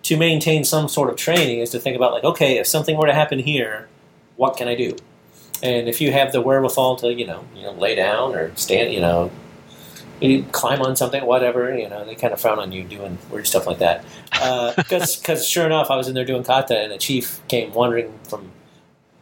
to 0.02 0.16
maintain 0.16 0.64
some 0.64 0.88
sort 0.88 1.10
of 1.10 1.16
training. 1.16 1.60
Is 1.60 1.70
to 1.70 1.78
think 1.78 1.94
about 1.94 2.10
like, 2.12 2.24
okay, 2.24 2.58
if 2.58 2.66
something 2.66 2.96
were 2.96 3.06
to 3.06 3.14
happen 3.14 3.38
here, 3.38 3.88
what 4.36 4.56
can 4.56 4.68
I 4.68 4.74
do? 4.74 4.96
And 5.62 5.88
if 5.88 6.00
you 6.00 6.12
have 6.12 6.32
the 6.32 6.40
wherewithal 6.40 6.96
to, 6.96 7.12
you 7.12 7.26
know, 7.26 7.44
you 7.54 7.62
know, 7.62 7.72
lay 7.72 7.94
down 7.94 8.34
or 8.34 8.54
stand, 8.56 8.92
you 8.92 9.00
know, 9.00 9.30
you 10.20 10.44
climb 10.52 10.80
on 10.82 10.96
something, 10.96 11.24
whatever, 11.24 11.76
you 11.76 11.88
know, 11.88 12.04
they 12.04 12.14
kind 12.14 12.32
of 12.32 12.40
frown 12.40 12.58
on 12.58 12.72
you 12.72 12.84
doing 12.84 13.18
weird 13.30 13.46
stuff 13.46 13.66
like 13.66 13.78
that. 13.78 14.04
Because, 14.76 15.46
sure 15.48 15.66
enough, 15.66 15.90
I 15.90 15.96
was 15.96 16.08
in 16.08 16.14
there 16.14 16.24
doing 16.24 16.42
kata, 16.44 16.78
and 16.78 16.92
a 16.92 16.98
chief 16.98 17.40
came 17.48 17.72
wandering 17.72 18.12
from 18.24 18.50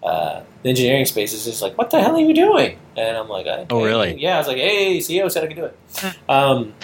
uh, 0.03 0.43
the 0.63 0.69
engineering 0.69 1.07
spaces. 1.07 1.45
He's 1.47 1.63
like, 1.63 1.79
"What 1.79 1.91
the 1.91 2.01
hell 2.03 2.17
are 2.17 2.21
you 2.21 2.35
doing?" 2.35 2.79
And 2.97 3.17
I'm 3.17 3.29
like, 3.29 3.47
Oh, 3.71 3.85
really? 3.85 4.21
Yeah, 4.21 4.35
I 4.35 4.39
was 4.39 4.49
like, 4.49 4.59
"Hey, 4.59 4.99
CEO 4.99 5.31
said 5.31 5.45
I 5.45 5.47
could 5.47 5.57
do 5.57 5.65
it." 5.67 5.79
um, 6.29 6.75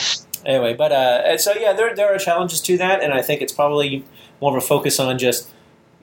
anyway, 0.46 0.74
but 0.74 0.92
uh, 0.92 1.36
so 1.38 1.52
yeah, 1.54 1.72
there 1.72 1.94
there 1.94 2.14
are 2.14 2.18
challenges 2.18 2.60
to 2.62 2.78
that, 2.78 3.02
and 3.02 3.12
I 3.12 3.20
think 3.22 3.42
it's 3.42 3.52
probably 3.52 4.04
more 4.40 4.56
of 4.56 4.62
a 4.62 4.66
focus 4.66 4.98
on 4.98 5.18
just 5.18 5.50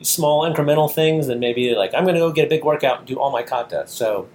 small 0.02 0.44
incremental 0.50 0.92
things 0.92 1.28
than 1.28 1.40
maybe 1.40 1.74
like 1.76 1.94
I'm 1.94 2.04
going 2.04 2.16
to 2.16 2.22
go 2.22 2.32
get 2.32 2.46
a 2.46 2.50
big 2.50 2.64
workout 2.64 3.00
and 3.00 3.08
do 3.08 3.20
all 3.20 3.32
my 3.32 3.44
kata. 3.44 3.86
So, 3.88 4.28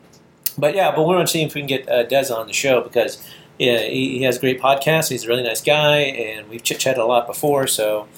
but 0.59 0.75
yeah, 0.75 0.95
but 0.95 1.07
we're 1.07 1.15
going 1.15 1.27
to 1.27 1.33
see 1.33 1.43
if 1.43 1.55
we 1.55 1.61
can 1.61 1.69
get 1.69 1.89
uh, 1.89 2.03
Des 2.05 2.33
on 2.33 2.47
the 2.47 2.53
show 2.53 2.81
because 2.81 3.25
yeah, 3.59 3.79
he, 3.83 4.19
he 4.19 4.23
has 4.23 4.39
a 4.39 4.41
great 4.41 4.61
podcast. 4.61 5.09
He's 5.11 5.25
a 5.25 5.29
really 5.29 5.43
nice 5.43 5.63
guy, 5.63 5.99
and 5.99 6.49
we've 6.49 6.63
chit 6.63 6.79
chatted 6.79 7.01
a 7.01 7.07
lot 7.07 7.27
before, 7.27 7.67
so 7.67 8.09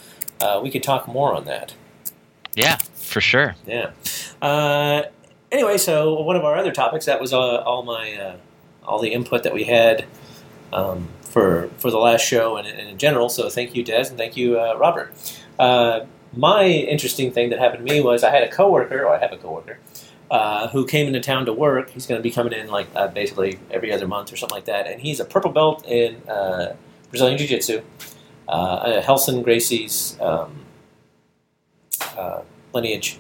uh, 0.41 0.61
we 0.63 0.71
could 0.71 0.83
talk 0.83 1.07
more 1.07 1.35
on 1.35 1.45
that. 1.45 1.75
Yeah, 2.55 2.79
for 2.95 3.21
sure. 3.21 3.57
Yeah. 3.67 3.91
Uh, 4.41 5.03
anyway, 5.51 5.77
so 5.77 6.21
one 6.23 6.37
of 6.37 6.45
our 6.45 6.57
other 6.57 6.73
topics 6.73 7.07
that 7.07 7.21
was 7.21 7.33
uh, 7.33 7.39
all 7.39 7.83
my 7.83 8.15
uh, 8.15 8.37
all 8.85 9.01
the 9.01 9.13
input 9.13 9.43
that 9.43 9.53
we 9.53 9.65
had 9.65 10.05
um, 10.73 11.09
for 11.23 11.69
for 11.79 11.91
the 11.91 11.99
last 11.99 12.23
show 12.23 12.57
and, 12.57 12.67
and 12.67 12.89
in 12.89 12.99
general. 12.99 13.29
So 13.29 13.49
thank 13.49 13.75
you, 13.75 13.83
Des, 13.83 14.09
and 14.09 14.17
thank 14.17 14.37
you, 14.37 14.59
uh, 14.59 14.77
Robert. 14.79 15.13
Uh, 15.59 16.07
my 16.37 16.65
interesting 16.65 17.31
thing 17.33 17.51
that 17.51 17.59
happened 17.59 17.87
to 17.87 17.93
me 17.93 18.01
was 18.01 18.25
I 18.25 18.31
had 18.31 18.43
a 18.43 18.51
coworker, 18.51 19.05
or 19.05 19.15
I 19.15 19.19
have 19.19 19.33
a 19.33 19.37
coworker. 19.37 19.79
Uh, 20.31 20.69
who 20.69 20.87
came 20.87 21.07
into 21.07 21.21
town 21.21 21.47
to 21.47 21.53
work? 21.53 21.91
He's 21.91 22.07
going 22.07 22.19
to 22.19 22.23
be 22.23 22.31
coming 22.31 22.53
in 22.53 22.69
like 22.69 22.89
uh, 22.97 23.09
basically 23.09 23.59
every 23.71 23.93
other 23.93 24.09
month 24.09 24.33
or 24.33 24.37
something 24.37 24.57
like 24.57 24.65
that, 24.65 24.87
and 24.87 25.01
he's 25.01 25.21
a 25.21 25.25
purple 25.25 25.53
belt 25.53 25.85
in 25.87 26.17
uh, 26.29 26.75
Brazilian 27.11 27.39
Jiu 27.39 27.47
Jitsu. 27.47 27.83
Uh, 28.49 29.01
Relson 29.03 29.43
Gracie's 29.43 30.19
um, 30.21 30.65
uh, 32.17 32.41
lineage, 32.73 33.19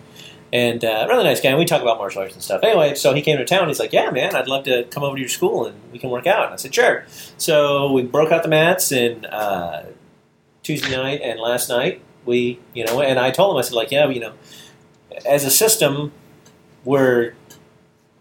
and 0.52 0.84
uh, 0.84 1.06
really 1.08 1.24
nice 1.24 1.40
guy. 1.40 1.50
And 1.50 1.58
we 1.58 1.64
talk 1.64 1.82
about 1.82 1.98
martial 1.98 2.22
arts 2.22 2.34
and 2.34 2.42
stuff. 2.42 2.62
Anyway, 2.62 2.94
so 2.94 3.14
he 3.14 3.22
came 3.22 3.38
to 3.38 3.44
town. 3.44 3.68
He's 3.68 3.78
like, 3.78 3.92
"Yeah, 3.92 4.10
man, 4.10 4.34
I'd 4.34 4.48
love 4.48 4.64
to 4.64 4.84
come 4.84 5.02
over 5.02 5.16
to 5.16 5.20
your 5.20 5.28
school 5.28 5.66
and 5.66 5.76
we 5.92 5.98
can 5.98 6.10
work 6.10 6.26
out." 6.26 6.46
And 6.46 6.54
I 6.54 6.56
said, 6.56 6.74
"Sure." 6.74 7.04
So 7.36 7.92
we 7.92 8.02
broke 8.02 8.32
out 8.32 8.42
the 8.42 8.48
mats 8.48 8.92
and 8.92 9.24
uh, 9.26 9.84
Tuesday 10.62 10.96
night 10.96 11.20
and 11.22 11.38
last 11.38 11.68
night 11.68 12.02
we, 12.26 12.58
you 12.74 12.84
know, 12.84 13.00
and 13.00 13.18
I 13.18 13.30
told 13.30 13.54
him, 13.54 13.58
I 13.58 13.62
said, 13.62 13.74
like, 13.74 13.90
yeah, 13.90 14.08
you 14.08 14.20
know, 14.20 14.32
as 15.26 15.44
a 15.44 15.50
system, 15.50 16.12
we're 16.84 17.34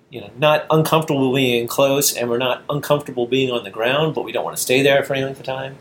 you 0.09 0.21
know 0.21 0.29
not 0.37 0.65
uncomfortable 0.69 1.33
being 1.33 1.67
close, 1.67 2.13
and 2.15 2.29
we're 2.29 2.37
not 2.37 2.63
uncomfortable 2.69 3.25
being 3.27 3.51
on 3.51 3.63
the 3.63 3.71
ground, 3.71 4.13
but 4.15 4.23
we 4.23 4.31
don't 4.31 4.43
want 4.43 4.55
to 4.55 4.61
stay 4.61 4.81
there 4.83 5.03
for 5.03 5.13
any 5.15 5.25
length 5.25 5.39
of 5.39 5.45
time. 5.45 5.75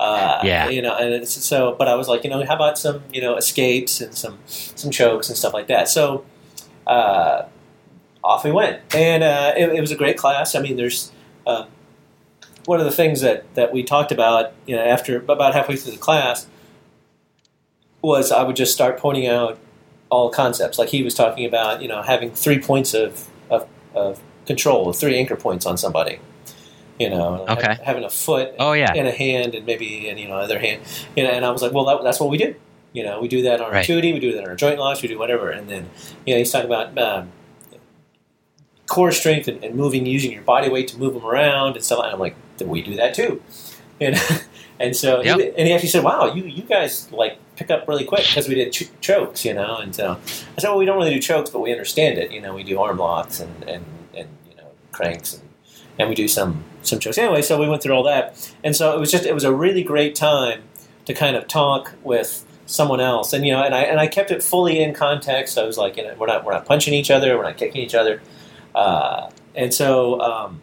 Uh, 0.00 0.40
Yeah. 0.44 0.68
you 0.68 0.80
know, 0.80 0.96
and 0.96 1.12
it's, 1.12 1.32
so, 1.44 1.74
but 1.76 1.88
I 1.88 1.94
was 1.96 2.06
like, 2.08 2.22
you 2.24 2.30
know, 2.30 2.44
how 2.44 2.54
about 2.54 2.78
some, 2.78 3.02
you 3.12 3.20
know, 3.20 3.36
escapes 3.36 4.00
and 4.00 4.14
some 4.14 4.38
some 4.46 4.90
chokes 4.90 5.28
and 5.28 5.36
stuff 5.36 5.52
like 5.52 5.66
that. 5.68 5.88
So 5.88 6.24
uh, 6.86 7.42
off 8.22 8.44
we 8.44 8.52
went, 8.52 8.80
and 8.94 9.22
uh, 9.22 9.52
it, 9.56 9.70
it 9.70 9.80
was 9.80 9.90
a 9.90 9.96
great 9.96 10.16
class. 10.16 10.54
I 10.54 10.60
mean, 10.60 10.76
there's 10.76 11.12
uh, 11.46 11.66
one 12.64 12.78
of 12.80 12.84
the 12.86 12.92
things 12.92 13.20
that 13.22 13.52
that 13.54 13.72
we 13.72 13.82
talked 13.82 14.12
about, 14.12 14.52
you 14.66 14.76
know, 14.76 14.82
after 14.82 15.16
about 15.18 15.54
halfway 15.54 15.76
through 15.76 15.92
the 15.92 15.98
class 15.98 16.46
was 18.02 18.30
I 18.32 18.42
would 18.42 18.56
just 18.56 18.72
start 18.72 18.98
pointing 18.98 19.26
out 19.26 19.58
all 20.10 20.30
concepts, 20.30 20.78
like 20.78 20.88
he 20.88 21.02
was 21.02 21.14
talking 21.14 21.44
about, 21.44 21.82
you 21.82 21.88
know, 21.88 22.02
having 22.02 22.30
three 22.32 22.58
points 22.58 22.94
of 22.94 23.28
of, 23.50 23.66
of 23.94 24.20
control, 24.46 24.92
three 24.92 25.18
anchor 25.18 25.36
points 25.36 25.66
on 25.66 25.76
somebody. 25.76 26.20
You 26.98 27.10
know, 27.10 27.44
ha- 27.46 27.76
having 27.84 28.02
a 28.04 28.10
foot 28.10 28.54
Oh 28.58 28.72
yeah. 28.72 28.92
in 28.94 29.06
a 29.06 29.12
hand 29.12 29.54
and 29.54 29.64
maybe 29.66 30.08
in 30.08 30.18
you 30.18 30.26
know 30.26 30.34
other 30.34 30.58
hand 30.58 30.82
you 31.14 31.22
know 31.22 31.30
and 31.30 31.44
I 31.44 31.50
was 31.50 31.62
like 31.62 31.72
well 31.72 31.84
that, 31.84 32.02
that's 32.02 32.18
what 32.18 32.28
we 32.28 32.38
do 32.38 32.56
you 32.92 33.04
know 33.04 33.20
we 33.20 33.28
do 33.28 33.42
that 33.42 33.60
on 33.60 33.66
our 33.66 33.72
Right. 33.72 33.86
2D 33.86 34.12
we 34.14 34.18
do 34.18 34.32
that 34.32 34.42
on 34.42 34.48
our 34.50 34.56
joint 34.56 34.80
locks, 34.80 35.00
we 35.00 35.06
do 35.06 35.16
whatever 35.16 35.48
and 35.50 35.68
then 35.68 35.88
you 36.26 36.34
know 36.34 36.38
he's 36.38 36.50
talking 36.50 36.66
about 36.66 36.98
um, 36.98 37.28
core 38.88 39.12
strength 39.12 39.46
and, 39.48 39.62
and 39.62 39.74
moving 39.76 40.06
using 40.06 40.32
your 40.32 40.42
body 40.42 40.68
weight 40.68 40.88
to 40.88 40.98
move 40.98 41.14
them 41.14 41.24
around 41.24 41.76
and 41.76 41.84
stuff 41.84 42.00
and 42.02 42.12
I'm 42.12 42.18
like 42.18 42.34
then 42.56 42.68
we 42.68 42.82
do 42.82 42.96
that 42.96 43.14
too 43.14 43.42
and 44.00 44.16
and 44.80 44.96
so 44.96 45.22
Yep. 45.22 45.38
he, 45.38 45.46
and 45.50 45.68
he 45.68 45.72
actually 45.74 45.90
said 45.90 46.02
wow 46.04 46.32
you 46.34 46.44
you 46.44 46.62
guys 46.62 47.10
like 47.12 47.38
pick 47.58 47.70
up 47.70 47.88
really 47.88 48.04
quick 48.04 48.26
because 48.26 48.48
we 48.48 48.54
did 48.54 48.72
ch- 48.72 48.90
chokes 49.00 49.44
you 49.44 49.52
know 49.52 49.76
and 49.78 49.94
so 49.94 50.12
I 50.12 50.60
said 50.60 50.68
well 50.68 50.78
we 50.78 50.84
don't 50.84 50.96
really 50.96 51.14
do 51.14 51.20
chokes 51.20 51.50
but 51.50 51.60
we 51.60 51.72
understand 51.72 52.18
it 52.18 52.30
you 52.30 52.40
know 52.40 52.54
we 52.54 52.62
do 52.62 52.80
arm 52.80 52.98
locks 52.98 53.40
and 53.40 53.64
and, 53.64 53.84
and 54.14 54.28
you 54.48 54.56
know 54.56 54.70
cranks 54.92 55.34
and 55.34 55.48
and 55.98 56.08
we 56.08 56.14
do 56.14 56.28
some 56.28 56.64
some 56.82 56.98
chokes 56.98 57.18
anyway. 57.18 57.42
So 57.42 57.58
we 57.60 57.68
went 57.68 57.82
through 57.82 57.94
all 57.94 58.04
that, 58.04 58.52
and 58.64 58.74
so 58.74 58.96
it 58.96 59.00
was 59.00 59.10
just 59.10 59.24
it 59.24 59.34
was 59.34 59.44
a 59.44 59.52
really 59.52 59.82
great 59.82 60.14
time 60.14 60.62
to 61.04 61.14
kind 61.14 61.36
of 61.36 61.48
talk 61.48 61.92
with 62.02 62.44
someone 62.66 63.00
else, 63.00 63.32
and 63.32 63.44
you 63.44 63.52
know, 63.52 63.62
and 63.62 63.74
I 63.74 63.82
and 63.82 64.00
I 64.00 64.06
kept 64.06 64.30
it 64.30 64.42
fully 64.42 64.80
in 64.80 64.94
context. 64.94 65.58
I 65.58 65.64
was 65.64 65.76
like, 65.76 65.96
you 65.96 66.04
know, 66.04 66.14
we're 66.18 66.26
not 66.26 66.44
we're 66.44 66.52
not 66.52 66.66
punching 66.66 66.94
each 66.94 67.10
other, 67.10 67.36
we're 67.36 67.44
not 67.44 67.56
kicking 67.56 67.82
each 67.82 67.94
other, 67.94 68.22
uh, 68.74 69.30
and 69.54 69.74
so 69.74 70.20
um, 70.20 70.60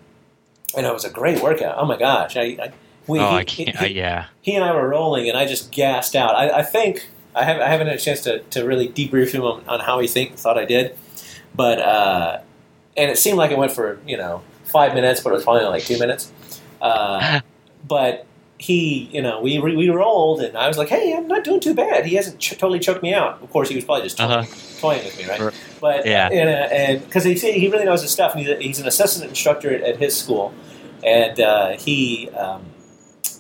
and 0.76 0.86
it 0.86 0.94
was 0.94 1.06
a 1.06 1.10
great 1.10 1.42
workout. 1.44 1.76
Oh 1.78 1.86
my 1.86 1.98
gosh, 1.98 2.38
I, 2.38 2.58
I 2.62 2.72
we 3.08 3.20
oh, 3.20 3.30
he, 3.32 3.36
I 3.38 3.44
can't. 3.44 3.70
he- 3.78 3.86
I, 3.86 3.88
yeah. 3.88 4.26
he 4.42 4.56
and 4.56 4.64
I 4.64 4.74
were 4.74 4.88
rolling, 4.88 5.30
and 5.30 5.38
I 5.38 5.46
just 5.46 5.72
gassed 5.72 6.16
out. 6.16 6.36
I, 6.36 6.60
I 6.60 6.64
think 6.64 7.08
I 7.36 7.44
haven't 7.44 7.64
I 7.64 7.68
haven't 7.70 7.88
had 7.88 7.96
a 7.98 8.00
chance 8.00 8.22
to, 8.22 8.40
to 8.40 8.64
really 8.66 8.90
debrief 8.90 9.32
him 9.32 9.44
on, 9.44 9.64
on 9.68 9.80
how 9.80 10.00
he 10.00 10.08
think 10.08 10.36
thought 10.36 10.58
I 10.58 10.66
did, 10.66 10.98
but 11.54 11.80
uh, 11.80 12.40
and 12.98 13.12
it 13.12 13.18
seemed 13.18 13.38
like 13.38 13.52
it 13.52 13.58
went 13.58 13.72
for 13.72 14.00
you 14.08 14.18
know 14.18 14.42
five 14.66 14.94
minutes, 14.94 15.22
but 15.22 15.30
it 15.32 15.34
was 15.34 15.44
probably 15.44 15.62
only 15.62 15.78
like 15.80 15.84
two 15.88 16.00
minutes. 16.00 16.32
Uh, 16.82 17.42
but 17.88 18.26
he, 18.58 19.10
you 19.12 19.22
know, 19.22 19.42
we 19.42 19.60
we 19.60 19.90
rolled, 19.90 20.40
and 20.42 20.58
I 20.58 20.68
was 20.68 20.78
like, 20.78 20.88
"Hey, 20.90 21.14
I'm 21.14 21.28
not 21.28 21.44
doing 21.44 21.60
too 21.60 21.74
bad. 21.74 22.06
He 22.06 22.16
hasn't 22.16 22.40
ch- 22.40 22.52
totally 22.58 22.80
choked 22.80 23.04
me 23.04 23.14
out." 23.14 23.42
Of 23.44 23.50
course, 23.52 23.68
he 23.70 23.76
was 23.76 23.84
probably 23.84 24.04
just 24.04 24.18
toying, 24.18 24.32
Uh-huh. 24.32 24.80
toying 24.80 25.04
with 25.04 25.18
me, 25.18 25.28
right? 25.28 25.40
Right. 25.42 25.54
But 25.82 26.06
Yeah. 26.06 26.30
and 26.30 27.04
because 27.06 27.26
he 27.26 27.34
he 27.36 27.68
really 27.68 27.84
knows 27.86 28.02
his 28.02 28.12
stuff, 28.12 28.34
and 28.34 28.42
he's, 28.42 28.50
a, 28.50 28.56
he's 28.62 28.80
an 28.80 28.88
assistant 28.88 29.28
instructor 29.30 29.74
at, 29.76 29.82
at 29.82 29.98
his 29.98 30.18
school, 30.18 30.54
and 31.04 31.38
uh, 31.40 31.72
he 31.78 32.30
um, 32.30 32.66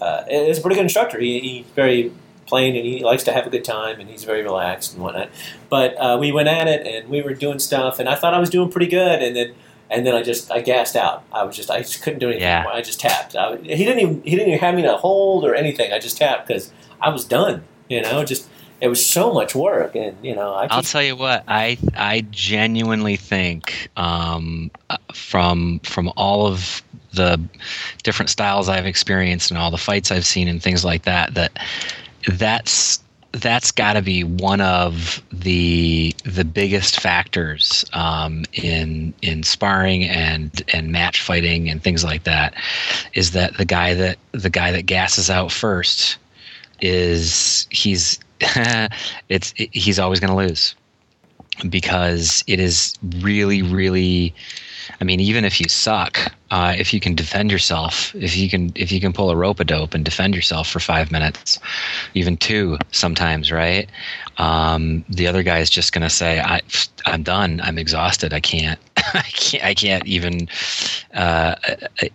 uh, 0.01 0.25
is 0.29 0.57
a 0.57 0.61
pretty 0.61 0.75
good 0.75 0.83
instructor. 0.83 1.19
He, 1.19 1.39
he's 1.39 1.65
very 1.67 2.11
plain, 2.45 2.75
and 2.75 2.85
he 2.85 3.03
likes 3.03 3.23
to 3.23 3.33
have 3.33 3.47
a 3.47 3.49
good 3.49 3.63
time, 3.63 3.99
and 3.99 4.09
he's 4.09 4.23
very 4.23 4.43
relaxed 4.43 4.93
and 4.93 5.01
whatnot. 5.01 5.29
But 5.69 5.95
uh, 5.95 6.17
we 6.19 6.31
went 6.31 6.47
at 6.47 6.67
it, 6.67 6.85
and 6.85 7.09
we 7.09 7.21
were 7.21 7.33
doing 7.33 7.59
stuff, 7.59 7.99
and 7.99 8.07
I 8.07 8.15
thought 8.15 8.33
I 8.33 8.39
was 8.39 8.49
doing 8.49 8.71
pretty 8.71 8.87
good, 8.87 9.21
and 9.21 9.35
then. 9.35 9.53
And 9.87 10.03
then 10.03 10.15
I 10.15 10.23
just 10.23 10.51
I 10.51 10.61
gassed 10.61 10.95
out. 10.95 11.23
I 11.31 11.43
was 11.43 11.55
just 11.55 11.69
I 11.69 11.77
just 11.77 12.01
couldn't 12.01 12.17
do 12.17 12.25
anything. 12.25 12.41
Yeah. 12.41 12.65
I 12.67 12.81
just 12.81 12.99
tapped. 12.99 13.35
I, 13.35 13.57
he 13.57 13.85
didn't 13.85 13.99
even 13.99 14.23
he 14.23 14.31
didn't 14.31 14.47
even 14.47 14.59
have 14.59 14.73
me 14.73 14.81
to 14.81 14.97
hold 14.97 15.45
or 15.45 15.53
anything. 15.53 15.93
I 15.93 15.99
just 15.99 16.17
tapped 16.17 16.47
because 16.47 16.71
I 16.99 17.09
was 17.09 17.23
done. 17.23 17.63
You 17.87 18.01
know, 18.01 18.23
just 18.25 18.49
it 18.81 18.87
was 18.87 19.05
so 19.05 19.33
much 19.33 19.55
work, 19.55 19.95
and 19.95 20.17
you 20.23 20.35
know 20.35 20.53
I 20.53 20.67
I'll 20.69 20.81
tell 20.81 21.03
you 21.03 21.15
what 21.15 21.43
I 21.47 21.77
I 21.95 22.25
genuinely 22.31 23.15
think 23.15 23.89
um, 23.95 24.71
uh, 24.89 24.97
from 25.13 25.79
from 25.79 26.11
all 26.17 26.47
of 26.47 26.81
the 27.15 27.39
different 28.03 28.29
styles 28.29 28.69
I've 28.69 28.85
experienced 28.85 29.51
and 29.51 29.57
all 29.57 29.71
the 29.71 29.77
fights 29.77 30.11
I've 30.11 30.25
seen 30.25 30.47
and 30.47 30.61
things 30.61 30.85
like 30.85 31.03
that 31.03 31.33
that 31.33 31.57
that's 32.37 32.99
that's 33.41 33.71
got 33.71 33.93
to 33.93 34.01
be 34.01 34.23
one 34.23 34.61
of 34.61 35.21
the 35.31 36.15
the 36.23 36.45
biggest 36.45 36.99
factors 36.99 37.83
um, 37.93 38.45
in 38.53 39.13
in 39.21 39.43
sparring 39.43 40.05
and 40.05 40.63
and 40.73 40.91
match 40.91 41.21
fighting 41.21 41.69
and 41.69 41.83
things 41.83 42.03
like 42.03 42.23
that 42.23 42.53
is 43.13 43.31
that 43.31 43.57
the 43.57 43.65
guy 43.65 43.93
that 43.93 44.17
the 44.31 44.49
guy 44.49 44.71
that 44.71 44.85
gasses 44.85 45.29
out 45.29 45.51
first 45.51 46.17
is 46.81 47.67
he's 47.71 48.19
it's 49.29 49.53
he's 49.57 49.99
always 49.99 50.19
going 50.19 50.31
to 50.31 50.37
lose 50.37 50.75
because 51.69 52.43
it 52.47 52.59
is 52.59 52.93
really 53.19 53.61
really 53.61 54.33
I 54.99 55.03
mean, 55.03 55.19
even 55.19 55.45
if 55.45 55.59
you 55.59 55.67
suck, 55.69 56.19
uh, 56.51 56.75
if 56.77 56.93
you 56.93 56.99
can 56.99 57.15
defend 57.15 57.51
yourself, 57.51 58.13
if 58.15 58.35
you 58.35 58.49
can 58.49 58.71
if 58.75 58.91
you 58.91 58.99
can 58.99 59.13
pull 59.13 59.29
a 59.29 59.35
rope 59.35 59.59
a 59.59 59.63
dope 59.63 59.93
and 59.93 60.05
defend 60.05 60.35
yourself 60.35 60.69
for 60.69 60.79
five 60.79 61.11
minutes, 61.11 61.59
even 62.13 62.37
two 62.37 62.77
sometimes, 62.91 63.51
right? 63.51 63.89
Um, 64.37 65.03
the 65.09 65.27
other 65.27 65.43
guy 65.43 65.59
is 65.59 65.69
just 65.69 65.93
going 65.93 66.03
to 66.03 66.09
say, 66.09 66.39
I, 66.39 66.61
"I'm 67.05 67.23
done. 67.23 67.61
I'm 67.63 67.77
exhausted. 67.77 68.33
I 68.33 68.39
can't. 68.39 68.79
I 69.13 69.21
can't. 69.21 69.63
I 69.63 69.73
can't 69.73 70.05
even. 70.05 70.47
Uh, 71.13 71.55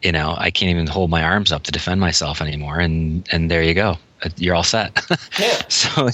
you 0.02 0.12
know, 0.12 0.35
I 0.38 0.50
can't 0.50 0.70
even 0.70 0.87
hold 0.87 1.11
my 1.11 1.22
arms 1.22 1.52
up 1.52 1.62
to 1.64 1.72
defend 1.72 2.00
myself 2.00 2.40
anymore." 2.40 2.78
And 2.78 3.26
and 3.33 3.50
there 3.50 3.62
you 3.62 3.74
go. 3.74 3.96
You're 4.37 4.54
all 4.54 4.64
set. 4.64 5.04
yeah. 5.38 5.62
so 5.68 6.09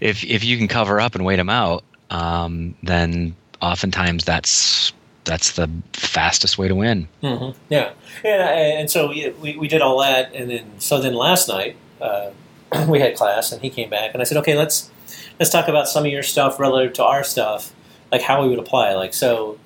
if 0.00 0.24
if 0.24 0.44
you 0.44 0.56
can 0.56 0.68
cover 0.68 1.00
up 1.00 1.14
and 1.14 1.24
wait 1.24 1.36
them 1.36 1.50
out, 1.50 1.84
um, 2.10 2.74
then 2.82 3.34
oftentimes 3.60 4.24
that's 4.24 4.92
that's 5.28 5.52
the 5.52 5.70
fastest 5.92 6.56
way 6.56 6.68
to 6.68 6.74
win. 6.74 7.06
hmm 7.20 7.50
Yeah, 7.68 7.92
yeah, 8.24 8.48
and 8.80 8.90
so 8.90 9.08
we, 9.08 9.56
we 9.56 9.68
did 9.68 9.82
all 9.82 10.00
that, 10.00 10.34
and 10.34 10.50
then 10.50 10.80
so 10.80 11.00
then 11.00 11.14
last 11.14 11.48
night 11.48 11.76
uh, 12.00 12.30
we 12.88 12.98
had 12.98 13.14
class, 13.14 13.52
and 13.52 13.60
he 13.60 13.68
came 13.68 13.90
back, 13.90 14.12
and 14.14 14.22
I 14.22 14.24
said, 14.24 14.38
okay, 14.38 14.56
let's 14.56 14.90
let's 15.38 15.52
talk 15.52 15.68
about 15.68 15.86
some 15.86 16.06
of 16.06 16.10
your 16.10 16.22
stuff 16.22 16.58
relative 16.58 16.94
to 16.94 17.04
our 17.04 17.22
stuff, 17.22 17.74
like 18.10 18.22
how 18.22 18.42
we 18.42 18.48
would 18.48 18.58
apply. 18.58 18.94
Like 18.94 19.12
so, 19.12 19.58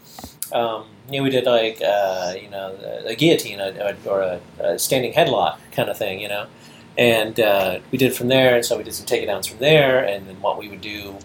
um, 0.52 0.86
you 1.08 1.18
know, 1.18 1.22
we 1.22 1.30
did 1.30 1.46
like 1.46 1.80
uh, 1.80 2.34
you 2.40 2.50
know 2.50 2.76
a, 3.06 3.14
guillotine 3.14 3.60
or, 3.60 3.96
or 4.04 4.20
a, 4.20 4.40
a 4.58 4.78
standing 4.80 5.12
headlock 5.12 5.58
kind 5.70 5.88
of 5.88 5.96
thing, 5.96 6.18
you 6.18 6.28
know, 6.28 6.46
and 6.98 7.38
uh, 7.38 7.78
we 7.92 7.98
did 7.98 8.14
from 8.14 8.26
there, 8.26 8.56
and 8.56 8.64
so 8.64 8.76
we 8.76 8.82
did 8.82 8.94
some 8.94 9.06
takedowns 9.06 9.48
from 9.48 9.60
there, 9.60 10.04
and 10.04 10.26
then 10.26 10.40
what 10.42 10.58
we 10.58 10.68
would 10.68 10.80
do, 10.80 11.16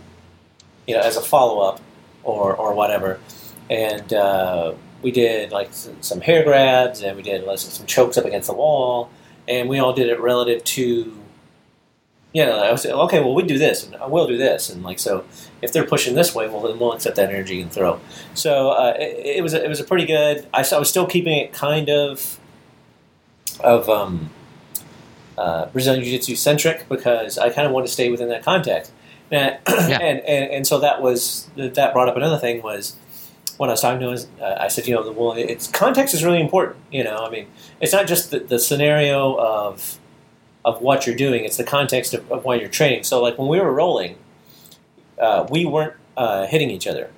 you 0.86 0.96
know, 0.96 1.02
as 1.02 1.18
a 1.18 1.22
follow 1.22 1.60
up 1.68 1.82
or 2.24 2.56
or 2.56 2.76
whatever 2.76 3.20
and 3.70 4.14
uh, 4.14 4.74
we 5.02 5.12
did 5.12 5.52
like 5.52 5.74
some, 5.74 6.02
some 6.02 6.22
hair 6.22 6.44
grabs 6.44 7.02
and 7.02 7.16
we 7.16 7.24
did 7.24 7.44
like, 7.44 7.60
some 7.60 7.86
chokes 7.86 8.18
up 8.18 8.26
against 8.26 8.48
the 8.48 8.54
wall 8.54 9.10
and 9.48 9.70
we 9.70 9.80
all 9.80 9.94
did 9.94 10.10
it 10.10 10.20
relative 10.20 10.64
to 10.64 11.18
you 12.34 12.46
know 12.46 12.60
I 12.60 12.72
was 12.72 12.86
okay 12.86 13.20
well 13.20 13.34
we 13.34 13.44
do 13.44 13.58
this 13.58 13.86
and 13.86 13.96
I 13.96 14.06
will 14.08 14.28
do 14.28 14.38
this 14.38 14.70
and 14.70 14.84
like 14.84 15.00
so 15.00 15.24
if 15.62 15.72
they're 15.72 15.86
pushing 15.86 16.16
this 16.16 16.36
way 16.36 16.48
well 16.48 16.62
then 16.62 16.78
we'll 16.78 16.94
accept 16.94 17.16
that 17.16 17.30
energy 17.30 17.62
and 17.62 17.72
throw 17.72 18.00
so 18.34 18.70
uh, 18.72 18.94
it, 19.00 19.38
it 19.38 19.44
was 19.44 19.54
a, 19.54 19.64
it 19.64 19.70
was 19.70 19.80
a 19.80 19.84
pretty 19.84 20.06
good 20.06 20.48
I, 20.54 20.64
I 20.72 20.78
was 20.80 20.90
still 20.90 21.08
keeping 21.08 21.38
it 21.38 21.54
kind 21.54 21.90
of 21.90 22.40
of 23.62 23.90
um, 23.90 24.30
uh, 25.38 25.68
Brazilian 25.68 26.04
Jiu 26.04 26.12
Jitsu 26.14 26.36
centric 26.36 26.88
because 26.90 27.38
I 27.38 27.50
kind 27.50 27.66
of 27.66 27.74
want 27.74 27.88
to 27.88 27.92
stay 27.92 28.10
within 28.12 28.30
that 28.30 28.44
context 28.44 28.92
and, 29.32 29.58
Yeah. 29.68 30.00
and, 30.02 30.20
and 30.20 30.52
and 30.52 30.68
so 30.68 30.80
that 30.80 31.02
was 31.02 31.48
that 31.56 31.94
brought 31.94 32.10
up 32.10 32.18
another 32.18 32.38
thing 32.38 32.62
was 32.62 32.96
when 33.58 33.70
I 33.70 33.74
was 33.74 33.82
talking 33.82 34.00
to 34.00 34.10
him, 34.12 34.30
uh, 34.42 34.56
I 34.60 34.68
said, 34.68 34.88
you 34.88 34.94
know, 34.96 35.04
the 35.04 35.12
well, 35.12 35.34
it's 35.34 35.68
context 35.68 36.14
is 36.14 36.24
really 36.24 36.42
important. 36.42 36.78
You 36.92 37.04
know, 37.04 37.18
I 37.26 37.30
mean, 37.30 37.48
it's 37.82 37.94
not 37.94 38.08
just 38.08 38.32
the, 38.32 38.40
the 38.40 38.60
scenario 38.60 39.36
of 39.36 40.00
of 40.66 40.82
what 40.82 41.06
you're 41.08 41.16
doing; 41.16 41.46
it's 41.46 41.58
the 41.58 41.64
context 41.64 42.14
of, 42.14 42.32
of 42.32 42.44
why 42.46 42.56
you're 42.56 42.70
training. 42.70 43.04
So, 43.04 43.22
like 43.22 43.38
when 43.38 43.48
we 43.48 43.60
were 43.60 43.72
rolling, 43.74 44.18
uh, 45.20 45.48
we 45.50 45.66
weren't 45.66 45.94
uh, 46.16 46.46
hitting 46.48 46.70
each 46.70 46.88
other. 46.88 47.10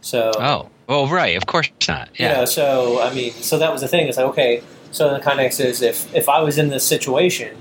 So, 0.00 0.32
Oh, 0.38 0.70
well, 0.86 1.06
right, 1.06 1.36
of 1.36 1.46
course 1.46 1.70
not. 1.88 2.08
you 2.18 2.26
Yeah, 2.26 2.38
know, 2.40 2.44
so 2.44 3.00
I 3.00 3.12
mean, 3.14 3.32
so 3.32 3.58
that 3.58 3.72
was 3.72 3.80
the 3.80 3.88
thing. 3.88 4.06
It's 4.08 4.16
like, 4.18 4.26
okay, 4.26 4.62
so 4.90 5.14
the 5.14 5.20
context 5.20 5.60
is 5.60 5.82
if 5.82 6.12
if 6.14 6.28
I 6.28 6.40
was 6.40 6.58
in 6.58 6.68
this 6.68 6.86
situation, 6.86 7.56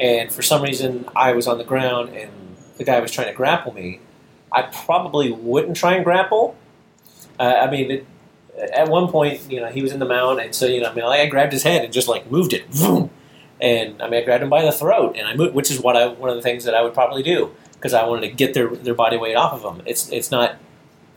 and 0.00 0.32
for 0.32 0.42
some 0.42 0.62
reason 0.62 1.04
I 1.14 1.32
was 1.32 1.46
on 1.46 1.58
the 1.58 1.64
ground 1.64 2.10
and 2.10 2.30
the 2.78 2.84
guy 2.84 2.98
was 3.00 3.10
trying 3.12 3.28
to 3.28 3.34
grapple 3.34 3.74
me, 3.74 4.00
I 4.52 4.62
probably 4.62 5.32
wouldn't 5.32 5.76
try 5.76 5.94
and 5.94 6.04
grapple. 6.04 6.56
Uh, 7.40 7.42
I 7.66 7.70
mean, 7.70 7.90
it, 7.90 8.06
at 8.74 8.88
one 8.88 9.08
point, 9.08 9.40
you 9.50 9.60
know, 9.60 9.68
he 9.68 9.82
was 9.82 9.92
in 9.92 9.98
the 9.98 10.04
mount, 10.06 10.40
and 10.40 10.54
so 10.54 10.66
you 10.66 10.80
know, 10.80 10.90
I 10.90 10.94
mean, 10.94 11.04
like, 11.04 11.20
I 11.20 11.26
grabbed 11.26 11.52
his 11.52 11.62
head 11.62 11.84
and 11.84 11.92
just 11.92 12.08
like 12.08 12.30
moved 12.30 12.52
it, 12.52 12.66
vroom. 12.68 13.10
and 13.60 14.00
I 14.02 14.08
mean, 14.08 14.20
I 14.22 14.24
grabbed 14.24 14.42
him 14.42 14.50
by 14.50 14.62
the 14.62 14.72
throat, 14.72 15.16
and 15.18 15.26
I 15.26 15.34
moved, 15.34 15.54
which 15.54 15.70
is 15.70 15.80
what 15.80 15.96
I 15.96 16.06
one 16.06 16.28
of 16.30 16.36
the 16.36 16.42
things 16.42 16.64
that 16.64 16.74
I 16.74 16.82
would 16.82 16.92
probably 16.94 17.22
do 17.22 17.50
because 17.74 17.94
I 17.94 18.04
wanted 18.06 18.28
to 18.28 18.34
get 18.34 18.52
their 18.54 18.68
their 18.68 18.94
body 18.94 19.16
weight 19.16 19.34
off 19.36 19.52
of 19.54 19.62
them. 19.62 19.82
It's 19.86 20.10
it's 20.10 20.30
not, 20.30 20.56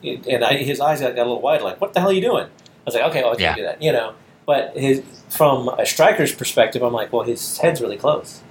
and 0.04 0.44
I, 0.46 0.54
his 0.58 0.80
eyes 0.80 1.02
got, 1.02 1.16
got 1.16 1.24
a 1.24 1.30
little 1.30 1.42
wide, 1.42 1.62
like, 1.62 1.82
what 1.82 1.94
the 1.94 2.00
hell 2.00 2.10
are 2.10 2.14
you 2.14 2.22
doing? 2.22 2.46
I 2.46 2.50
was 2.86 2.96
like, 2.96 3.04
okay, 3.06 3.22
well, 3.24 3.34
I 3.34 3.36
can't 3.36 3.42
Yeah. 3.42 3.56
do 3.56 3.64
that, 3.64 3.82
you 3.82 3.92
know. 3.92 4.14
But 4.46 4.78
his 4.78 5.02
from 5.30 5.68
a 5.70 5.86
striker's 5.86 6.34
perspective, 6.34 6.82
I'm 6.84 6.94
like, 6.94 7.12
well, 7.12 7.24
his 7.24 7.58
head's 7.58 7.82
really 7.82 7.98
close, 7.98 8.42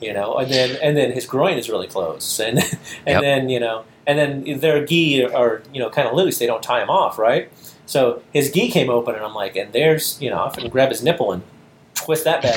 you 0.00 0.12
know, 0.14 0.36
and 0.36 0.50
then 0.50 0.76
and 0.82 0.96
then 0.96 1.12
his 1.12 1.26
groin 1.26 1.58
is 1.58 1.68
really 1.68 1.86
close, 1.86 2.40
and 2.40 2.58
and 3.06 3.06
Yep. 3.06 3.20
then 3.22 3.48
you 3.50 3.60
know, 3.60 3.84
and 4.10 4.18
then 4.44 4.60
their 4.60 4.84
gi 4.84 5.24
are, 5.24 5.62
you 5.72 5.80
know 5.80 5.90
kind 5.90 6.08
of 6.08 6.14
loose; 6.14 6.38
they 6.38 6.46
don't 6.46 6.62
tie 6.62 6.82
him 6.82 6.90
off, 6.90 7.18
right? 7.18 7.50
So 7.86 8.22
his 8.32 8.50
gi 8.50 8.70
came 8.70 8.90
open, 8.90 9.14
and 9.14 9.24
I'm 9.24 9.34
like, 9.34 9.56
and 9.56 9.72
there's 9.72 10.20
you 10.20 10.30
know, 10.30 10.44
I 10.44 10.50
can 10.50 10.68
grab 10.68 10.90
his 10.90 11.02
nipple 11.02 11.32
and 11.32 11.42
twist 11.94 12.24
that 12.24 12.42
bad 12.42 12.56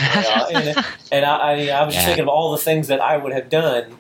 and, 0.53 0.77
and 1.11 1.25
I, 1.25 1.37
I, 1.37 1.67
I 1.69 1.83
was 1.85 1.93
just 1.95 2.05
Yeah. 2.05 2.05
thinking 2.05 2.23
of 2.23 2.29
all 2.29 2.51
the 2.51 2.57
things 2.57 2.87
that 2.87 3.01
I 3.01 3.17
would 3.17 3.33
have 3.33 3.49
done, 3.49 3.97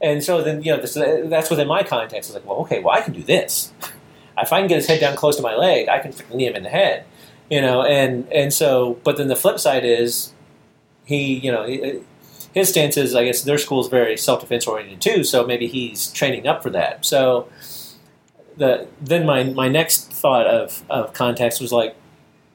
and 0.00 0.22
so 0.22 0.42
then 0.42 0.62
you 0.62 0.72
know, 0.72 0.80
this, 0.80 0.94
that's 0.94 1.50
within 1.50 1.66
my 1.68 1.82
context. 1.82 2.30
I 2.30 2.34
was 2.34 2.42
like, 2.42 2.48
well, 2.48 2.60
okay, 2.64 2.80
well, 2.80 2.94
I 2.94 3.00
can 3.00 3.12
do 3.14 3.22
this. 3.22 3.72
If 4.36 4.52
I 4.52 4.58
can 4.60 4.68
get 4.68 4.76
his 4.76 4.86
head 4.86 5.00
down 5.00 5.16
close 5.16 5.36
to 5.36 5.42
my 5.42 5.54
leg, 5.56 5.88
I 5.88 5.98
can 6.00 6.12
knee 6.36 6.46
him 6.46 6.54
in 6.56 6.62
the 6.64 6.68
head, 6.68 7.04
you 7.50 7.60
know. 7.60 7.82
And 7.82 8.30
and 8.32 8.52
so, 8.52 8.98
but 9.04 9.16
then 9.16 9.28
the 9.28 9.36
flip 9.36 9.58
side 9.60 9.84
is, 9.84 10.32
he, 11.04 11.34
you 11.38 11.50
know, 11.52 11.64
his 12.54 12.68
stance 12.68 12.96
is, 12.96 13.16
I 13.16 13.24
guess, 13.24 13.42
their 13.42 13.58
school 13.58 13.80
is 13.80 13.88
very 13.88 14.16
self 14.16 14.40
defense 14.40 14.66
oriented 14.66 15.00
too. 15.00 15.24
So 15.24 15.44
maybe 15.44 15.66
he's 15.66 16.12
training 16.12 16.46
up 16.46 16.62
for 16.62 16.70
that. 16.70 17.04
So 17.04 17.48
the 18.56 18.86
then 19.00 19.26
my 19.26 19.42
my 19.42 19.68
next 19.68 20.12
thought 20.12 20.46
of 20.46 20.84
of 20.88 21.12
context 21.12 21.60
was 21.60 21.72
like, 21.72 21.96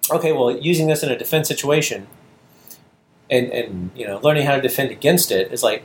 okay, 0.09 0.31
well, 0.31 0.57
using 0.57 0.87
this 0.87 1.03
in 1.03 1.11
a 1.11 1.17
defense 1.17 1.49
situation, 1.49 2.07
and 3.29 3.51
and 3.51 3.91
you 3.93 4.07
know, 4.07 4.19
learning 4.23 4.45
how 4.45 4.55
to 4.55 4.61
defend 4.61 4.89
against 4.89 5.31
it 5.31 5.51
is 5.51 5.63
like, 5.63 5.83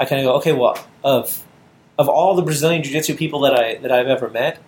I 0.00 0.06
kind 0.06 0.20
of 0.20 0.26
go, 0.26 0.34
okay, 0.38 0.52
well, 0.52 0.76
of 1.04 1.44
of 1.98 2.08
all 2.08 2.34
the 2.34 2.42
Brazilian 2.42 2.82
Jiu 2.82 2.92
Jitsu 2.92 3.14
people 3.14 3.40
that 3.42 3.54
I 3.54 3.76
that 3.76 3.92
I've 3.92 4.08
ever 4.08 4.28
met, 4.28 4.58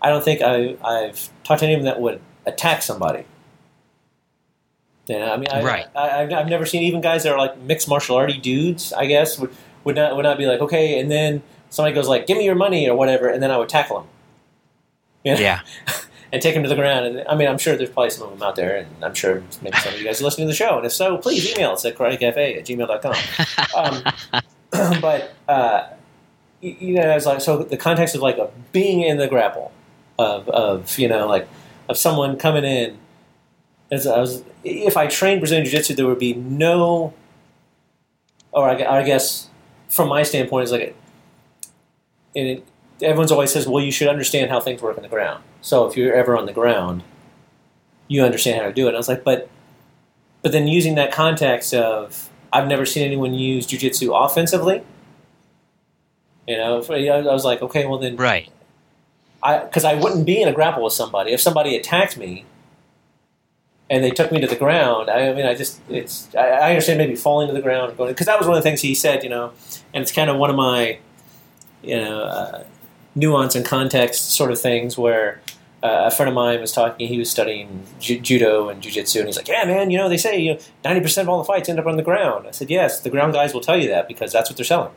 I 0.00 0.10
don't 0.10 0.24
think 0.24 0.42
I, 0.42 0.76
I've 0.84 1.28
talked 1.42 1.60
to 1.60 1.66
anyone 1.66 1.86
that 1.86 2.00
would 2.00 2.20
attack 2.46 2.82
somebody. 2.82 3.24
Yeah, 5.06 5.32
I 5.32 5.36
mean, 5.36 5.48
I, 5.50 5.62
Right. 5.62 5.86
I, 5.94 6.22
I've, 6.22 6.32
I've 6.32 6.48
never 6.48 6.64
seen 6.64 6.82
even 6.82 7.00
guys 7.00 7.24
that 7.24 7.32
are 7.32 7.38
like 7.38 7.58
mixed 7.58 7.88
martial 7.88 8.16
arty 8.16 8.38
dudes. 8.38 8.92
I 8.92 9.06
guess 9.06 9.38
would 9.38 9.54
would 9.84 9.96
not 9.96 10.16
would 10.16 10.22
not 10.22 10.38
be 10.38 10.46
like 10.46 10.60
okay, 10.60 10.98
and 10.98 11.10
then 11.10 11.42
somebody 11.70 11.94
goes 11.94 12.08
like, 12.08 12.26
"Give 12.26 12.38
me 12.38 12.44
your 12.44 12.54
money" 12.54 12.88
or 12.88 12.96
whatever, 12.96 13.28
and 13.28 13.42
then 13.42 13.50
I 13.50 13.58
would 13.58 13.68
tackle 13.68 14.00
him. 14.00 14.06
You 15.24 15.34
know? 15.34 15.40
yeah, 15.40 15.60
and 16.34 16.42
take 16.42 16.54
him 16.56 16.64
to 16.64 16.68
the 16.68 16.74
ground. 16.74 17.06
And 17.06 17.28
I 17.28 17.36
mean, 17.36 17.48
I'm 17.48 17.58
sure 17.58 17.76
there's 17.76 17.90
probably 17.90 18.10
some 18.10 18.26
of 18.26 18.38
them 18.38 18.42
out 18.42 18.56
there, 18.56 18.76
and 18.78 19.04
I'm 19.04 19.14
sure 19.14 19.42
maybe 19.62 19.76
some 19.78 19.94
of 19.94 20.00
you 20.00 20.04
guys 20.04 20.20
are 20.20 20.24
listening 20.24 20.48
to 20.48 20.52
the 20.52 20.56
show. 20.56 20.76
And 20.76 20.84
if 20.84 20.92
so, 20.92 21.16
please 21.18 21.52
email 21.52 21.70
us 21.70 21.84
at 21.84 21.96
karatecafe 21.96 22.58
at 22.58 22.64
gmail.com. 22.66 23.14
Um, 23.76 24.40
but, 25.00 25.32
uh, 25.48 25.86
you 26.60 26.94
know, 26.94 27.14
it's 27.14 27.26
like, 27.26 27.40
so 27.40 27.62
the 27.62 27.76
context 27.76 28.16
of 28.16 28.20
like 28.20 28.38
of 28.38 28.52
being 28.72 29.02
in 29.02 29.16
the 29.16 29.28
grapple, 29.28 29.70
of, 30.18 30.48
of, 30.48 30.98
you 30.98 31.06
know, 31.08 31.28
like, 31.28 31.48
of 31.88 31.96
someone 31.96 32.36
coming 32.36 32.64
in, 32.64 32.98
as 33.92 34.06
I 34.06 34.18
was, 34.18 34.42
if 34.64 34.96
I 34.96 35.06
trained 35.06 35.40
Brazilian 35.40 35.64
Jiu 35.64 35.78
Jitsu, 35.78 35.94
there 35.94 36.06
would 36.06 36.18
be 36.18 36.34
no, 36.34 37.12
or 38.52 38.68
I, 38.68 39.00
I 39.00 39.02
guess 39.02 39.48
from 39.88 40.08
my 40.08 40.22
standpoint, 40.22 40.64
it's 40.64 40.72
like, 40.72 40.96
and 42.34 42.48
it, 42.48 42.66
everyone's 43.02 43.30
always 43.30 43.52
says, 43.52 43.66
well, 43.66 43.82
you 43.82 43.92
should 43.92 44.08
understand 44.08 44.50
how 44.50 44.60
things 44.60 44.82
work 44.82 44.96
on 44.96 45.02
the 45.02 45.08
ground. 45.08 45.42
So 45.60 45.86
if 45.86 45.96
you're 45.96 46.14
ever 46.14 46.36
on 46.36 46.46
the 46.46 46.52
ground, 46.52 47.02
you 48.08 48.22
understand 48.22 48.60
how 48.60 48.66
to 48.66 48.72
do 48.72 48.86
it. 48.86 48.88
And 48.88 48.96
I 48.96 48.98
was 48.98 49.08
like, 49.08 49.24
but, 49.24 49.48
but 50.42 50.52
then 50.52 50.66
using 50.66 50.94
that 50.96 51.12
context 51.12 51.72
of, 51.74 52.30
I've 52.52 52.68
never 52.68 52.86
seen 52.86 53.04
anyone 53.04 53.34
use 53.34 53.66
jujitsu 53.66 54.12
offensively. 54.24 54.82
You 56.46 56.56
know, 56.58 56.82
I 56.82 57.32
was 57.32 57.44
like, 57.44 57.62
okay, 57.62 57.86
well 57.86 57.98
then, 57.98 58.16
right? 58.16 58.48
I 59.42 59.58
because 59.58 59.84
I 59.84 59.94
wouldn't 59.94 60.24
be 60.26 60.40
in 60.40 60.48
a 60.48 60.52
grapple 60.52 60.84
with 60.84 60.92
somebody 60.92 61.32
if 61.32 61.40
somebody 61.40 61.76
attacked 61.76 62.16
me 62.16 62.44
and 63.90 64.02
they 64.02 64.10
took 64.10 64.32
me 64.32 64.40
to 64.40 64.46
the 64.46 64.56
ground. 64.56 65.10
I, 65.10 65.32
mean, 65.32 65.46
I 65.46 65.54
just 65.54 65.80
it's 65.88 66.34
I, 66.34 66.48
I, 66.48 66.70
understand 66.70 66.98
maybe 66.98 67.16
falling 67.16 67.48
to 67.48 67.54
the 67.54 67.60
ground 67.60 67.96
going 67.96 68.10
because 68.10 68.26
that 68.26 68.38
was 68.38 68.48
one 68.48 68.56
of 68.56 68.62
the 68.62 68.68
things 68.68 68.80
he 68.80 68.94
said, 68.94 69.22
you 69.22 69.30
know, 69.30 69.52
and 69.92 70.02
it's 70.02 70.12
kind 70.12 70.30
of 70.30 70.36
one 70.36 70.50
of 70.50 70.56
my 70.56 70.98
you 71.82 71.96
know 71.96 72.22
uh, 72.22 72.64
nuance 73.14 73.54
and 73.54 73.64
context 73.64 74.30
sort 74.30 74.50
of 74.50 74.60
things 74.60 74.96
where. 74.98 75.40
Uh, 75.82 76.06
a 76.06 76.10
friend 76.10 76.30
of 76.30 76.34
mine 76.34 76.58
was 76.62 76.72
talking. 76.72 77.06
He 77.06 77.18
was 77.18 77.30
studying 77.30 77.82
ju- 78.00 78.18
judo 78.18 78.70
and 78.70 78.82
jujitsu, 78.82 79.18
and 79.18 79.26
he's 79.26 79.36
like, 79.36 79.48
"Yeah, 79.48 79.66
man, 79.66 79.90
you 79.90 79.98
know 79.98 80.08
they 80.08 80.16
say 80.16 80.40
you 80.40 80.54
know 80.54 80.60
ninety 80.82 81.02
percent 81.02 81.26
of 81.26 81.28
all 81.28 81.36
the 81.36 81.44
fights 81.44 81.68
end 81.68 81.78
up 81.78 81.84
on 81.84 81.98
the 81.98 82.02
ground." 82.02 82.46
I 82.48 82.52
said, 82.52 82.70
"Yes, 82.70 83.00
the 83.00 83.10
ground 83.10 83.34
guys 83.34 83.52
will 83.52 83.60
tell 83.60 83.76
you 83.76 83.88
that 83.88 84.08
because 84.08 84.32
that's 84.32 84.48
what 84.48 84.56
they're 84.56 84.64
selling." 84.64 84.92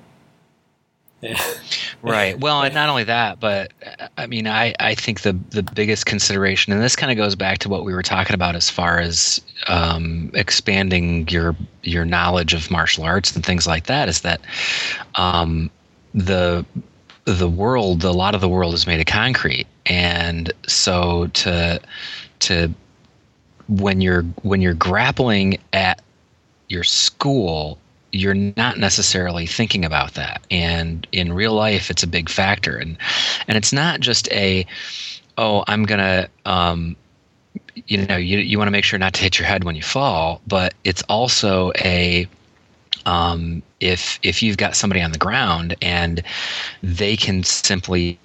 Yeah. 1.21 1.41
right. 2.01 2.39
Well, 2.39 2.61
and 2.61 2.73
not 2.73 2.89
only 2.89 3.03
that, 3.05 3.39
but 3.39 3.71
I 4.17 4.27
mean, 4.27 4.47
I, 4.47 4.73
I 4.79 4.93
think 4.95 5.21
the 5.21 5.33
the 5.49 5.63
biggest 5.63 6.05
consideration, 6.05 6.73
and 6.73 6.81
this 6.81 6.95
kind 6.95 7.11
of 7.11 7.17
goes 7.17 7.35
back 7.35 7.57
to 7.59 7.69
what 7.69 7.83
we 7.85 7.93
were 7.93 8.03
talking 8.03 8.33
about 8.33 8.55
as 8.55 8.69
far 8.69 8.99
as 8.99 9.41
um, 9.67 10.29
expanding 10.33 11.27
your 11.27 11.55
your 11.83 12.05
knowledge 12.05 12.53
of 12.53 12.69
martial 12.69 13.03
arts 13.03 13.35
and 13.35 13.45
things 13.45 13.65
like 13.65 13.87
that, 13.87 14.09
is 14.09 14.21
that 14.21 14.41
um, 15.15 15.71
the 16.13 16.65
the 17.25 17.49
world, 17.49 18.03
a 18.03 18.11
lot 18.11 18.35
of 18.35 18.41
the 18.41 18.49
world 18.49 18.73
is 18.73 18.85
made 18.85 18.99
of 18.99 19.07
concrete, 19.07 19.67
and 19.87 20.53
so 20.67 21.27
to 21.33 21.81
to 22.39 22.71
when 23.67 24.01
you're 24.01 24.23
when 24.43 24.61
you're 24.61 24.73
grappling 24.73 25.57
at 25.73 26.01
your 26.69 26.83
school 26.83 27.79
you're 28.19 28.33
not 28.33 28.77
necessarily 28.77 29.45
thinking 29.45 29.85
about 29.85 30.13
that. 30.15 30.41
And 30.51 31.07
in 31.11 31.33
real 31.33 31.53
life 31.53 31.89
it's 31.89 32.03
a 32.03 32.07
big 32.07 32.29
factor. 32.29 32.77
And 32.77 32.97
and 33.47 33.57
it's 33.57 33.73
not 33.73 33.99
just 33.99 34.31
a 34.31 34.65
oh 35.37 35.63
i'm 35.67 35.83
gonna 35.83 36.27
um, 36.45 36.95
you 37.85 38.05
know 38.05 38.17
you, 38.17 38.39
you 38.39 38.57
want 38.57 38.67
to 38.67 38.71
make 38.71 38.83
sure 38.83 38.99
not 38.99 39.13
to 39.13 39.21
hit 39.21 39.39
your 39.39 39.47
head 39.47 39.63
when 39.63 39.75
you 39.75 39.83
fall 39.83 40.41
but 40.47 40.73
it's 40.83 41.03
also 41.03 41.71
a 41.83 42.27
um, 43.05 43.61
if 43.79 44.19
if 44.23 44.43
you've 44.43 44.57
got 44.57 44.75
somebody 44.75 45.01
on 45.01 45.11
the 45.11 45.17
ground 45.17 45.75
and 45.81 46.23
they 46.83 47.15
can 47.15 47.43
simply 47.43 48.19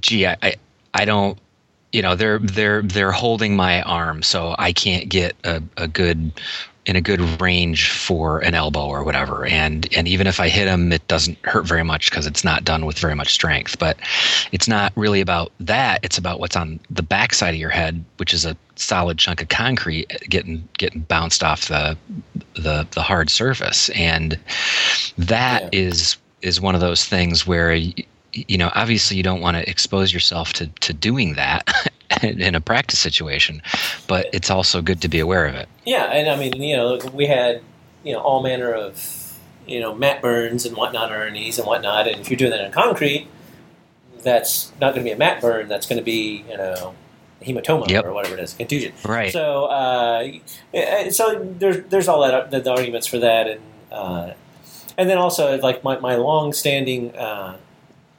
gee 0.00 0.26
I, 0.26 0.36
I, 0.42 0.54
I 0.92 1.04
don't 1.04 1.38
you 1.92 2.02
know 2.02 2.14
they're 2.14 2.38
they're 2.38 2.82
they're 2.82 3.12
holding 3.12 3.56
my 3.56 3.82
arm 3.82 4.22
so 4.22 4.54
i 4.58 4.72
can't 4.72 5.08
get 5.08 5.34
a, 5.44 5.62
a 5.76 5.88
good 5.88 6.32
in 6.86 6.96
a 6.96 7.00
good 7.00 7.20
range 7.40 7.90
for 7.90 8.40
an 8.40 8.54
elbow 8.54 8.86
or 8.86 9.04
whatever. 9.04 9.46
And 9.46 9.88
and 9.96 10.06
even 10.06 10.26
if 10.26 10.38
I 10.38 10.48
hit 10.48 10.68
him, 10.68 10.92
it 10.92 11.06
doesn't 11.08 11.38
hurt 11.44 11.66
very 11.66 11.82
much 11.82 12.10
because 12.10 12.26
it's 12.26 12.44
not 12.44 12.64
done 12.64 12.84
with 12.84 12.98
very 12.98 13.14
much 13.14 13.32
strength. 13.32 13.78
But 13.78 13.98
it's 14.52 14.68
not 14.68 14.92
really 14.96 15.20
about 15.20 15.52
that. 15.60 16.00
It's 16.02 16.18
about 16.18 16.40
what's 16.40 16.56
on 16.56 16.80
the 16.90 17.02
backside 17.02 17.54
of 17.54 17.60
your 17.60 17.70
head, 17.70 18.04
which 18.18 18.34
is 18.34 18.44
a 18.44 18.56
solid 18.76 19.18
chunk 19.18 19.40
of 19.40 19.48
concrete 19.48 20.10
getting 20.28 20.68
getting 20.76 21.02
bounced 21.02 21.42
off 21.42 21.68
the 21.68 21.96
the 22.54 22.86
the 22.90 23.02
hard 23.02 23.30
surface. 23.30 23.88
And 23.90 24.38
that 25.16 25.62
yeah. 25.62 25.80
is 25.80 26.16
is 26.42 26.60
one 26.60 26.74
of 26.74 26.82
those 26.82 27.06
things 27.06 27.46
where 27.46 27.72
you 27.72 28.58
know 28.58 28.70
obviously 28.74 29.16
you 29.16 29.22
don't 29.22 29.40
want 29.40 29.56
to 29.56 29.68
expose 29.68 30.12
yourself 30.12 30.52
to 30.54 30.66
to 30.80 30.92
doing 30.92 31.34
that 31.34 31.72
in 32.22 32.54
a 32.54 32.60
practice 32.60 32.98
situation, 32.98 33.62
but 34.06 34.28
it's 34.32 34.50
also 34.50 34.82
good 34.82 35.00
to 35.02 35.08
be 35.08 35.20
aware 35.20 35.46
of 35.46 35.54
it. 35.54 35.68
Yeah, 35.84 36.04
and 36.04 36.28
I 36.28 36.36
mean, 36.36 36.60
you 36.60 36.76
know, 36.76 36.98
we 37.12 37.26
had 37.26 37.62
you 38.02 38.12
know 38.12 38.20
all 38.20 38.42
manner 38.42 38.72
of 38.72 39.38
you 39.66 39.80
know 39.80 39.94
mat 39.94 40.22
burns 40.22 40.66
and 40.66 40.76
whatnot 40.76 41.10
on 41.10 41.18
our 41.18 41.30
knees 41.30 41.58
and 41.58 41.66
whatnot, 41.66 42.08
and 42.08 42.20
if 42.20 42.30
you're 42.30 42.36
doing 42.36 42.50
that 42.50 42.64
in 42.64 42.72
concrete, 42.72 43.28
that's 44.22 44.72
not 44.80 44.94
going 44.94 45.04
to 45.04 45.10
be 45.10 45.12
a 45.12 45.18
mat 45.18 45.40
burn. 45.40 45.68
That's 45.68 45.86
going 45.86 45.98
to 45.98 46.04
be 46.04 46.44
you 46.48 46.56
know 46.56 46.94
hematoma 47.44 47.88
yep. 47.88 48.04
or 48.04 48.12
whatever 48.12 48.34
it 48.34 48.40
is, 48.40 48.54
contusion. 48.54 48.92
Right. 49.04 49.32
So, 49.32 49.66
uh, 49.66 50.32
so 51.10 51.44
there's 51.58 51.84
there's 51.86 52.08
all 52.08 52.22
that 52.22 52.50
the, 52.50 52.60
the 52.60 52.70
arguments 52.70 53.06
for 53.06 53.18
that, 53.18 53.48
and 53.48 53.60
uh, 53.92 54.32
and 54.96 55.08
then 55.08 55.18
also 55.18 55.58
like 55.58 55.84
my 55.84 55.98
my 55.98 56.16
long 56.16 56.52
standing 56.52 57.14
uh, 57.16 57.56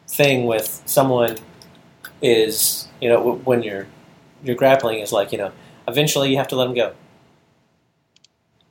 thing 0.08 0.46
with 0.46 0.84
someone 0.86 1.38
is 2.22 2.85
you 3.02 3.10
know 3.10 3.36
when 3.44 3.64
you're 3.64 3.88
you're 4.44 4.56
grappling 4.56 5.00
is 5.00 5.12
like 5.12 5.32
you 5.32 5.38
know 5.38 5.52
eventually 5.88 6.30
you 6.32 6.38
have 6.38 6.48
to 6.50 6.56
let 6.56 6.66
them 6.66 6.76
go. 6.76 6.94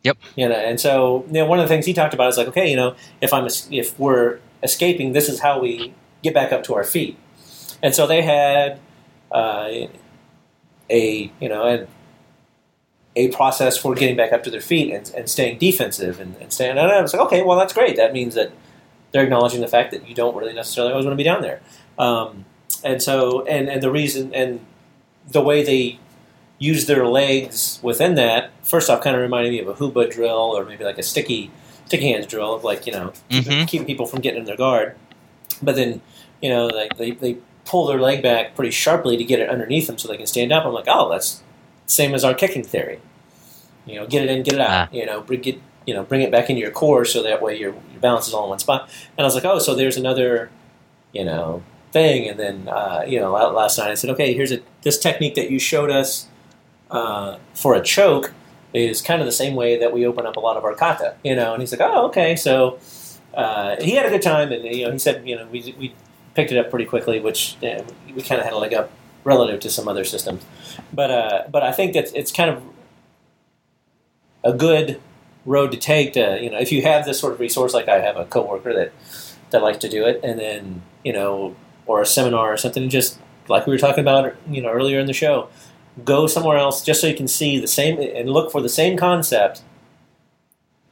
Yep. 0.02 0.18
You 0.36 0.48
know, 0.48 0.54
and 0.54 0.78
so 0.78 1.24
you 1.28 1.34
know, 1.34 1.46
one 1.46 1.58
of 1.58 1.64
the 1.64 1.68
things 1.68 1.86
he 1.86 1.94
talked 1.94 2.12
about 2.12 2.28
is 2.28 2.36
like, 2.36 2.48
okay, 2.48 2.68
you 2.68 2.76
know, 2.76 2.94
if 3.20 3.32
I'm 3.32 3.48
if 3.70 3.98
we're 3.98 4.38
escaping, 4.62 5.12
this 5.12 5.28
is 5.28 5.40
how 5.40 5.60
we 5.60 5.94
get 6.22 6.34
back 6.34 6.52
up 6.52 6.62
to 6.64 6.74
our 6.74 6.84
feet. 6.84 7.18
And 7.82 7.94
so 7.94 8.06
they 8.06 8.22
had 8.22 8.80
uh, 9.32 9.86
a 10.90 11.32
you 11.40 11.48
know 11.48 11.66
a, 11.66 11.86
a 13.16 13.28
process 13.28 13.78
for 13.78 13.94
getting 13.94 14.16
back 14.16 14.32
up 14.32 14.42
to 14.44 14.50
their 14.50 14.60
feet 14.60 14.92
and, 14.92 15.10
and 15.16 15.28
staying 15.28 15.58
defensive 15.58 16.20
and, 16.20 16.36
and 16.36 16.52
staying. 16.52 16.72
And 16.72 16.80
I 16.80 17.00
was 17.00 17.14
like, 17.14 17.22
okay, 17.22 17.42
well 17.42 17.58
that's 17.58 17.72
great. 17.72 17.96
That 17.96 18.12
means 18.12 18.34
that 18.34 18.52
they're 19.12 19.24
acknowledging 19.24 19.60
the 19.60 19.68
fact 19.68 19.90
that 19.92 20.08
you 20.08 20.14
don't 20.14 20.36
really 20.36 20.52
necessarily 20.52 20.92
always 20.92 21.06
want 21.06 21.14
to 21.14 21.16
be 21.16 21.24
down 21.24 21.40
there. 21.40 21.60
Um, 21.98 22.44
and 22.85 23.03
so 23.03 23.45
and 23.47 23.68
and 23.68 23.82
the 23.82 23.91
reason 23.91 24.35
and 24.35 24.61
the 25.28 25.41
way 25.41 25.64
they 25.64 25.99
use 26.59 26.87
their 26.87 27.07
legs 27.07 27.80
within 27.82 28.14
that 28.14 28.51
first 28.62 28.89
off 28.89 29.03
kind 29.03 29.16
of 29.16 29.22
reminded 29.22 29.51
me 29.51 29.59
of 29.59 29.68
a 29.68 29.74
hubud 29.74 30.12
drill 30.12 30.57
or 30.57 30.64
maybe 30.64 30.85
like 30.85 30.99
a 30.99 31.03
sticky 31.03 31.51
sticky 31.87 32.09
hands 32.09 32.26
drill 32.26 32.55
of 32.55 32.64
like 32.64 32.87
you 32.87 32.93
know 32.93 33.12
mm-hmm. 33.30 33.64
keeping 33.66 33.87
people 33.87 34.07
from 34.07 34.20
getting 34.20 34.41
in 34.41 34.47
their 34.47 34.57
guard. 34.57 34.97
But 35.62 35.76
then 35.76 36.01
you 36.41 36.49
know 36.49 36.66
like 36.66 36.97
they, 36.97 37.12
they 37.12 37.39
pull 37.64 37.87
their 37.87 38.01
leg 38.01 38.22
back 38.22 38.55
pretty 38.55 38.70
sharply 38.70 39.16
to 39.16 39.24
get 39.24 39.41
it 39.41 39.49
underneath 39.49 39.87
them 39.87 39.99
so 39.99 40.09
they 40.09 40.16
can 40.16 40.26
stand 40.26 40.53
up. 40.53 40.64
I'm 40.64 40.72
like 40.72 40.87
oh 40.89 41.11
that's 41.11 41.43
same 41.87 42.14
as 42.14 42.24
our 42.24 42.35
kicking 42.35 42.64
theory. 42.64 43.01
You 43.87 43.97
know 43.97 44.07
get 44.07 44.22
it 44.22 44.30
in 44.30 44.43
get 44.43 44.55
it 44.55 44.61
out. 44.61 44.89
Ah. 44.89 44.89
you 44.93 45.07
know 45.07 45.20
bring 45.20 45.45
it 45.45 45.61
you 45.87 45.95
know 45.95 46.03
bring 46.03 46.22
it 46.22 46.30
back 46.30 46.49
into 46.49 46.61
your 46.61 46.70
core 46.70 47.05
so 47.05 47.22
that 47.22 47.43
way 47.43 47.59
your, 47.59 47.72
your 47.93 48.01
balance 48.01 48.28
is 48.28 48.35
all 48.35 48.45
in 48.45 48.51
one 48.51 48.59
spot. 48.59 48.89
And 49.16 49.24
i 49.24 49.26
was 49.26 49.35
like 49.35 49.45
oh 49.45 49.59
so 49.59 49.74
there's 49.74 49.97
another 49.97 50.51
you 51.12 51.24
know 51.24 51.62
thing. 51.95 52.28
And 52.28 52.38
then, 52.38 52.68
uh, 52.68 53.05
you 53.07 53.18
know, 53.18 53.32
last 53.32 53.78
night 53.78 53.90
I 53.90 53.95
said, 53.95 54.11
okay, 54.11 54.34
here's 54.34 54.53
a, 54.53 54.61
this 54.82 54.99
technique 54.99 55.36
that 55.36 55.51
you 55.51 55.59
showed 55.59 55.90
us 55.90 56.26
uh, 56.90 57.38
for 57.55 57.74
a 57.74 57.82
choke 57.82 58.32
is 58.74 59.01
kind 59.01 59.22
of 59.22 59.26
the 59.26 59.32
same 59.32 59.55
way 59.55 59.78
that 59.78 59.92
we 59.92 60.05
open 60.05 60.26
up 60.26 60.36
a 60.36 60.40
lot 60.40 60.57
of 60.57 60.64
our 60.64 60.74
kata, 60.74 61.14
you 61.24 61.34
know. 61.34 61.55
And 61.55 61.62
he's 61.62 61.72
like, 61.72 61.80
oh, 61.80 62.07
okay. 62.09 62.36
So 62.36 62.78
uh, 63.32 63.76
he 63.80 63.92
had 63.92 64.05
a 64.05 64.11
good 64.11 64.22
time, 64.22 64.53
and 64.53 64.64
you 64.64 64.84
know, 64.84 64.92
he 64.92 64.99
said, 64.99 65.26
you 65.26 65.36
know, 65.36 65.47
we, 65.47 65.74
we 65.78 65.95
picked 66.34 66.51
it 66.51 66.59
up 66.59 66.68
pretty 66.70 66.84
quickly, 66.84 67.20
which 67.20 67.57
you 67.62 67.74
know, 67.74 67.86
we 68.14 68.20
kind 68.22 68.40
of 68.40 68.45
had 68.45 68.53
a 68.53 68.59
leg 68.59 68.74
up 68.74 68.90
relative 69.22 69.61
to 69.61 69.70
some 69.70 69.86
other 69.88 70.05
systems. 70.05 70.45
But 70.92 71.11
uh, 71.11 71.42
but 71.51 71.62
I 71.62 71.72
think 71.72 71.95
that 71.95 72.14
it's 72.14 72.32
kind 72.32 72.51
of 72.51 72.62
a 74.42 74.53
good 74.53 75.01
road 75.47 75.70
to 75.70 75.78
take 75.78 76.12
to 76.14 76.38
you 76.42 76.51
know 76.51 76.59
if 76.59 76.72
you 76.72 76.82
have 76.82 77.05
this 77.05 77.20
sort 77.20 77.32
of 77.32 77.40
resource 77.40 77.74
like 77.74 77.88
I 77.88 78.01
have 78.01 78.16
a 78.16 78.24
coworker 78.24 78.72
that 78.74 78.92
that 79.51 79.62
likes 79.62 79.78
to 79.78 79.88
do 79.88 80.07
it 80.07 80.20
and 80.24 80.38
then 80.40 80.82
you 81.05 81.12
know 81.12 81.55
or 81.87 82.01
a 82.01 82.07
seminar 82.07 82.53
or 82.53 82.57
something, 82.57 82.89
just 82.89 83.18
like 83.49 83.66
we 83.66 83.72
were 83.72 83.78
talking 83.78 84.03
about, 84.03 84.35
you 84.49 84.62
know, 84.62 84.70
earlier 84.70 84.99
in 84.99 85.07
the 85.07 85.12
show, 85.12 85.49
go 86.05 86.26
somewhere 86.26 86.57
else 86.57 86.82
just 86.82 87.01
so 87.01 87.07
you 87.07 87.14
can 87.14 87.28
see 87.28 87.59
the 87.59 87.68
same 87.68 87.99
and 87.99 88.30
look 88.30 88.51
for 88.51 88.61
the 88.61 88.68
same 88.68 88.97
concept 88.97 89.62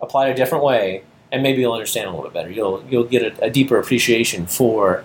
applied 0.01 0.30
a 0.30 0.34
different 0.34 0.64
way, 0.64 1.05
and 1.30 1.43
maybe 1.43 1.61
you'll 1.62 1.72
understand 1.72 2.09
a 2.09 2.11
little 2.11 2.24
bit 2.24 2.34
better. 2.34 2.51
You'll 2.51 2.84
you'll 2.90 3.05
get 3.05 3.22
a, 3.22 3.45
a 3.45 3.51
deeper 3.51 3.78
appreciation 3.78 4.47
for, 4.47 5.05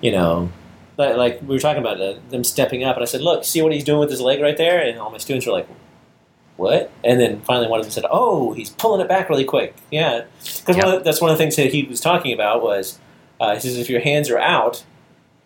you 0.00 0.12
know, 0.12 0.50
like, 0.98 1.16
like 1.16 1.40
we 1.42 1.48
were 1.48 1.60
talking 1.60 1.80
about 1.80 2.00
uh, 2.00 2.14
them 2.30 2.44
stepping 2.44 2.84
up, 2.84 2.96
and 2.96 3.02
I 3.02 3.06
said, 3.06 3.22
"Look, 3.22 3.44
see 3.44 3.62
what 3.62 3.72
he's 3.72 3.84
doing 3.84 4.00
with 4.00 4.10
his 4.10 4.20
leg 4.20 4.40
right 4.40 4.56
there," 4.56 4.80
and 4.80 4.98
all 4.98 5.10
my 5.10 5.18
students 5.18 5.46
were 5.46 5.52
like. 5.52 5.68
What? 6.58 6.92
And 7.02 7.18
then 7.18 7.40
finally, 7.40 7.66
one 7.66 7.80
of 7.80 7.86
them 7.86 7.90
said, 7.90 8.04
"Oh, 8.10 8.52
he's 8.52 8.68
pulling 8.68 9.00
it 9.00 9.08
back 9.08 9.30
really 9.30 9.44
quick." 9.44 9.74
Yeah, 9.90 10.24
because 10.44 11.02
that's 11.02 11.20
one 11.20 11.30
of 11.30 11.38
the 11.38 11.42
things 11.42 11.56
that 11.56 11.72
he 11.72 11.84
was 11.84 11.98
talking 11.98 12.32
about 12.32 12.62
was 12.62 13.00
uh, 13.40 13.54
he 13.54 13.60
says 13.60 13.78
if 13.78 13.88
your 13.88 14.00
hands 14.00 14.28
are 14.30 14.38
out, 14.38 14.84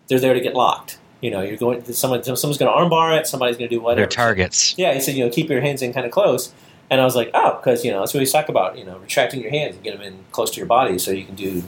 they're 0.07 0.19
there 0.19 0.33
to 0.33 0.39
get 0.41 0.53
locked. 0.55 0.97
You 1.21 1.31
know, 1.31 1.41
you're 1.41 1.57
going. 1.57 1.83
Someone, 1.93 2.23
someone's 2.23 2.57
going 2.57 2.71
to 2.71 2.77
armbar 2.77 3.17
it. 3.19 3.25
Somebody's 3.27 3.57
going 3.57 3.69
to 3.69 3.75
do 3.75 3.81
whatever. 3.81 4.01
They're 4.01 4.07
targets. 4.07 4.77
Yeah, 4.77 4.93
he 4.93 4.99
said, 4.99 5.15
you 5.15 5.25
know, 5.25 5.31
keep 5.31 5.49
your 5.49 5.61
hands 5.61 5.81
in 5.81 5.91
kind 5.93 6.05
of 6.05 6.11
close. 6.11 6.53
And 6.89 7.01
I 7.01 7.05
was 7.05 7.15
like, 7.15 7.31
oh, 7.33 7.57
because 7.57 7.83
you 7.83 7.91
know 7.91 7.99
that's 7.99 8.13
what 8.13 8.19
he's 8.21 8.31
talking 8.31 8.51
about. 8.51 8.77
You 8.77 8.85
know, 8.85 8.97
retracting 8.99 9.41
your 9.41 9.49
hands 9.51 9.75
and 9.75 9.83
get 9.83 9.93
them 9.97 10.01
in 10.05 10.19
close 10.31 10.51
to 10.51 10.57
your 10.57 10.67
body 10.67 10.97
so 10.99 11.11
you 11.11 11.25
can 11.25 11.35
do 11.35 11.63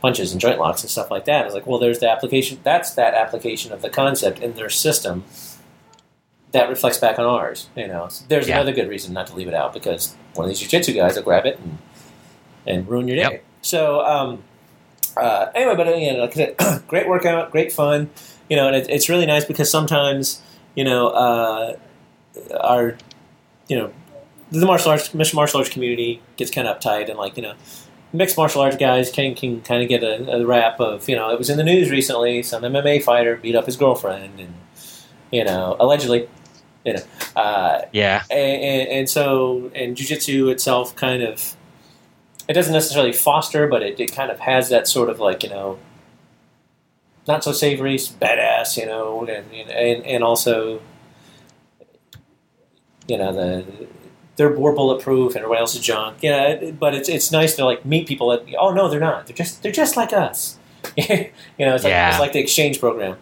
punches 0.00 0.30
and 0.32 0.40
joint 0.40 0.58
locks 0.58 0.82
and 0.82 0.90
stuff 0.90 1.10
like 1.10 1.24
that. 1.24 1.42
I 1.42 1.44
was 1.44 1.54
like, 1.54 1.66
well, 1.66 1.78
there's 1.78 1.98
the 1.98 2.08
application. 2.08 2.60
That's 2.62 2.92
that 2.92 3.14
application 3.14 3.72
of 3.72 3.82
the 3.82 3.90
concept 3.90 4.38
in 4.38 4.54
their 4.54 4.70
system 4.70 5.24
that 6.52 6.68
reflects 6.68 6.98
back 6.98 7.18
on 7.18 7.26
ours. 7.26 7.68
You 7.76 7.88
know, 7.88 8.08
so 8.08 8.24
there's 8.28 8.48
Yeah. 8.48 8.54
another 8.56 8.72
good 8.72 8.88
reason 8.88 9.12
not 9.12 9.26
to 9.28 9.34
leave 9.34 9.48
it 9.48 9.54
out 9.54 9.72
because 9.74 10.14
one 10.34 10.48
of 10.48 10.56
these 10.56 10.62
jujitsu 10.66 10.94
guys 10.94 11.16
will 11.16 11.22
grab 11.22 11.44
it 11.46 11.58
and 11.58 11.78
and 12.66 12.88
ruin 12.88 13.06
your 13.08 13.16
day. 13.16 13.22
Yep. 13.22 13.44
So 13.62 14.04
um, 14.06 14.42
uh, 15.16 15.50
anyway, 15.54 15.74
but 15.76 15.98
you 15.98 16.12
know, 16.12 16.20
like 16.20 16.32
I 16.32 16.54
said, 16.54 16.84
great 16.88 17.08
workout, 17.08 17.50
great 17.50 17.72
fun. 17.72 18.10
You 18.48 18.56
know, 18.56 18.68
and 18.68 18.76
it, 18.76 18.88
it's 18.88 19.08
really 19.08 19.26
nice 19.26 19.44
because 19.44 19.70
sometimes 19.70 20.40
you 20.74 20.84
know 20.84 21.08
uh, 21.08 21.76
our 22.60 22.96
you 23.68 23.76
know 23.78 23.92
the 24.52 24.64
martial 24.66 24.90
arts 24.92 25.12
mixed 25.14 25.34
martial 25.34 25.58
arts 25.58 25.70
community 25.70 26.22
gets 26.36 26.50
kind 26.50 26.68
of 26.68 26.78
uptight 26.78 27.08
and 27.08 27.18
like 27.18 27.36
you 27.36 27.42
know 27.42 27.54
mixed 28.12 28.36
martial 28.36 28.60
arts 28.62 28.76
guys 28.76 29.10
can 29.10 29.34
can 29.34 29.60
kind 29.62 29.82
of 29.82 29.88
get 29.88 30.04
a, 30.04 30.36
a 30.36 30.46
rap 30.46 30.78
of 30.78 31.08
you 31.08 31.16
know 31.16 31.30
it 31.30 31.38
was 31.38 31.50
in 31.50 31.56
the 31.56 31.64
news 31.64 31.90
recently 31.90 32.42
some 32.42 32.62
MMA 32.62 33.02
fighter 33.02 33.36
beat 33.36 33.56
up 33.56 33.66
his 33.66 33.76
girlfriend 33.76 34.38
and 34.38 34.54
you 35.32 35.42
know 35.44 35.76
allegedly 35.80 36.28
you 36.84 36.92
know 36.92 37.02
uh, 37.34 37.82
Yeah. 37.92 38.22
and, 38.30 38.62
and, 38.62 38.88
and 38.88 39.10
so 39.10 39.72
and 39.74 39.96
jujitsu 39.96 40.52
itself 40.52 40.94
kind 40.94 41.24
of 41.24 41.55
it 42.48 42.52
doesn't 42.52 42.72
necessarily 42.72 43.12
foster 43.12 43.66
but 43.66 43.82
it, 43.82 43.98
it 44.00 44.12
kind 44.14 44.30
of 44.30 44.38
has 44.40 44.68
that 44.68 44.86
sort 44.88 45.08
of 45.10 45.18
like 45.20 45.42
you 45.42 45.48
know 45.50 45.78
not 47.26 47.42
so 47.42 47.52
savory 47.52 47.96
badass 47.96 48.76
you 48.76 48.86
know 48.86 49.24
and 49.26 49.52
and, 49.70 50.04
and 50.06 50.22
also 50.24 50.80
you 53.08 53.16
know 53.16 53.32
the 53.32 53.64
they're 54.36 54.54
more 54.54 54.74
bulletproof 54.74 55.28
and 55.34 55.38
everybody 55.38 55.60
else 55.60 55.74
is 55.74 55.80
junk. 55.80 56.18
Yeah 56.20 56.70
but 56.72 56.94
it's 56.94 57.08
it's 57.08 57.32
nice 57.32 57.56
to 57.56 57.64
like 57.64 57.84
meet 57.86 58.06
people 58.06 58.28
that 58.30 58.44
oh 58.58 58.72
no 58.72 58.88
they're 58.88 59.00
not. 59.00 59.26
They're 59.26 59.36
just 59.36 59.62
they're 59.62 59.72
just 59.72 59.96
like 59.96 60.12
us. 60.12 60.58
You 60.96 61.64
know 61.64 61.74
it's 61.74 61.84
like 61.84 61.90
Yeah. 61.90 62.10
it's 62.10 62.20
like 62.20 62.32
the 62.32 62.38
exchange 62.40 62.78
program. 62.80 63.16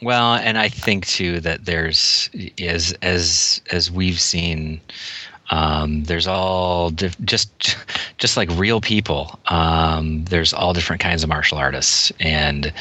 Well, 0.00 0.34
and 0.34 0.56
I 0.56 0.68
think 0.68 1.06
too 1.06 1.40
that 1.40 1.64
there's 1.64 2.30
as 2.60 2.92
as 3.02 3.60
as 3.72 3.90
we've 3.90 4.20
seen, 4.20 4.80
um, 5.50 6.04
there's 6.04 6.26
all 6.26 6.90
just 6.90 7.76
just 8.18 8.36
like 8.36 8.50
real 8.52 8.80
people. 8.80 9.38
Um, 9.46 10.24
there's 10.24 10.52
all 10.52 10.72
different 10.72 11.00
kinds 11.00 11.22
of 11.22 11.28
martial 11.28 11.58
artists, 11.58 12.12
and 12.20 12.72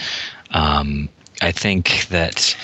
um, 0.51 1.09
I 1.41 1.51
think 1.51 2.07
that 2.09 2.55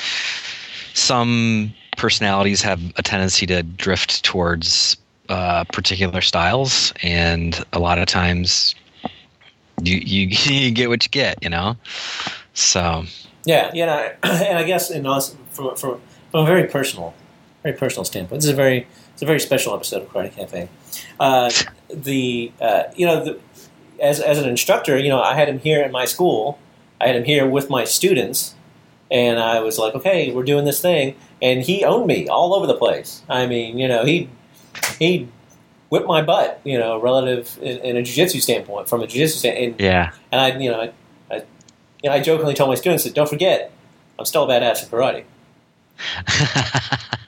some 0.94 1.74
personalities 1.98 2.62
have 2.62 2.82
a 2.98 3.04
tendency 3.04 3.46
to 3.48 3.64
drift 3.64 4.24
towards 4.24 4.98
uh, 5.30 5.64
particular 5.66 6.22
styles, 6.22 6.94
and 7.02 7.64
a 7.72 7.80
lot 7.80 7.98
of 7.98 8.08
times 8.08 8.76
you 9.82 9.98
you, 9.98 10.28
you 10.50 10.72
get 10.72 10.90
what 10.90 11.06
you 11.06 11.10
get, 11.10 11.42
you 11.42 11.50
know. 11.50 11.78
So 12.54 13.06
Yeah, 13.46 13.72
yeah, 13.74 13.84
and 13.84 13.92
I, 13.92 14.44
and 14.46 14.58
I 14.58 14.64
guess 14.64 14.92
in 14.92 15.04
from, 15.04 15.76
from 15.76 16.02
from 16.32 16.42
a 16.42 16.46
very 16.46 16.68
personal, 16.68 17.14
very 17.62 17.78
personal 17.78 18.04
standpoint, 18.04 18.42
this 18.42 18.46
is 18.46 18.54
a 18.54 18.56
very 18.56 18.88
a 19.24 19.26
very 19.26 19.40
special 19.40 19.74
episode 19.74 20.04
of 20.04 20.10
Karate 20.10 20.36
Cafe. 20.36 20.70
Uh, 21.20 21.50
the 21.90 22.52
uh, 22.62 22.84
you 22.96 23.06
know 23.06 23.24
the, 23.24 23.40
as 24.00 24.20
as 24.20 24.38
an 24.38 24.48
instructor, 24.48 24.98
you 24.98 25.10
know 25.10 25.22
I 25.22 25.34
had 25.34 25.50
him 25.50 25.60
here 25.60 25.82
at 25.82 25.92
my 25.92 26.06
school. 26.06 26.60
I 27.02 27.08
had 27.08 27.16
him 27.16 27.24
here 27.24 27.48
with 27.48 27.70
my 27.70 27.84
students, 27.84 28.56
and 29.10 29.40
I 29.40 29.60
was 29.60 29.78
like, 29.78 29.96
okay, 29.96 30.32
we're 30.32 30.44
doing 30.44 30.66
this 30.66 30.80
thing, 30.80 31.16
and 31.42 31.62
he 31.62 31.84
owned 31.84 32.08
me 32.08 32.28
all 32.28 32.54
over 32.54 32.68
the 32.68 32.76
place. 32.76 33.24
I 33.28 33.48
mean, 33.48 33.78
you 33.78 33.88
know, 33.88 34.06
he 34.06 34.30
he 35.00 35.28
whipped 35.90 36.08
my 36.08 36.22
butt, 36.22 36.60
you 36.64 36.78
know, 36.78 37.00
relative 37.00 37.58
in, 37.62 37.78
in 37.80 37.98
a 37.98 38.04
jiu-jitsu 38.04 38.40
standpoint, 38.40 38.90
from 38.90 39.02
a 39.02 39.08
jiu-jitsu 39.08 39.40
standpoint, 39.40 39.72
and 39.72 39.82
yeah, 39.82 40.12
and 40.32 40.42
I, 40.42 40.58
you 40.58 40.72
know, 40.72 40.82
I, 40.82 40.94
I, 41.32 41.36
you 42.02 42.10
know, 42.10 42.12
I 42.12 42.20
jokingly 42.20 42.54
told 42.54 42.70
my 42.70 42.76
students 42.76 43.04
that 43.04 43.14
don't 43.14 43.30
forget, 43.30 43.72
I'm 44.20 44.26
still 44.26 44.44
a 44.44 44.48
badass 44.48 44.84
at 44.84 44.90
karate. 44.90 45.24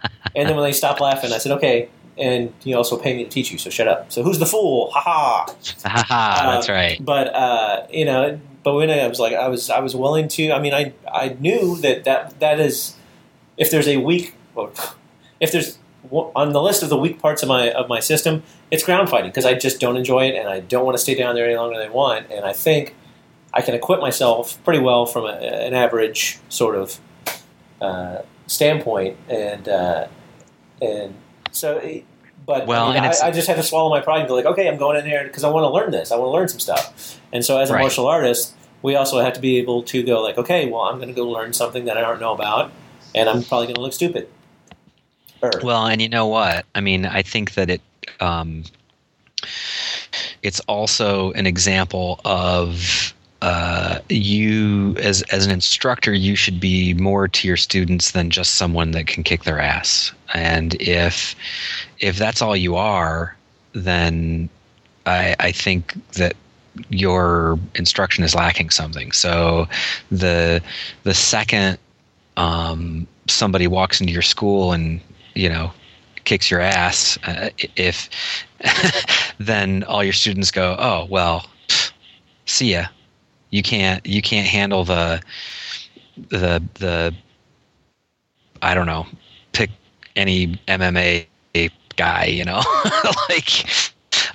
And 0.35 0.47
then 0.49 0.55
when 0.55 0.65
they 0.65 0.73
stopped 0.73 0.99
laughing, 1.01 1.31
I 1.31 1.37
said, 1.37 1.51
okay, 1.53 1.89
and 2.17 2.53
you 2.63 2.75
also 2.75 2.97
pay 2.97 3.15
me 3.15 3.23
to 3.23 3.29
teach 3.29 3.51
you, 3.51 3.57
so 3.57 3.69
shut 3.69 3.87
up. 3.87 4.11
So 4.11 4.23
who's 4.23 4.39
the 4.39 4.45
fool? 4.45 4.91
Ha 4.91 4.99
ha. 5.01 5.45
Ha 5.85 6.05
ha. 6.07 6.51
that's 6.51 6.69
Uh, 6.69 6.73
right. 6.73 7.03
But 7.03 7.33
uh, 7.35 7.87
you 7.91 8.05
know, 8.05 8.39
but 8.63 8.73
when 8.75 8.89
I 8.89 9.07
was 9.07 9.19
like, 9.19 9.33
I 9.33 9.47
was, 9.47 9.69
I 9.69 9.79
was 9.79 9.95
willing 9.95 10.27
to. 10.29 10.51
I 10.51 10.59
mean, 10.59 10.73
I, 10.73 10.93
I 11.11 11.35
knew 11.39 11.75
that 11.77 12.03
that 12.05 12.39
that 12.39 12.59
is, 12.59 12.95
if 13.57 13.69
there's 13.69 13.87
a 13.87 13.97
weak, 13.97 14.35
if 15.39 15.51
there's 15.51 15.77
on 16.11 16.53
the 16.53 16.61
list 16.61 16.83
of 16.83 16.89
the 16.89 16.97
weak 16.97 17.19
parts 17.19 17.43
of 17.43 17.49
my 17.49 17.71
of 17.71 17.89
my 17.89 17.99
system, 17.99 18.43
it's 18.71 18.83
ground 18.83 19.09
fighting 19.09 19.29
because 19.29 19.45
I 19.45 19.53
just 19.53 19.79
don't 19.79 19.97
enjoy 19.97 20.27
it 20.27 20.35
and 20.35 20.47
I 20.47 20.59
don't 20.61 20.85
want 20.85 20.95
to 20.97 21.01
stay 21.01 21.15
down 21.15 21.35
there 21.35 21.45
any 21.45 21.55
longer 21.57 21.77
than 21.77 21.87
I 21.87 21.91
want. 21.91 22.31
And 22.31 22.45
I 22.45 22.53
think 22.53 22.95
I 23.53 23.61
can 23.61 23.73
equip 23.73 23.99
myself 23.99 24.63
pretty 24.63 24.79
well 24.79 25.05
from 25.05 25.25
a, 25.25 25.31
an 25.33 25.73
average 25.73 26.39
sort 26.49 26.75
of 26.75 26.99
uh, 27.81 28.19
standpoint, 28.47 29.17
and 29.29 29.67
uh, 29.67 30.07
and 30.81 31.15
so. 31.51 31.77
It, 31.77 32.05
but 32.45 32.67
Well, 32.67 32.91
I, 32.91 32.97
I, 32.97 33.13
I 33.23 33.31
just 33.31 33.47
had 33.47 33.55
to 33.55 33.63
swallow 33.63 33.89
my 33.89 34.01
pride 34.01 34.19
and 34.19 34.27
be 34.27 34.33
like, 34.33 34.45
okay, 34.45 34.67
I'm 34.67 34.77
going 34.77 34.99
in 34.99 35.05
there 35.09 35.23
because 35.23 35.43
I 35.43 35.49
want 35.49 35.63
to 35.63 35.69
learn 35.69 35.89
this. 35.89 36.11
I 36.11 36.15
want 36.15 36.27
to 36.27 36.31
learn 36.31 36.47
some 36.47 36.59
stuff. 36.59 37.19
And 37.33 37.43
so, 37.43 37.57
as 37.59 37.71
a 37.71 37.73
Right. 37.73 37.79
martial 37.79 38.05
artist, 38.05 38.53
we 38.83 38.95
also 38.95 39.19
have 39.19 39.33
to 39.33 39.39
be 39.39 39.57
able 39.57 39.81
to 39.83 40.03
go 40.03 40.21
like, 40.21 40.37
okay, 40.37 40.69
well, 40.69 40.81
I'm 40.81 40.97
going 40.97 41.07
to 41.07 41.13
go 41.15 41.27
learn 41.27 41.53
something 41.53 41.85
that 41.85 41.97
I 41.97 42.01
don't 42.01 42.19
know 42.19 42.33
about, 42.33 42.71
and 43.15 43.27
I'm 43.27 43.41
probably 43.43 43.65
going 43.65 43.75
to 43.75 43.81
look 43.81 43.93
stupid. 43.93 44.27
Or, 45.41 45.59
Well, 45.63 45.87
and 45.87 46.01
you 46.01 46.09
know 46.09 46.27
what? 46.27 46.65
I 46.75 46.81
mean, 46.81 47.07
I 47.07 47.23
think 47.23 47.55
that 47.55 47.71
it 47.71 47.81
um, 48.19 48.63
it's 50.43 50.59
also 50.61 51.31
an 51.31 51.47
example 51.47 52.19
of 52.25 53.14
uh, 53.45 53.99
you 54.09 54.95
as 54.97 55.21
as 55.31 55.45
an 55.45 55.51
instructor. 55.51 56.11
You 56.11 56.35
should 56.35 56.59
be 56.59 56.95
more 56.95 57.27
to 57.27 57.47
your 57.47 57.57
students 57.57 58.09
than 58.11 58.31
just 58.31 58.55
someone 58.55 58.89
that 58.91 59.05
can 59.05 59.23
kick 59.23 59.43
their 59.43 59.59
ass. 59.59 60.11
And 60.33 60.73
if 60.81 61.35
if 61.99 62.17
that's 62.17 62.41
all 62.41 62.55
you 62.55 62.75
are, 62.75 63.35
then 63.73 64.49
I, 65.05 65.35
I 65.39 65.51
think 65.51 65.93
that 66.13 66.33
your 66.89 67.59
instruction 67.75 68.23
is 68.23 68.33
lacking 68.33 68.71
something. 68.71 69.11
So 69.11 69.67
the 70.09 70.59
the 71.03 71.13
second 71.13 71.77
um, 72.37 73.05
somebody 73.27 73.67
walks 73.67 74.01
into 74.01 74.11
your 74.11 74.23
school 74.23 74.73
and 74.73 74.99
you 75.35 75.49
know 75.49 75.71
kicks 76.23 76.49
your 76.49 76.61
ass, 76.61 77.19
uh, 77.25 77.51
if 77.75 78.09
then 79.37 79.83
all 79.83 80.03
your 80.03 80.13
students 80.13 80.49
go, 80.49 80.75
oh 80.79 81.05
well, 81.11 81.45
pff, 81.67 81.91
see 82.47 82.73
ya. 82.73 82.87
You 83.51 83.63
can't 83.63 84.05
you 84.05 84.21
can't 84.21 84.47
handle 84.47 84.83
the 84.83 85.21
the 86.29 86.63
the 86.75 87.13
I 88.61 88.73
don't 88.73 88.87
know 88.87 89.05
pick 89.53 89.69
any 90.15 90.59
MMA 90.67 91.27
guy 91.95 92.25
you 92.25 92.43
know 92.43 92.61
like 93.29 93.65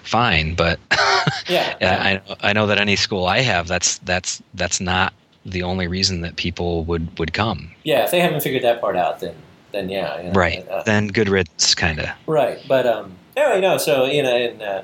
fine. 0.04 0.56
But 0.56 0.80
yeah, 1.47 1.76
I, 1.82 2.22
I 2.49 2.54
know 2.54 2.66
that 2.66 2.80
any 2.80 2.95
school 2.95 3.26
I 3.28 3.41
have, 3.41 3.68
that's 3.68 3.99
that's 3.99 4.41
that's 4.56 4.82
not 4.82 5.14
the 5.45 5.62
only 5.62 5.88
reason 5.88 6.22
that 6.22 6.38
people 6.38 6.84
would 6.86 7.20
would 7.20 7.34
come. 7.34 7.70
yeah. 7.84 8.06
If 8.06 8.12
they 8.12 8.20
haven't 8.22 8.41
figured 8.41 8.64
that 8.64 8.82
part 8.82 8.95
out, 8.95 9.20
then 9.20 9.36
then 9.72 9.89
yeah, 9.89 10.18
you 10.18 10.24
know, 10.30 10.32
Right. 10.32 10.68
uh, 10.68 10.82
Then 10.84 11.10
good 11.10 11.30
riddance, 11.30 11.76
kind 11.76 11.99
of. 11.99 12.10
Right, 12.26 12.58
but 12.68 12.88
um, 12.88 13.14
anyway, 13.38 13.62
no. 13.62 13.78
So 13.78 14.06
you 14.06 14.24
know, 14.24 14.36
and 14.36 14.62
uh, 14.64 14.82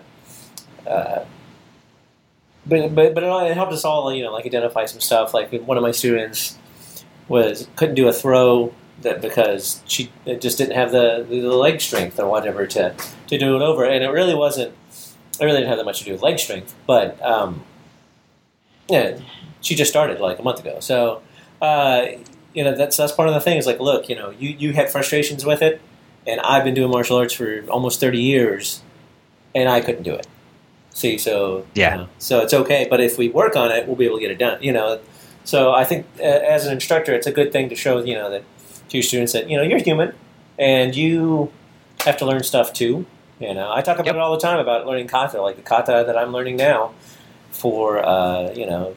uh, 0.88 1.26
but 2.68 2.93
but 2.93 3.13
but 3.13 3.24
it, 3.24 3.53
helped 3.53 3.74
us 3.74 3.86
all, 3.86 4.13
you 4.13 4.24
know, 4.24 4.32
like 4.32 4.45
identify 4.45 4.86
some 4.86 4.99
stuff. 4.99 5.34
Like 5.34 5.51
one 5.63 5.78
of 5.78 5.84
my 5.84 5.91
students 5.91 6.57
was 7.28 7.68
couldn't 7.76 7.95
do 7.95 8.07
a 8.07 8.13
throw 8.13 8.74
that 9.01 9.22
because 9.22 9.82
she 9.86 10.11
just 10.39 10.57
didn't 10.57 10.76
have 10.76 10.91
the, 10.91 11.26
the 11.30 11.41
leg 11.41 11.82
strength 11.82 12.20
or 12.20 12.28
whatever 12.28 12.65
to 12.68 12.95
to 13.28 13.38
do 13.38 13.55
it 13.55 13.61
over, 13.61 13.86
and 13.86 14.03
it 14.03 14.09
really 14.09 14.36
wasn't. 14.36 14.74
It 15.39 15.45
really 15.45 15.59
didn't 15.59 15.70
have 15.70 15.78
that 15.78 15.86
much 15.86 15.99
to 15.99 16.05
do 16.05 16.13
with 16.13 16.22
leg 16.22 16.39
strength, 16.39 16.74
but 16.88 17.22
um, 17.24 17.63
yeah, 18.89 19.20
she 19.61 19.76
just 19.76 19.91
started 19.91 20.20
like 20.20 20.39
a 20.39 20.43
month 20.43 20.59
ago, 20.59 20.80
so. 20.80 21.22
Uh, 21.59 22.05
you 22.53 22.63
know 22.63 22.76
that's 22.76 22.97
that's 22.97 23.11
part 23.11 23.28
of 23.28 23.36
the 23.36 23.39
thing. 23.39 23.57
Is 23.57 23.68
like, 23.68 23.80
look, 23.80 24.09
you 24.09 24.15
know, 24.15 24.32
you, 24.32 24.49
you 24.49 24.74
had 24.74 24.89
frustrations 24.89 25.45
with 25.45 25.61
it, 25.61 25.80
and 26.26 26.41
I've 26.41 26.63
been 26.63 26.74
doing 26.74 26.89
martial 26.89 27.18
arts 27.18 27.34
for 27.34 27.61
almost 27.70 27.99
30 27.99 28.20
years, 28.20 28.82
and 29.53 29.70
I 29.70 29.80
couldn't 29.80 30.01
do 30.01 30.13
it. 30.13 30.26
See, 30.97 31.19
so 31.19 31.63
Yeah. 31.75 31.91
you 31.91 31.97
know, 32.01 32.07
so 32.17 32.39
it's 32.39 32.55
okay. 32.55 32.87
But 32.89 32.99
if 33.01 33.19
we 33.19 33.29
work 33.29 33.55
on 33.55 33.71
it, 33.71 33.85
we'll 33.85 33.95
be 33.95 34.05
able 34.05 34.15
to 34.17 34.21
get 34.21 34.31
it 34.31 34.39
done. 34.39 34.57
You 34.63 34.71
know, 34.73 34.99
so 35.43 35.71
I 35.71 35.83
think 35.83 36.07
as 36.19 36.65
an 36.65 36.73
instructor, 36.73 37.13
it's 37.13 37.27
a 37.27 37.31
good 37.31 37.51
thing 37.51 37.69
to 37.69 37.75
show 37.75 37.99
you 38.03 38.15
know 38.15 38.31
that 38.31 38.43
to 38.89 38.97
your 38.97 39.03
students 39.03 39.31
that 39.33 39.47
you 39.47 39.57
know 39.57 39.61
you're 39.63 39.77
human 39.77 40.13
and 40.57 40.95
you 40.95 41.51
have 42.03 42.17
to 42.17 42.25
learn 42.25 42.41
stuff 42.41 42.73
too. 42.73 43.05
You 43.39 43.53
know, 43.53 43.71
I 43.71 43.81
talk 43.83 43.97
about 43.97 44.07
Yep. 44.07 44.15
it 44.15 44.21
all 44.21 44.31
the 44.33 44.39
time 44.41 44.57
about 44.57 44.87
learning 44.87 45.05
kata, 45.07 45.39
like 45.39 45.57
the 45.57 45.61
kata 45.61 46.03
that 46.07 46.17
I'm 46.17 46.31
learning 46.33 46.55
now 46.55 46.93
for 47.51 48.03
uh, 48.03 48.51
you 48.55 48.65
know 48.65 48.95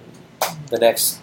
the 0.70 0.78
next 0.78 1.18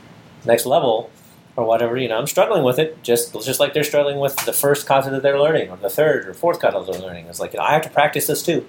next 0.45 0.67
level 0.67 1.09
or 1.55 1.65
whatever. 1.65 1.97
You 1.97 2.07
know, 2.07 2.19
I'm 2.19 2.27
struggling 2.27 2.63
with 2.63 2.77
it 2.77 3.01
just 3.01 3.33
just 3.43 3.59
like 3.59 3.73
they're 3.73 3.83
struggling 3.83 4.19
with 4.19 4.35
the 4.45 4.53
first 4.53 4.85
kata 4.85 5.09
that 5.09 5.23
they're 5.23 5.39
learning 5.39 5.71
or 5.71 5.77
the 5.77 5.89
third 5.89 6.27
or 6.27 6.35
fourth 6.35 6.59
kata 6.59 6.85
they're 6.85 7.01
learning. 7.01 7.25
It's 7.25 7.39
like 7.39 7.53
you 7.53 7.57
know, 7.59 7.65
I 7.65 7.73
have 7.73 7.81
to 7.81 7.89
practice 7.89 8.27
this 8.27 8.43
too. 8.43 8.67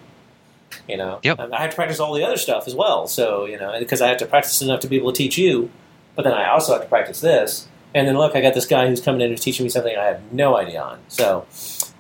You 0.89 0.97
know, 0.97 1.21
Yep. 1.23 1.41
I 1.53 1.61
have 1.63 1.71
to 1.71 1.77
practice 1.77 2.01
all 2.01 2.15
the 2.15 2.25
other 2.25 2.37
stuff 2.37 2.67
as 2.67 2.75
well. 2.75 3.07
So 3.07 3.45
you 3.45 3.59
know, 3.59 3.75
because 3.79 4.01
I 4.03 4.09
have 4.09 4.19
to 4.19 4.27
practice 4.27 4.61
enough 4.63 4.81
to 4.81 4.89
be 4.89 4.97
able 4.97 5.13
to 5.13 5.17
teach 5.19 5.39
you, 5.39 5.71
but 6.15 6.23
then 6.25 6.33
I 6.35 6.49
also 6.51 6.73
have 6.73 6.83
to 6.83 6.89
practice 6.89 7.21
this. 7.21 7.69
And 7.95 8.07
then 8.07 8.17
look, 8.19 8.35
I 8.37 8.41
got 8.41 8.55
this 8.55 8.67
guy 8.67 8.87
who's 8.89 9.01
coming 9.01 9.21
in 9.23 9.31
who's 9.31 9.41
teaching 9.41 9.65
me 9.65 9.71
something 9.71 9.97
I 9.97 10.05
have 10.05 10.33
no 10.33 10.57
idea 10.57 10.83
on. 10.83 10.99
So, 11.09 11.47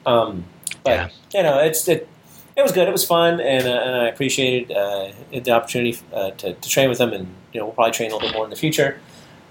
um, 0.06 0.44
but 0.84 0.90
Yeah. 0.90 1.08
you 1.34 1.42
know, 1.42 1.58
it's 1.60 1.86
it. 1.88 2.08
It 2.56 2.62
was 2.62 2.72
good. 2.72 2.88
It 2.88 2.92
was 2.92 3.06
fun, 3.06 3.40
and, 3.40 3.68
uh, 3.68 3.70
and 3.70 3.94
I 3.96 4.08
appreciated 4.08 4.76
uh, 4.76 5.12
the 5.30 5.52
opportunity 5.52 5.96
uh, 6.12 6.32
to, 6.32 6.54
to 6.54 6.68
train 6.68 6.88
with 6.88 6.98
them. 6.98 7.12
And 7.12 7.28
you 7.52 7.60
know, 7.60 7.66
we'll 7.66 7.74
probably 7.74 7.92
train 7.92 8.10
a 8.10 8.14
little 8.14 8.28
bit 8.28 8.34
more 8.34 8.42
in 8.44 8.50
the 8.50 8.56
future. 8.56 9.00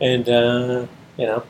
And 0.02 0.28
uh, 0.28 0.88
you 1.18 1.26
know, 1.26 1.44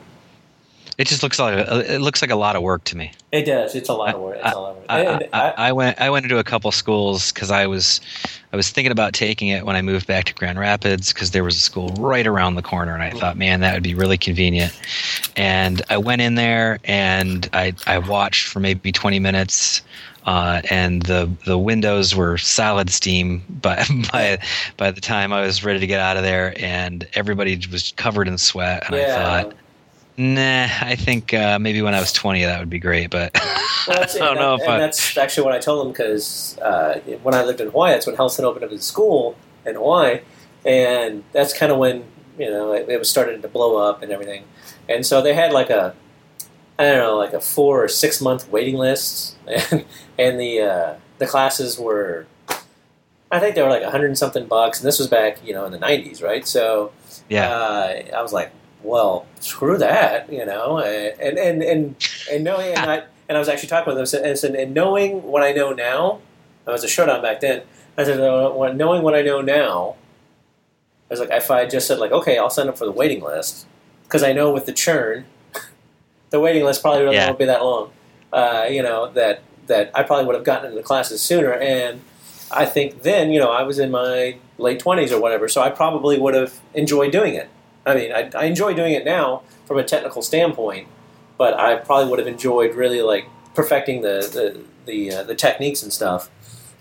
It 0.98 1.06
just 1.06 1.22
looks 1.22 1.38
like 1.38 1.56
a, 1.56 1.94
it 1.94 2.00
looks 2.00 2.20
like 2.20 2.32
a 2.32 2.36
lot 2.36 2.56
of 2.56 2.62
work 2.62 2.82
to 2.84 2.96
me. 2.96 3.12
it 3.30 3.44
does. 3.44 3.76
It's 3.76 3.88
a 3.88 3.94
lot 3.94 4.16
of 4.16 4.20
work. 4.20 4.38
It's 4.44 4.52
a 4.52 4.58
lot 4.58 4.70
of 4.70 4.76
work. 4.78 4.86
I, 4.88 5.00
And 5.04 5.28
I, 5.32 5.54
I 5.56 5.72
went 5.72 6.00
I 6.00 6.10
went 6.10 6.24
into 6.24 6.38
a 6.38 6.44
couple 6.44 6.72
schools 6.72 7.30
because 7.32 7.52
I 7.52 7.68
was 7.68 8.00
I 8.52 8.56
was 8.56 8.70
thinking 8.70 8.90
about 8.90 9.12
taking 9.12 9.46
it 9.46 9.64
when 9.64 9.76
I 9.76 9.82
moved 9.82 10.08
back 10.08 10.24
to 10.24 10.34
Grand 10.34 10.58
Rapids 10.58 11.12
because 11.12 11.30
there 11.30 11.44
was 11.44 11.54
a 11.54 11.60
school 11.60 11.90
right 12.00 12.26
around 12.26 12.56
the 12.56 12.62
corner 12.62 12.94
and 12.94 13.02
I 13.02 13.10
thought 13.10 13.36
man 13.36 13.60
that 13.60 13.74
would 13.74 13.82
be 13.84 13.94
really 13.94 14.18
convenient 14.18 14.76
and 15.36 15.82
I 15.88 15.98
went 15.98 16.20
in 16.20 16.34
there 16.34 16.80
and 16.82 17.48
I 17.52 17.74
I 17.86 17.98
watched 17.98 18.48
for 18.48 18.58
maybe 18.58 18.90
20 18.90 19.20
minutes 19.20 19.82
uh, 20.26 20.62
and 20.68 21.02
the 21.04 21.30
the 21.46 21.58
windows 21.58 22.16
were 22.16 22.38
solid 22.38 22.90
steam 22.90 23.44
by 23.48 23.84
by 24.12 24.38
by 24.76 24.90
the 24.90 25.00
time 25.00 25.32
I 25.32 25.42
was 25.42 25.62
ready 25.62 25.78
to 25.78 25.86
get 25.86 26.00
out 26.00 26.16
of 26.16 26.24
there 26.24 26.54
and 26.56 27.06
everybody 27.14 27.56
was 27.70 27.92
covered 27.96 28.26
in 28.26 28.36
sweat 28.36 28.82
and 28.86 28.96
I 28.96 28.98
thought 29.14 29.54
nah 30.18 30.66
I 30.80 30.96
think 30.96 31.32
uh, 31.32 31.58
maybe 31.58 31.80
when 31.80 31.94
I 31.94 32.00
was 32.00 32.12
20 32.12 32.44
that 32.44 32.58
would 32.60 32.68
be 32.70 32.78
great 32.80 33.10
but 33.10 33.30
Well, 33.86 33.96
that's, 34.00 34.16
I 34.16 34.18
don't 34.18 34.28
and 34.32 34.38
know 34.40 34.56
that- 34.58 34.62
if 34.64 34.68
and 34.68 34.74
I- 34.74 34.78
that's 34.78 35.16
actually 35.16 35.44
what 35.44 35.54
I 35.54 35.58
told 35.60 35.86
them 35.86 35.92
because 35.92 36.58
uh, 36.58 36.98
when 37.22 37.34
I 37.34 37.42
lived 37.44 37.60
in 37.62 37.68
Hawaii, 37.70 37.92
that's 37.92 38.06
when 38.06 38.16
Relson 38.16 38.42
opened 38.44 38.64
up 38.64 38.70
his 38.70 38.84
school 38.84 39.34
in 39.64 39.76
Hawaii, 39.76 40.20
and 40.66 41.24
that's 41.32 41.56
kind 41.56 41.72
of 41.72 41.78
when 41.78 42.04
you 42.38 42.50
know 42.50 42.72
it, 42.72 42.86
it 42.90 42.98
was 42.98 43.08
starting 43.08 43.40
to 43.40 43.48
blow 43.48 43.76
up 43.78 44.02
and 44.02 44.12
everything. 44.12 44.44
And 44.90 45.06
so 45.06 45.22
they 45.22 45.32
had 45.32 45.52
like 45.52 45.70
a 45.70 45.94
I 46.78 46.84
don't 46.84 46.98
know, 46.98 47.16
like 47.16 47.32
a 47.32 47.40
four 47.40 47.82
or 47.84 47.88
six 47.88 48.20
month 48.20 48.50
waiting 48.50 48.76
list, 48.76 49.36
and, 49.46 49.84
and 50.18 50.38
the 50.38 50.60
uh, 50.60 50.94
the 51.18 51.26
classes 51.26 51.78
were 51.78 52.26
I 53.30 53.38
think 53.40 53.54
they 53.54 53.62
were 53.62 53.70
like 53.70 53.82
a 53.82 53.90
hundred 53.90 54.06
and 54.08 54.18
something 54.18 54.46
bucks, 54.46 54.80
and 54.80 54.86
this 54.86 54.98
was 54.98 55.08
back 55.08 55.38
you 55.46 55.54
know 55.54 55.64
in 55.64 55.72
the 55.72 55.78
nineties, 55.78 56.20
right? 56.20 56.46
So 56.46 56.92
yeah 57.30 57.48
uh, 57.50 58.02
I 58.14 58.20
was 58.22 58.32
like, 58.34 58.50
well, 58.82 59.26
screw 59.40 59.76
that, 59.78 60.32
you 60.32 60.44
know, 60.46 60.78
and 60.78 61.38
and 61.38 61.62
and 61.62 62.08
and 62.30 62.44
knowing 62.44 62.74
and 62.74 62.90
I 62.90 63.02
and 63.28 63.36
I 63.36 63.38
was 63.40 63.48
actually 63.48 63.68
talking 63.68 63.94
with 63.94 64.10
them, 64.10 64.24
and 64.24 64.38
said, 64.38 64.54
and 64.54 64.72
knowing 64.74 65.22
what 65.24 65.42
I 65.42 65.52
know 65.52 65.72
now, 65.72 66.20
I 66.66 66.70
was 66.72 66.84
a 66.84 66.88
showdown 66.88 67.20
back 67.22 67.40
then. 67.40 67.62
I 67.96 68.04
said, 68.04 68.20
uh, 68.20 68.72
knowing 68.72 69.02
what 69.02 69.14
I 69.14 69.22
know 69.22 69.40
now, 69.40 69.96
I 71.10 71.14
was 71.14 71.20
like, 71.20 71.30
if 71.30 71.50
I 71.50 71.66
just 71.66 71.86
said 71.88 71.98
like, 71.98 72.12
okay, 72.12 72.38
I'll 72.38 72.50
sign 72.50 72.68
up 72.68 72.78
for 72.78 72.84
the 72.84 72.92
waiting 72.92 73.22
list 73.22 73.66
because 74.04 74.22
I 74.22 74.32
know 74.32 74.50
with 74.52 74.66
the 74.66 74.72
churn, 74.72 75.24
the 76.30 76.40
waiting 76.40 76.64
list 76.64 76.80
probably 76.82 77.02
really 77.02 77.16
Yeah. 77.16 77.26
won't 77.26 77.38
be 77.38 77.44
that 77.46 77.62
long. 77.62 77.90
Uh, 78.32 78.66
you 78.70 78.82
know 78.82 79.10
that 79.12 79.40
that 79.66 79.90
I 79.94 80.02
probably 80.02 80.24
would 80.26 80.34
have 80.34 80.44
gotten 80.44 80.66
into 80.66 80.76
the 80.76 80.82
classes 80.82 81.20
sooner, 81.20 81.52
and 81.52 82.00
I 82.50 82.64
think 82.66 83.02
then 83.02 83.30
you 83.30 83.40
know 83.40 83.50
I 83.50 83.62
was 83.62 83.78
in 83.78 83.90
my 83.90 84.36
late 84.58 84.78
twenties 84.80 85.12
or 85.12 85.20
whatever, 85.20 85.48
so 85.48 85.60
I 85.62 85.70
probably 85.70 86.18
would 86.18 86.34
have 86.34 86.58
enjoyed 86.74 87.10
doing 87.12 87.34
it. 87.34 87.48
I 87.86 87.94
mean, 87.94 88.12
I, 88.12 88.30
I 88.36 88.44
enjoy 88.44 88.74
doing 88.74 88.92
it 88.92 89.04
now 89.04 89.42
from 89.66 89.78
a 89.78 89.84
technical 89.84 90.22
standpoint, 90.22 90.88
but 91.36 91.54
I 91.54 91.76
probably 91.76 92.10
would 92.10 92.18
have 92.18 92.28
enjoyed 92.28 92.74
really 92.74 93.02
like 93.02 93.26
perfecting 93.54 94.02
the 94.02 94.28
the 94.32 94.60
the, 94.86 95.12
uh, 95.12 95.22
the 95.22 95.34
techniques 95.34 95.82
and 95.82 95.92
stuff 95.92 96.30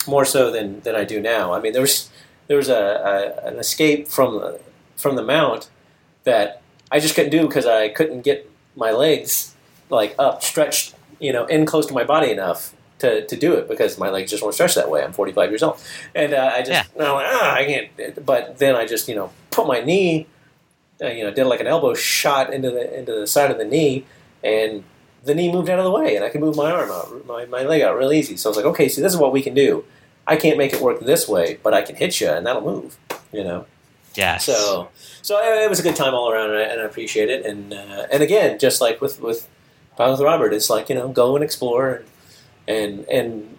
more 0.08 0.24
so 0.24 0.50
than, 0.50 0.80
than 0.82 0.96
I 0.96 1.04
do 1.04 1.20
now. 1.20 1.54
I 1.54 1.60
mean, 1.60 1.74
there 1.74 1.82
was 1.82 2.10
there 2.48 2.58
was 2.58 2.70
a, 2.70 2.76
a 3.44 3.48
an 3.48 3.58
escape 3.58 4.08
from 4.08 4.36
the 4.36 4.60
from 4.96 5.16
the 5.16 5.24
mount 5.24 5.70
that 6.24 6.62
I 6.92 7.00
just 7.00 7.16
couldn't 7.16 7.32
do 7.32 7.48
because 7.48 7.66
I 7.66 7.90
couldn't 7.90 8.22
get 8.22 8.50
my 8.76 8.92
legs 8.92 9.56
like 9.90 10.16
up 10.18 10.44
stretched, 10.44 10.96
you 11.20 11.34
know, 11.34 11.46
in 11.46 11.66
close 11.66 11.86
to 11.88 11.94
my 11.94 12.04
body 12.04 12.32
enough 12.32 12.74
to, 13.00 13.26
to 13.28 13.36
do 13.36 13.54
it 13.54 13.68
because 13.68 13.98
my 13.98 14.10
legs 14.10 14.32
just 14.32 14.42
weren't 14.42 14.56
stretched 14.56 14.76
that 14.76 14.90
way. 14.90 15.04
I'm 15.04 15.14
45 15.14 15.52
years 15.52 15.64
old, 15.64 15.80
and 16.16 16.34
uh, 16.34 16.52
I 16.54 16.60
just 16.64 16.90
Yeah. 16.96 17.06
I'm 17.06 17.14
like, 17.14 17.28
ah, 17.30 17.54
I 17.54 17.66
can't. 17.66 18.26
But 18.26 18.58
then 18.58 18.76
I 18.76 18.86
just 18.86 19.08
you 19.08 19.16
know 19.16 19.32
put 19.52 19.68
my 19.68 19.82
knee, 19.82 20.28
uh, 21.02 21.08
you 21.08 21.24
know, 21.24 21.32
did 21.32 21.46
like 21.46 21.60
an 21.60 21.68
elbow 21.68 21.94
shot 21.94 22.54
into 22.54 22.72
the 22.72 22.98
into 22.98 23.14
the 23.14 23.28
side 23.28 23.52
of 23.52 23.58
the 23.58 23.66
knee, 23.66 24.06
and 24.44 24.84
the 25.24 25.36
knee 25.36 25.52
moved 25.52 25.70
out 25.70 25.80
of 25.80 25.86
the 25.86 25.92
way, 25.92 26.16
and 26.16 26.24
I 26.24 26.30
could 26.30 26.42
move 26.42 26.56
my 26.56 26.72
arm 26.72 26.90
out, 26.90 27.26
my, 27.28 27.46
my 27.46 27.64
leg 27.64 27.82
out 27.82 27.98
real 27.98 28.14
easy. 28.14 28.38
So 28.38 28.50
I 28.50 28.52
was 28.52 28.58
like, 28.58 28.66
okay, 28.68 28.90
see, 28.90 29.02
this 29.02 29.14
is 29.14 29.20
what 29.20 29.32
we 29.32 29.42
can 29.42 29.54
do. 29.54 29.86
I 30.26 30.36
can't 30.36 30.58
make 30.58 30.74
it 30.74 30.82
work 30.82 31.00
this 31.00 31.28
way, 31.28 31.60
but 31.64 31.74
I 31.74 31.82
can 31.82 31.96
hit 31.96 32.20
you, 32.20 32.30
and 32.30 32.46
that'll 32.46 32.62
move. 32.62 32.98
You 33.32 33.44
know. 33.44 33.66
Yeah. 34.16 34.38
So, 34.38 34.90
so 35.22 35.38
it 35.40 35.70
was 35.70 35.80
a 35.80 35.84
good 35.84 35.96
time 35.96 36.16
all 36.16 36.32
around, 36.32 36.50
and 36.50 36.60
I, 36.60 36.64
and 36.64 36.82
I 36.82 36.86
appreciate 36.86 37.30
it. 37.30 37.46
And 37.46 37.74
uh, 37.74 38.08
and 38.12 38.24
again, 38.24 38.58
just 38.58 38.82
like 38.82 39.00
with 39.00 39.22
with 39.22 39.48
Pound 39.96 40.12
with 40.14 40.22
Robert, 40.22 40.54
it's 40.54 40.70
like 40.70 40.90
you 40.90 40.96
know, 40.96 41.10
go 41.10 41.36
and 41.36 41.44
explore, 41.44 42.04
and 42.68 43.00
and 43.00 43.06
and 43.10 43.58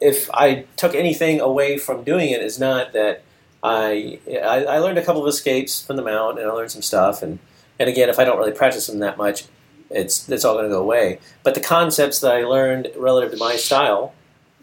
if 0.00 0.30
I 0.32 0.64
took 0.76 0.94
anything 0.94 1.40
away 1.40 1.78
from 1.78 2.02
doing 2.02 2.30
it, 2.30 2.40
is 2.40 2.58
not 2.58 2.92
that 2.92 3.22
I, 3.62 4.18
I 4.28 4.64
I 4.64 4.78
learned 4.78 4.98
a 4.98 5.04
couple 5.04 5.22
of 5.22 5.28
escapes 5.28 5.84
from 5.84 5.96
the 5.96 6.02
mount, 6.02 6.38
and 6.38 6.48
I 6.48 6.52
learned 6.52 6.70
some 6.70 6.82
stuff, 6.82 7.22
and 7.22 7.38
and 7.78 7.88
again, 7.88 8.08
if 8.08 8.18
I 8.18 8.24
don't 8.24 8.38
really 8.38 8.52
practice 8.52 8.86
them 8.86 8.98
that 9.00 9.16
much, 9.16 9.44
it's 9.90 10.28
it's 10.28 10.44
all 10.44 10.54
going 10.54 10.64
to 10.64 10.70
go 10.70 10.80
away. 10.80 11.18
But 11.42 11.54
the 11.54 11.60
concepts 11.60 12.20
that 12.20 12.32
I 12.32 12.44
learned 12.44 12.90
relative 12.96 13.32
to 13.32 13.36
my 13.36 13.56
style, 13.56 14.14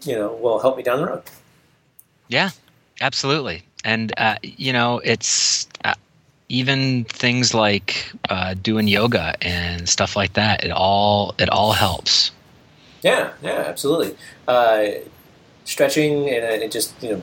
you 0.02 0.14
know, 0.14 0.34
will 0.34 0.58
help 0.58 0.76
me 0.76 0.82
down 0.82 0.98
the 0.98 1.06
road. 1.06 1.22
Yeah, 2.28 2.50
absolutely. 3.00 3.62
And 3.84 4.12
uh, 4.18 4.36
you 4.42 4.72
know, 4.72 4.98
it's 4.98 5.66
uh, 5.84 5.94
even 6.48 7.04
things 7.04 7.54
like 7.54 8.12
uh, 8.28 8.54
doing 8.54 8.88
yoga 8.88 9.34
and 9.40 9.88
stuff 9.88 10.16
like 10.16 10.34
that. 10.34 10.64
It 10.64 10.70
all 10.70 11.34
it 11.38 11.48
all 11.48 11.72
helps. 11.72 12.32
Yeah, 13.02 13.32
yeah, 13.42 13.64
absolutely. 13.66 14.14
Uh, 14.46 14.86
stretching 15.64 16.28
and, 16.28 16.62
and 16.62 16.72
just 16.72 16.92
you 17.02 17.12
know 17.12 17.22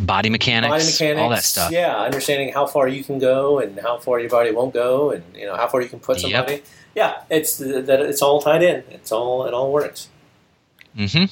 Body 0.00 0.30
mechanics, 0.30 0.70
body 0.70 0.84
mechanics, 0.84 1.20
all 1.22 1.28
that 1.30 1.44
stuff. 1.44 1.70
Yeah, 1.72 1.96
understanding 1.98 2.52
how 2.52 2.66
far 2.66 2.88
you 2.88 3.04
can 3.04 3.18
go 3.18 3.58
and 3.58 3.78
how 3.78 3.98
far 3.98 4.18
your 4.18 4.30
body 4.30 4.50
won't 4.50 4.72
go, 4.72 5.10
and 5.10 5.22
you 5.34 5.46
know 5.46 5.56
how 5.56 5.68
far 5.68 5.82
you 5.82 5.88
can 5.88 6.00
put 6.00 6.22
Yep. 6.22 6.32
somebody. 6.32 6.62
Yeah, 6.94 7.22
it's 7.30 7.58
that 7.58 8.00
it's 8.00 8.22
all 8.22 8.40
tied 8.40 8.62
in. 8.62 8.82
It's 8.90 9.12
all 9.12 9.46
it 9.46 9.52
all 9.54 9.70
works. 9.72 10.08
Mm-hmm. 10.96 11.24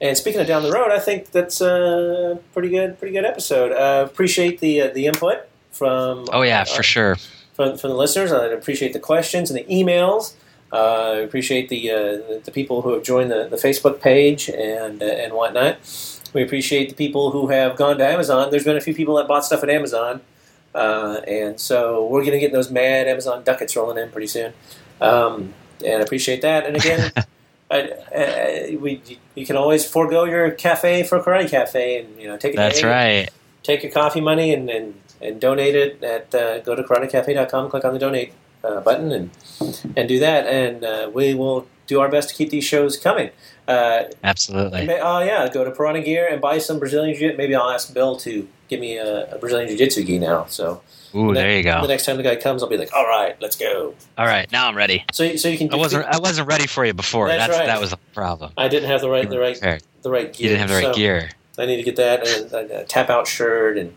And 0.00 0.16
speaking 0.16 0.40
of 0.40 0.46
down 0.46 0.62
the 0.62 0.72
road, 0.72 0.90
I 0.90 0.98
think 0.98 1.30
that's 1.30 1.60
a 1.60 2.38
pretty 2.54 2.70
good, 2.70 2.98
pretty 2.98 3.12
good 3.12 3.26
episode. 3.26 3.72
Uh, 3.72 4.04
appreciate 4.06 4.60
the 4.60 4.80
uh, 4.82 4.88
the 4.94 5.06
input 5.06 5.46
from 5.72 6.26
Oh 6.32 6.42
yeah, 6.42 6.62
uh, 6.62 6.64
for 6.64 6.82
sure. 6.82 7.16
from, 7.52 7.76
from 7.76 7.90
the 7.90 7.96
listeners. 7.96 8.32
I 8.32 8.46
appreciate 8.46 8.92
the 8.94 8.98
questions 9.00 9.50
and 9.50 9.58
the 9.58 9.64
emails. 9.64 10.34
Uh, 10.72 11.12
I 11.14 11.16
appreciate 11.18 11.68
the, 11.68 11.90
uh, 11.90 11.96
the 11.96 12.40
the 12.46 12.50
people 12.50 12.80
who 12.82 12.94
have 12.94 13.02
joined 13.02 13.30
the, 13.30 13.48
the 13.48 13.56
Facebook 13.56 14.00
page 14.00 14.48
and 14.48 15.02
uh, 15.02 15.06
and 15.06 15.34
whatnot. 15.34 15.78
We 16.32 16.42
appreciate 16.42 16.88
the 16.88 16.94
people 16.94 17.30
who 17.32 17.48
have 17.48 17.76
gone 17.76 17.98
to 17.98 18.06
Amazon. 18.06 18.50
There's 18.50 18.64
been 18.64 18.76
a 18.76 18.80
few 18.80 18.94
people 18.94 19.16
that 19.16 19.26
bought 19.26 19.44
stuff 19.44 19.62
at 19.62 19.70
Amazon, 19.70 20.20
uh, 20.74 21.20
and 21.26 21.58
so 21.58 22.06
we're 22.06 22.20
going 22.20 22.32
to 22.32 22.38
get 22.40 22.52
those 22.52 22.70
mad 22.70 23.08
Amazon 23.08 23.42
ducats 23.42 23.74
rolling 23.74 23.98
in 23.98 24.10
pretty 24.10 24.28
soon. 24.28 24.52
Um, 25.00 25.54
and 25.84 26.00
I 26.00 26.04
appreciate 26.04 26.42
that. 26.42 26.66
And 26.66 26.76
again, 26.76 27.12
I, 27.70 27.90
I, 28.14 28.76
we 28.80 29.00
you 29.34 29.46
can 29.46 29.56
always 29.56 29.88
forego 29.88 30.24
your 30.24 30.50
cafe 30.50 31.02
for 31.04 31.18
a 31.18 31.22
karate 31.22 31.48
cafe, 31.48 32.00
and 32.00 32.20
you 32.20 32.26
know 32.26 32.36
take 32.36 32.54
a 32.54 32.56
That's 32.56 32.82
right. 32.82 33.28
take 33.62 33.82
your 33.82 33.92
coffee 33.92 34.20
money 34.20 34.52
and, 34.52 34.68
and, 34.68 34.94
and 35.20 35.40
donate 35.40 35.76
it 35.76 36.02
at 36.02 36.34
uh, 36.34 36.58
go 36.60 36.74
to 36.74 36.82
karatecafe.com 36.82 37.70
click 37.70 37.84
on 37.84 37.92
the 37.92 37.98
donate 37.98 38.32
uh, 38.64 38.80
button 38.80 39.12
and 39.12 39.30
and 39.96 40.08
do 40.08 40.18
that 40.18 40.46
and 40.46 40.84
uh, 40.84 41.10
we 41.12 41.34
will 41.34 41.66
do 41.86 42.00
our 42.00 42.08
best 42.08 42.30
to 42.30 42.34
keep 42.34 42.50
these 42.50 42.64
shows 42.64 42.96
coming 42.96 43.30
uh, 43.70 44.04
Absolutely. 44.24 44.86
may- 44.86 45.00
oh 45.00 45.20
yeah 45.20 45.48
go 45.48 45.64
to 45.64 45.70
Piranha 45.70 46.02
Gear 46.02 46.28
and 46.30 46.40
buy 46.40 46.58
some 46.58 46.78
Brazilian 46.78 47.14
Jiu 47.16 47.28
Jitsu. 47.28 47.38
maybe 47.38 47.54
I'll 47.54 47.70
ask 47.70 47.92
Bill 47.94 48.16
to 48.16 48.48
give 48.68 48.80
me 48.80 48.96
a, 48.98 49.32
a 49.34 49.38
Brazilian 49.38 49.68
Jiu-Jitsu 49.68 50.04
gi 50.04 50.18
now 50.18 50.44
so 50.46 50.80
Ooh, 51.14 51.28
the 51.28 51.34
there 51.40 51.56
you 51.56 51.62
go. 51.64 51.80
the 51.82 51.88
next 51.88 52.04
time 52.06 52.16
the 52.16 52.22
guy 52.22 52.36
comes 52.36 52.62
I'll 52.62 52.68
be 52.68 52.76
like 52.76 52.92
all 52.94 53.06
right 53.06 53.36
let's 53.40 53.56
go 53.56 53.94
All 54.18 54.26
right, 54.26 54.50
now 54.52 54.68
I'm 54.68 54.76
ready. 54.76 55.04
so 55.12 55.22
you- 55.24 55.38
so 55.38 55.48
you 55.48 55.58
can 55.58 55.72
I 55.72 55.76
wasn't 55.76 56.04
I 56.06 56.18
wasn't 56.18 56.48
ready 56.48 56.66
for 56.66 56.84
you 56.84 56.94
before. 56.94 57.28
That's 57.28 57.46
That's, 57.48 57.58
right. 57.58 57.66
that 57.66 57.80
was 57.80 57.90
the 57.90 57.98
problem. 58.14 58.52
I 58.56 58.68
didn't 58.68 58.88
have 58.90 59.00
the 59.00 59.10
right 59.10 59.28
the 59.28 59.38
right 59.38 59.58
Prepared. 59.58 59.82
the 60.02 60.10
right 60.10 60.32
gear 60.32 60.42
You 60.44 60.48
didn't 60.56 60.60
have 60.60 60.68
the 60.70 60.74
right 60.86 60.94
so 60.94 61.00
gear. 61.00 61.30
I 61.58 61.66
need 61.66 61.76
to 61.76 61.82
get 61.82 61.96
that 61.96 62.26
and 62.26 62.52
a, 62.52 62.80
a 62.82 62.84
tap 62.84 63.10
out 63.10 63.26
shirt 63.26 63.76
and 63.78 63.94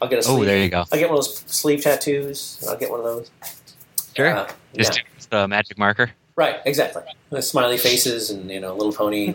I'll 0.00 0.08
get 0.08 0.16
a 0.24 0.28
Oh, 0.28 0.36
sleeve 0.36 0.46
there 0.46 0.58
you 0.62 0.68
go. 0.70 0.84
I'll 0.92 0.98
get 0.98 1.08
one 1.08 1.18
of 1.18 1.24
those 1.24 1.38
sleeve 1.46 1.82
tattoos. 1.82 2.64
I'll 2.68 2.76
get 2.76 2.90
one 2.90 3.00
of 3.00 3.04
those. 3.06 3.30
Sure. 4.16 4.36
Uh, 4.36 4.48
Just 4.76 4.96
yeah. 4.96 5.02
the 5.30 5.48
magic 5.48 5.76
marker. 5.78 6.10
Right, 6.36 6.56
exactly. 6.64 7.02
The 7.30 7.42
smiley 7.42 7.78
faces 7.78 8.30
and 8.30 8.50
you 8.50 8.60
know, 8.60 8.74
little 8.74 8.92
pony, 8.92 9.26
you 9.26 9.34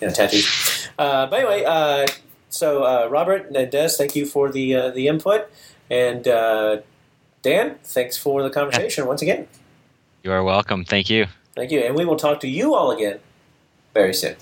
know, 0.00 0.10
tattoos. 0.10 0.88
Uh, 0.98 1.26
but 1.26 1.40
anyway, 1.40 1.64
uh, 1.64 2.06
so 2.48 2.84
uh, 2.84 3.08
Robert 3.08 3.50
and 3.50 3.70
Des, 3.70 3.90
thank 3.90 4.14
you 4.14 4.24
for 4.24 4.50
the 4.50 4.74
uh, 4.74 4.90
the 4.90 5.08
input, 5.08 5.50
and 5.90 6.28
uh, 6.28 6.78
Dan, 7.42 7.76
thanks 7.82 8.16
for 8.16 8.42
the 8.42 8.50
conversation 8.50 9.06
once 9.06 9.22
again. 9.22 9.48
You 10.22 10.32
are 10.32 10.44
welcome. 10.44 10.84
Thank 10.84 11.10
you. 11.10 11.26
Thank 11.56 11.72
you, 11.72 11.80
and 11.80 11.96
we 11.96 12.04
will 12.04 12.16
talk 12.16 12.40
to 12.40 12.48
you 12.48 12.74
all 12.74 12.92
again 12.92 13.18
very 13.94 14.14
soon. 14.14 14.36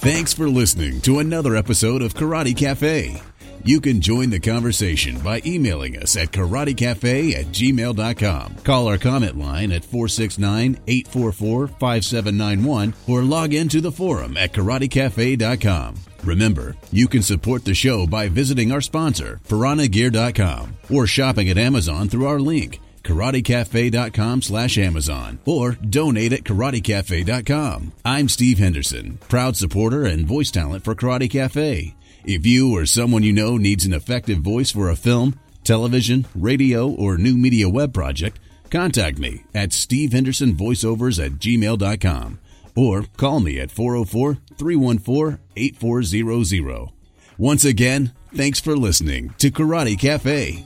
Thanks 0.00 0.32
for 0.32 0.48
listening 0.48 1.00
to 1.02 1.18
another 1.18 1.54
episode 1.54 2.02
of 2.02 2.14
Karate 2.14 2.56
Cafe. 2.56 3.20
You 3.68 3.82
can 3.82 4.00
join 4.00 4.30
the 4.30 4.40
conversation 4.40 5.18
by 5.18 5.42
emailing 5.44 5.98
us 5.98 6.16
at 6.16 6.32
karatecafe 6.32 7.34
at 7.34 7.48
gmail.com. 7.48 8.54
Call 8.64 8.88
our 8.88 8.96
comment 8.96 9.38
line 9.38 9.72
at 9.72 9.84
469 9.84 10.80
844 10.86 11.66
5791 11.66 12.94
or 13.06 13.22
log 13.22 13.52
into 13.52 13.82
the 13.82 13.92
forum 13.92 14.38
at 14.38 14.54
karatecafe.com. 14.54 15.96
Remember, 16.24 16.76
you 16.92 17.08
can 17.08 17.20
support 17.20 17.66
the 17.66 17.74
show 17.74 18.06
by 18.06 18.30
visiting 18.30 18.72
our 18.72 18.80
sponsor, 18.80 19.38
piranhagear.com, 19.48 20.74
or 20.90 21.06
shopping 21.06 21.50
at 21.50 21.58
Amazon 21.58 22.08
through 22.08 22.26
our 22.26 22.40
link, 22.40 22.80
karatecafe.com 23.02 24.40
slash 24.40 24.78
Amazon, 24.78 25.40
or 25.44 25.72
donate 25.72 26.32
at 26.32 26.44
karatecafe.com. 26.44 27.92
I'm 28.02 28.30
Steve 28.30 28.60
Henderson, 28.60 29.18
proud 29.28 29.58
supporter 29.58 30.06
and 30.06 30.26
voice 30.26 30.50
talent 30.50 30.84
for 30.84 30.94
Karate 30.94 31.28
Cafe. 31.28 31.94
If 32.30 32.44
you 32.44 32.76
or 32.76 32.84
someone 32.84 33.22
you 33.22 33.32
know 33.32 33.56
needs 33.56 33.86
an 33.86 33.94
effective 33.94 34.40
voice 34.40 34.70
for 34.70 34.90
a 34.90 34.96
film, 34.96 35.40
television, 35.64 36.26
radio, 36.34 36.86
or 36.86 37.16
new 37.16 37.38
media 37.38 37.70
web 37.70 37.94
project, 37.94 38.38
contact 38.68 39.18
me 39.18 39.44
at 39.54 39.70
stevehendersonvoiceovers 39.70 41.24
at 41.24 41.32
gmail.com 41.38 42.38
or 42.76 43.04
call 43.16 43.40
me 43.40 43.58
at 43.58 43.70
404 43.70 44.36
314 44.58 45.38
8400. 45.56 46.90
Once 47.38 47.64
again, 47.64 48.12
thanks 48.34 48.60
for 48.60 48.76
listening 48.76 49.32
to 49.38 49.50
Karate 49.50 49.98
Cafe. 49.98 50.62